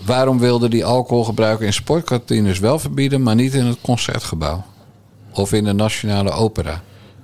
[0.04, 4.64] Waarom wilden die alcoholgebruik in sportkantines wel verbieden, maar niet in het concertgebouw?
[5.32, 6.82] Of in de Nationale Opera?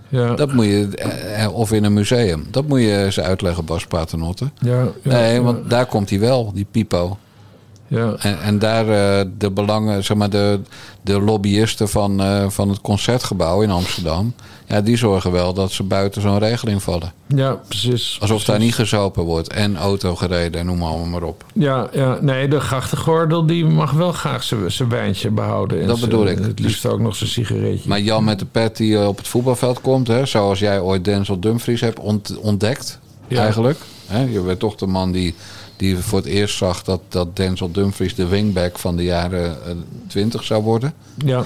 [0.08, 0.34] Ja.
[0.34, 2.46] Dat moet je, eh, eh, of in een museum.
[2.50, 4.50] Dat moet je ze uitleggen, Bas Paternotte.
[4.58, 7.18] Ja, ja, nee, want daar komt hij wel, die pipo.
[7.92, 8.14] Ja.
[8.18, 10.60] En, en daar eh, de belangen, zeg maar, de,
[11.02, 14.34] de lobbyisten van, eh, van het concertgebouw in Amsterdam.
[14.66, 17.12] Ja, die zorgen wel dat ze buiten zo'n regeling vallen.
[17.26, 18.16] Ja, precies.
[18.20, 21.44] Alsof daar niet gezopen wordt en auto gereden en noem maar, allemaal maar op.
[21.54, 25.80] Ja, ja, nee, de grachtengordel die mag wel graag zijn zijn wijntje behouden.
[25.80, 26.38] En Dat bedoel ik.
[26.38, 27.88] Het liefst ook nog zijn sigaretje.
[27.88, 31.04] Maar Jan met de pet die eh, op het voetbalveld komt, hè, zoals jij ooit
[31.04, 33.42] Denzel Dumfries hebt ont- ontdekt, Ja.
[33.42, 33.78] eigenlijk.
[34.06, 35.34] Hè, je bent toch de man die,
[35.82, 39.56] die voor het eerst zag dat, dat Denzel Dumfries de wingback van de jaren
[40.08, 40.94] twintig zou worden.
[41.24, 41.44] Ja.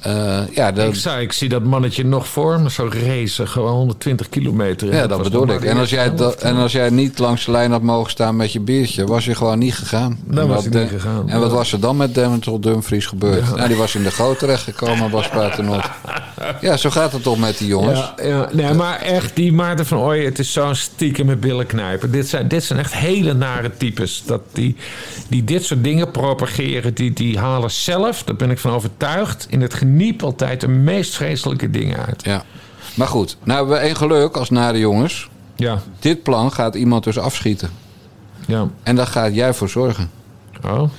[0.00, 3.72] Eh, ja, dat, Ik, zei, ik zie dat mannetje nog voor me, zo racen, gewoon
[3.72, 4.94] 120 kilometer.
[4.94, 5.64] Ja, dat was bedoel ik.
[5.64, 8.52] En als, jij dat, en als jij niet langs de lijn had mogen staan met
[8.52, 10.18] je biertje, was je gewoon niet gegaan.
[10.24, 13.06] Dan En was ik de- niet gegaan, En wat was er dan met Denzel Dumfries
[13.06, 13.46] gebeurd?
[13.48, 13.54] Ja.
[13.54, 15.84] Nou, die was in de goot terechtgekomen, Bas Paternot.
[16.60, 17.98] Ja, zo gaat het toch met die jongens?
[17.98, 21.66] Ja, ja, nee, maar echt, die Maarten van Ooyen, het is zo'n stiekem met billen
[21.66, 22.10] knijpen.
[22.10, 24.22] Dit zijn, dit zijn echt hele nare types.
[24.26, 24.76] Dat die,
[25.28, 29.60] die dit soort dingen propageren, die, die halen zelf, daar ben ik van overtuigd, in
[29.60, 32.24] het geniep altijd de meest vreselijke dingen uit.
[32.24, 32.44] Ja.
[32.94, 35.28] Maar goed, nou hebben we één geluk als nare jongens.
[35.56, 35.78] Ja.
[35.98, 37.70] Dit plan gaat iemand dus afschieten.
[38.46, 38.68] Ja.
[38.82, 40.10] En daar gaat jij voor zorgen.
[40.64, 40.90] Oh.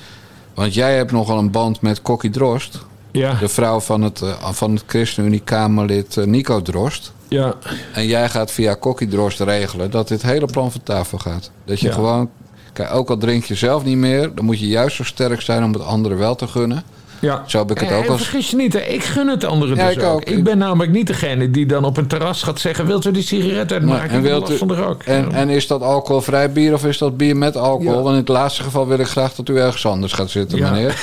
[0.54, 2.78] Want jij hebt nogal een band met Kokkie Drost.
[3.12, 3.34] Ja.
[3.34, 7.12] De vrouw van het, eh, van het ChristenUnie-Kamerlid eh, Nico Drost.
[7.28, 7.54] Ja.
[7.92, 11.50] En jij gaat via Kokkie Drost regelen dat dit hele plan van tafel gaat.
[11.64, 11.92] Dat je Ja.
[11.94, 12.30] gewoon...
[12.72, 14.34] Kijk, ook al drink je zelf niet meer...
[14.34, 16.82] dan moet je juist zo sterk zijn om het anderen wel te gunnen.
[17.20, 17.42] Ja.
[17.46, 18.20] Zo heb ik het Eh, ook als...
[18.22, 20.14] Vergis je niet, hè, ik gun het anderen Ja, dus ik ook.
[20.14, 20.24] ook.
[20.24, 22.86] Ik ben namelijk niet degene die dan op een terras gaat zeggen...
[22.86, 24.10] wilt u die sigaret uitmaken?
[24.10, 25.02] en, ik wil wilt u, van de rook.
[25.02, 27.96] en, en is dat alcoholvrij bier of is dat bier met alcohol?
[27.96, 28.02] Ja.
[28.02, 30.70] Want in het laatste geval wil ik graag dat u ergens anders gaat zitten, Ja.
[30.70, 31.00] meneer.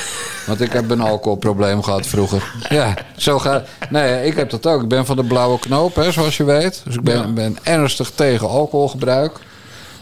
[0.47, 2.51] Want ik heb een alcoholprobleem gehad vroeger.
[2.69, 3.67] Ja, zo gaat...
[3.89, 4.81] Nee, ik heb dat ook.
[4.81, 6.81] Ik ben van de blauwe knoop, hè, zoals je weet.
[6.85, 9.31] Dus ik ben, ben ernstig tegen alcoholgebruik.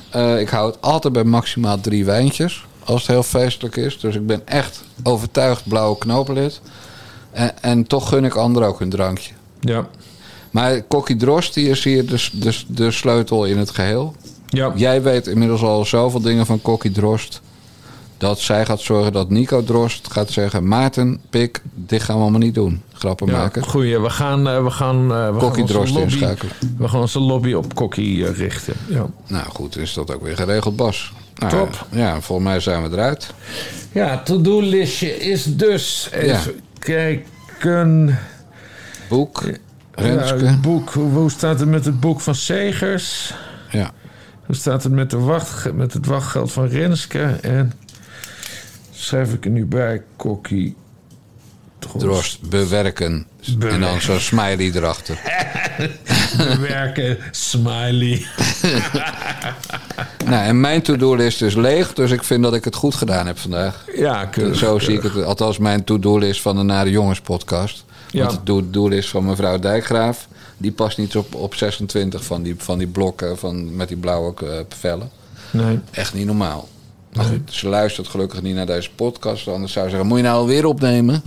[0.10, 2.66] Eh, ik hou het altijd bij maximaal drie wijntjes.
[2.86, 4.00] Als het heel feestelijk is.
[4.00, 6.62] Dus ik ben echt overtuigd blauwe knopenlid.
[7.32, 9.34] En, en toch gun ik anderen ook een drankje.
[9.60, 9.88] Ja.
[10.52, 14.16] Maar Kokkie Drost die is hier de, de, de sleutel in het geheel.
[14.48, 14.72] Ja.
[14.76, 17.42] Jij weet inmiddels al zoveel dingen van Kokkie Drost.
[18.18, 20.68] Dat zij gaat zorgen dat Nico Drost gaat zeggen...
[20.68, 22.82] Maarten, Pik, dit gaan we allemaal niet doen.
[22.94, 23.64] Grappen Ja, maken.
[23.64, 24.00] goeie.
[24.00, 26.54] We gaan, eh, we gaan, eh, we Kokkie gaan onze Drost lobby, inschakelen.
[26.78, 28.74] We gaan onze lobby op Kokkie eh, richten.
[28.88, 29.06] Ja.
[29.28, 31.14] Nou goed, is dat ook weer geregeld, Bas.
[31.36, 31.88] Nou, Top.
[31.92, 33.34] Ja, volgens mij zijn we eruit.
[33.92, 36.10] Ja, to-do-listje is dus...
[36.12, 38.20] Even kijken...
[39.10, 39.44] Boek,
[39.92, 40.44] Renske.
[40.44, 40.90] Ja, boek.
[40.90, 43.34] Hoe, hoe staat het met het boek van Segers?
[43.70, 43.92] Ja.
[44.46, 47.24] Hoe staat het met, de wacht, met het wachtgeld van Renske?
[47.42, 47.72] En
[48.92, 50.76] schrijf ik er nu bij, Kokkie
[51.98, 53.28] Drost, bewerken.
[53.60, 55.20] En dan zo'n smiley erachter.
[56.38, 58.26] Bewerken, smiley.
[60.26, 63.38] nou, en mijn to-do-list is leeg, dus ik vind dat ik het goed gedaan heb
[63.38, 63.86] vandaag.
[63.96, 65.24] Ja, keurig, Zo zie ik het.
[65.24, 67.86] Althans, mijn to-do-list van de Nare Jongens podcast.
[68.12, 68.26] Ja.
[68.26, 70.28] Want de to-do-list van mevrouw Dijkgraaf...
[70.58, 74.34] die past niet op, op 26 van die, van die blokken van, met die blauwe
[74.40, 75.10] eh, vellen.
[75.52, 75.80] Nee.
[75.92, 76.68] Echt niet normaal.
[77.14, 79.48] Maar goed, ze luistert gelukkig niet naar deze podcast.
[79.48, 81.22] Anders zou ze zeggen, moet je nou alweer opnemen?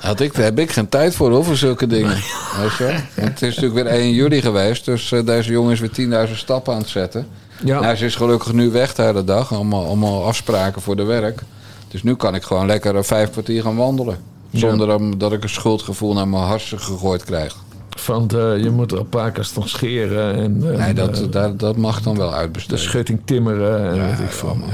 [0.00, 2.16] Had ik, daar heb ik geen tijd voor, hoor, voor zulke dingen.
[2.60, 2.94] Weet je?
[3.20, 4.84] het is natuurlijk weer 1 juli geweest.
[4.84, 7.26] Dus eh, deze jongen is weer 10.000 stappen aan het zetten.
[7.64, 7.80] Ja.
[7.80, 9.52] Nou, ze is gelukkig nu weg de hele dag.
[9.54, 11.40] Allemaal, allemaal afspraken voor de werk.
[11.88, 14.18] Dus nu kan ik gewoon lekker een vijf kwartier gaan wandelen.
[14.52, 17.56] Zonder dat- dat ik een schuldgevoel naar mijn harsen gegooid krijg.
[18.06, 20.34] Want eh, je moet alpakas nog scheren.
[20.34, 22.78] En, en, Nee, dat, eh, dat, dat mag dan wel de uitbesteden.
[22.78, 23.88] schutting timmeren.
[23.90, 24.48] En Ja, weet ik veel.
[24.48, 24.68] oh man,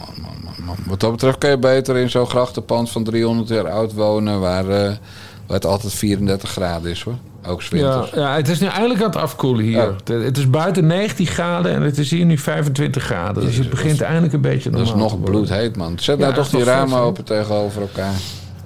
[0.00, 0.76] oh man, man.
[0.86, 4.40] Wat dat betreft kun je beter in zo'n grachtenpand van 300 jaar oud wonen...
[4.40, 4.80] waar, eh,
[5.46, 7.14] waar het altijd 34 graden is, hoor.
[7.48, 9.82] Ook Ja, ja, het is nu eindelijk aan het afkoelen hier.
[9.88, 9.94] Oh.
[10.04, 13.42] Het- Het is buiten 19 graden en het is hier nu 25 graden.
[13.44, 15.92] Dus het begint eindelijk een beetje Dat is normaal nog bloedheet, man.
[15.98, 18.14] Zet Ja, nou toch die ramen open tegenover elkaar.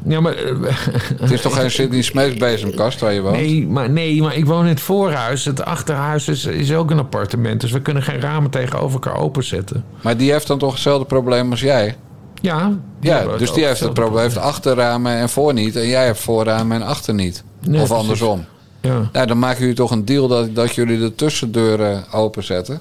[0.06, 0.34] Ja, maar...
[1.20, 3.36] Het is toch geen Sydney Smeets bezemkast waar je woont?
[3.36, 5.44] Nee maar, nee, maar ik woon in het voorhuis.
[5.44, 7.60] Het achterhuis is, is ook een appartement.
[7.60, 9.84] Dus we kunnen geen ramen tegenover elkaar openzetten.
[10.02, 11.96] Maar die heeft dan toch hetzelfde probleem als jij?
[12.40, 14.22] Ja, Ja, dus die heeft het probleem.
[14.22, 15.76] heeft achterramen en voor niet.
[15.76, 17.44] En jij hebt voorramen en achter niet.
[17.60, 18.44] Nee, of andersom.
[18.80, 19.08] Ja.
[19.12, 22.80] Nou, dan maken jullie toch een deal dat, dat jullie de tussendeuren openzetten.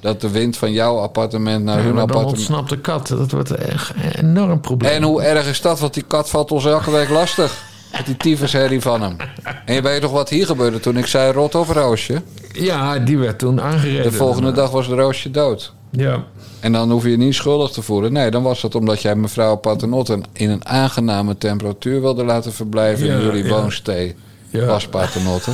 [0.00, 2.38] Dat de wind van jouw appartement naar Ja, hun maar dan appartement...
[2.38, 3.08] ontsnapt de kat.
[3.08, 4.92] Dat wordt echt een enorm probleem.
[4.92, 5.80] En hoe erg is dat?
[5.80, 7.68] Want die kat valt ons elke week lastig.
[7.92, 9.16] Met die tyfusherrie van hem.
[9.64, 12.22] En je weet toch wat hier gebeurde toen ik zei rot of roosje?
[12.52, 14.02] Ja, die werd toen aangereden.
[14.02, 15.72] De volgende dag was de roosje dood.
[15.90, 16.24] Ja.
[16.60, 18.12] En dan hoef je je niet schuldig te voelen.
[18.12, 23.08] Nee, dan was dat omdat jij mevrouw Paternotte in een aangename temperatuur wilde laten verblijven
[23.08, 23.50] in jullie ja.
[23.50, 24.16] woonstee.
[24.50, 24.64] Ja.
[24.64, 25.50] Was Paternotte.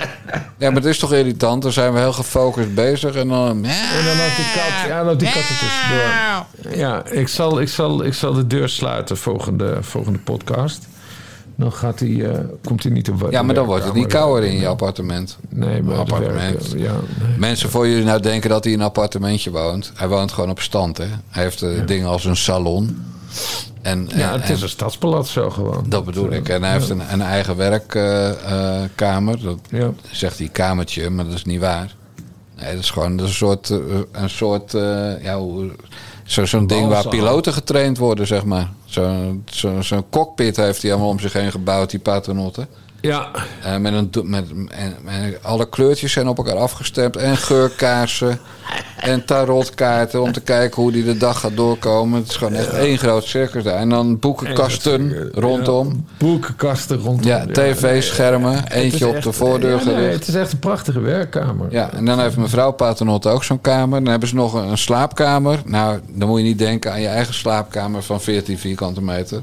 [0.58, 1.62] ja, maar het is toch irritant?
[1.62, 3.64] Dan zijn we heel gefocust bezig en dan...
[3.64, 6.76] En dan loopt die kat, ja, loopt die kat er tussendoor.
[6.78, 10.86] Ja, ik zal, ik, zal, ik zal de deur sluiten volgende, volgende podcast.
[11.58, 14.50] Dan gaat hij, eh, komt hij niet te Ja, maar dan wordt het niet kouder
[14.50, 15.38] in je appartement.
[15.48, 16.72] Nee, maar appartement.
[16.76, 17.38] ja, nee.
[17.38, 19.92] Mensen voor jullie nou denken dat hij in een appartementje woont.
[19.94, 21.06] Hij woont gewoon op stand, hè.
[21.28, 23.04] Hij heeft eh, dingen als een salon.
[23.88, 25.84] En, Ja, en- het is en- een stadspalats zo gewoon.
[25.88, 26.48] Dat bedoel ik.
[26.48, 29.42] En hij heeft een, een eigen werkkamer.
[29.42, 29.58] dat
[30.10, 31.94] zegt hij kamertje, maar dat is niet waar.
[32.56, 33.78] Nee, dat is gewoon een soort, eh,
[34.12, 35.38] een soort eh, ja,
[36.24, 38.68] zo, zo'n ding waar piloten getraind worden, zeg maar.
[38.84, 42.66] Zo'n zo, zo'n cockpit heeft hij allemaal om zich heen gebouwd, die paternotte.
[43.00, 43.28] Ja,
[43.62, 47.16] Eh, met een, met, en, en alle kleurtjes zijn op elkaar afgestemd.
[47.16, 48.38] En geurkaarsen.
[49.00, 50.22] en tarotkaarten.
[50.22, 52.18] Om te kijken hoe die de dag gaat doorkomen.
[52.20, 53.76] Het is gewoon echt één groot circus daar.
[53.76, 56.06] En dan boekenkasten rondom.
[56.18, 57.26] boekenkasten rondom.
[57.26, 58.68] Ja, tv-schermen.
[58.72, 60.18] Eentje op echt- de voordeur ja, nee, gericht.
[60.18, 61.66] het is echt een prachtige werkkamer.
[61.70, 63.98] Ja, en dan heeft mevrouw Paternotte ook zo'n kamer.
[64.02, 65.58] Dan hebben ze nog een, een slaapkamer.
[65.64, 69.42] Nou, dan moet je niet denken aan je eigen slaapkamer van 14 vierkante meter.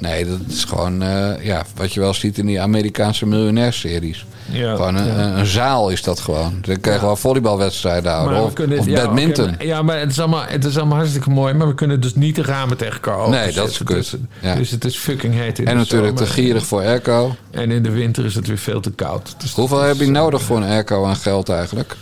[0.00, 4.26] Nee, dat is gewoon eh, ja, wat je wel ziet in die Amerikaanse miljonairseries.
[4.50, 5.12] Ja, gewoon een, ja.
[5.18, 6.58] een, een zaal is dat gewoon.
[6.62, 8.32] Dan kan je gewoon volleybalwedstrijden houden.
[8.32, 9.46] Maar we Of, kunnen- of ja, badminton.
[9.46, 11.54] maar- ja, maar het is, allemaal, het is allemaal hartstikke mooi.
[11.54, 13.28] Maar we kunnen dus niet de ramen tegen elkaar.
[13.28, 13.96] Nee, dat is kut.
[13.96, 14.14] Dus,
[14.56, 17.34] dus het is fucking heet in en de natuurlijk te gierig voor airco.
[17.50, 19.34] En in de winter is het weer veel te koud.
[19.38, 21.96] Dus Hoeveel heb je nodig voor een airco aan geld eigenlijk?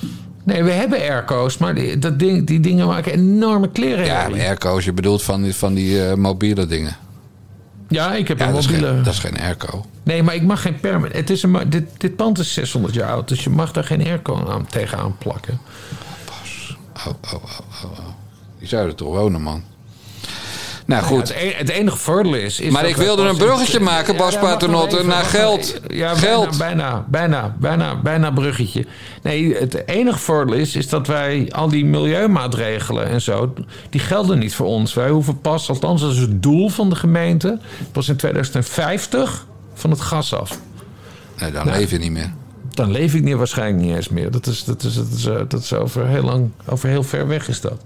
[0.45, 4.05] Nee, we hebben airco's, maar die, dat ding, die dingen maken enorme kleren.
[4.05, 6.97] Ja, airco's, je bedoelt van die, van die eh, mobiele dingen.
[7.89, 8.89] Ja, ik heb Ja, een dat is, mobiele...
[8.89, 9.85] geen, dat is geen airco.
[10.02, 11.16] Nee, maar ik mag geen permanent...
[11.16, 14.05] Het is een, dit, dit pand is 600 jaar oud, dus je mag daar geen
[14.06, 15.60] airco aan, tegenaan plakken.
[16.97, 17.43] Oh, oh, oh,
[17.85, 17.98] oh, oh.
[18.59, 19.62] Die zouden toch wonen, man.
[20.89, 21.28] Nou goed.
[21.28, 22.60] Ja, het, e- het enige voordeel is...
[22.60, 25.81] is Maar ik wilde een bruggetje maken, Bas Ja, Paternotte, naar geld.
[25.86, 26.59] Ja, Geld.
[26.59, 28.86] Bijna, bijna, bijna, bijna, bijna bruggetje.
[29.23, 33.55] Nee, het enige voordeel is, is dat wij al die milieumaatregelen en zo...
[33.90, 34.94] die gelden niet voor ons.
[34.94, 37.59] Wij hoeven pas, althans dat is het doel van de gemeente...
[37.93, 40.59] pas in 2050 van het gas af.
[41.40, 41.78] Nee, dan Nou.
[41.78, 42.32] leef je niet meer.
[42.70, 44.31] Dan leef ik niet, waarschijnlijk niet eens meer.
[44.31, 47.28] Dat is, dat is, dat is, eh, dat is over, heel lang, over heel ver
[47.28, 47.81] weg is dat.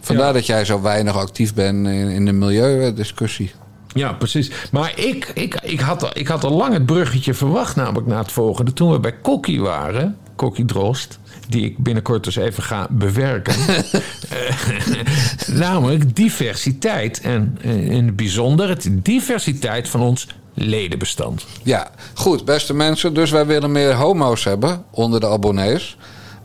[0.00, 3.52] Vandaar dat jij zo weinig actief bent in, in de milieudiscussie.
[3.94, 4.50] Ja, precies.
[4.72, 8.18] Maar ik, ik, ik, had, al- ik had al lang het bruggetje verwacht, namelijk na
[8.18, 8.72] het volgende.
[8.72, 11.18] Toen we bij Kokkie waren, Kokkie Drost,
[11.48, 13.54] die ik binnenkort dus even ga bewerken.
[14.30, 17.20] Eh, namelijk diversiteit.
[17.20, 21.46] En eh, in het bijzonder het diversiteit van ons ledenbestand.
[21.62, 23.14] Ja, goed, beste mensen.
[23.14, 25.96] Dus wij willen meer homo's hebben onder de abonnees.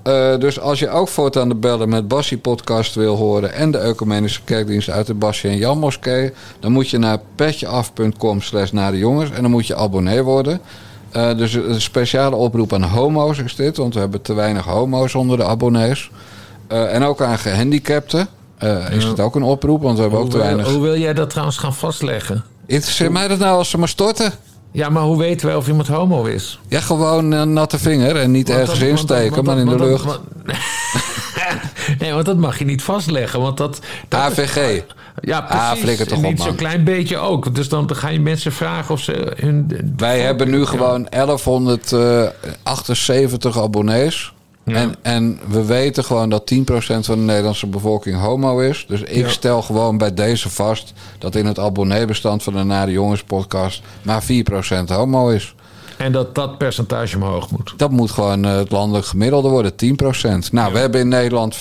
[0.06, 3.54] Eh, dus als je ook voortaan de bellen met Bassie podcast wil horen...
[3.54, 6.34] en de Ecumenische Kerkdienst uit de Bassie en Jan Moskee...
[6.60, 9.32] dan moet je naar petjeaf.com slash naar de jongens...
[9.32, 10.60] en dan moet je abonnee worden.
[11.12, 13.78] Eh, dus een speciale oproep aan homo's is dit...
[13.78, 16.10] want we hebben te weinig homo's onder de abonnees.
[16.68, 18.28] Eh, en ook aan gehandicapten
[18.58, 19.10] eh, is Ja.
[19.10, 19.82] het ook een oproep...
[19.82, 20.70] want we hebben ook te weinig...
[20.72, 22.44] hoe wil jij dat trouwens gaan vastleggen?
[22.66, 24.32] Interesseert mij dat nou als ze maar storten?
[24.76, 26.60] Ja, maar hoe weten wij of iemand homo is?
[26.68, 29.76] Ja, gewoon een natte vinger en niet Want ergens dat- insteken, want maar in de
[29.86, 30.20] lucht.
[32.00, 33.42] Nee, want dat mag je niet vastleggen.
[33.42, 34.82] Want dat, dat AVG.
[35.22, 36.00] Ja, precies.
[36.00, 37.56] Ah, toch niet zo'n klein beetje ook.
[37.56, 39.72] Dus dan ga je mensen vragen of ze hun...
[39.98, 44.34] Wij hebben nu gewoon 1178 abonnees.
[44.66, 46.58] En, en we weten gewoon dat 10%
[47.00, 48.86] van de Nederlandse bevolking homo is.
[48.88, 49.30] Dus ik Ja.
[49.30, 54.24] stel gewoon bij deze vast dat in het abonneebestand van de Nare Jongens podcast maar
[54.24, 55.56] 4% homo is.
[55.98, 57.74] En dat dat percentage omhoog moet.
[57.78, 60.52] Dat moet gewoon eh, het landelijk gemiddelde worden, 10%.
[60.52, 61.60] Nou, we hebben in Nederland 50%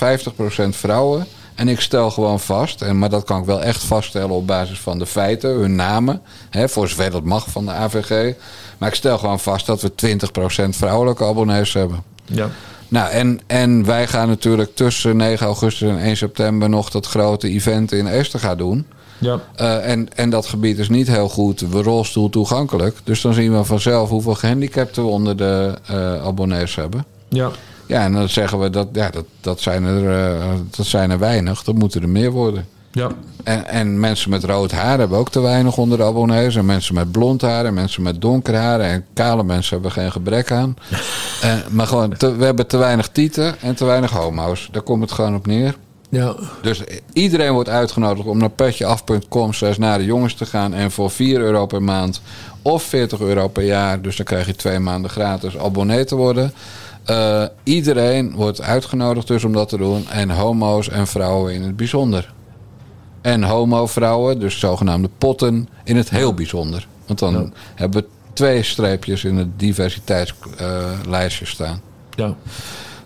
[0.71, 1.27] vrouwen.
[1.55, 4.79] En ik stel gewoon vast, en, maar dat kan ik wel echt vaststellen op basis
[4.81, 8.35] van de feiten, hun namen, hè, voor zover dat mag van de AVG.
[8.79, 12.03] Maar ik stel gewoon vast dat we 20% vrouwelijke abonnees hebben.
[12.25, 12.49] Ja.
[12.95, 17.49] Nou, en, en wij gaan natuurlijk tussen 9 augustus en 1 september nog dat grote
[17.49, 18.87] event in Esterga doen.
[19.19, 19.41] Ja.
[19.57, 22.97] Eh, en, en dat gebied is niet heel goed rolstoel toegankelijk.
[23.05, 27.05] Dus dan zien we vanzelf hoeveel gehandicapten we onder de eh, abonnees hebben.
[27.29, 27.51] Ja.
[27.87, 31.19] Ja, en dan zeggen we dat, ja, dat, dat, zijn er, eh, dat zijn er
[31.19, 31.63] weinig.
[31.63, 32.67] Dat moeten er meer worden.
[32.95, 33.11] Ja.
[33.45, 36.57] En, en mensen met rood haar hebben ook te weinig onder de abonnees.
[36.57, 38.81] En mensen met blond haar en mensen met donker haar.
[38.81, 40.77] En kale mensen hebben geen gebrek aan.
[41.43, 44.69] Eh, maar gewoon, te- we hebben te weinig tieten en te weinig homo's.
[44.73, 45.75] Daar komt het gewoon op neer.
[46.09, 46.35] Ja.
[46.63, 50.75] Dus iedereen wordt uitgenodigd om naar petjeaf.com slash naar de jongens te gaan.
[50.75, 52.21] En voor 4 euro per maand
[52.63, 56.53] of 40 euro per jaar, dus dan krijg je twee maanden gratis abonnee te worden.
[57.05, 60.07] Eh, iedereen wordt uitgenodigd dus om dat te doen.
[60.09, 62.33] En homo's en vrouwen in het bijzonder.
[63.25, 66.87] En homo-vrouwen, dus zogenaamde potten, in het heel bijzonder.
[67.07, 71.81] Want dan hebben we twee streepjes in het diversiteitslijstje staan.
[72.15, 72.35] Ja.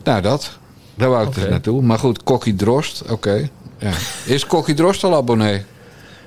[0.04, 0.58] Nou, dat.
[0.94, 1.82] Daar wou ik dus naartoe.
[1.82, 3.48] Maar goed, Kokkie Drost, oké.
[3.78, 3.90] Ja.
[4.24, 5.62] Is Kokkie Drost al abonnee?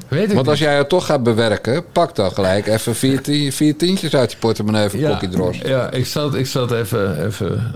[0.07, 0.67] Weet ik Want als niet.
[0.67, 4.37] jij het toch gaat bewerken, pak dan gelijk even vier, tien- vier tientjes uit je
[4.37, 5.67] portemonnee voor Kokkie Drost.
[5.67, 7.73] Ja, ik zal het, ik zal het even, even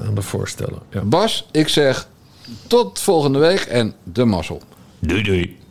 [0.00, 0.78] eh, aan de voorstellen.
[0.90, 1.00] Ja.
[1.00, 2.08] Bas, ik zeg
[2.66, 4.62] tot volgende week en de mazzel.
[5.04, 5.63] Doei doei.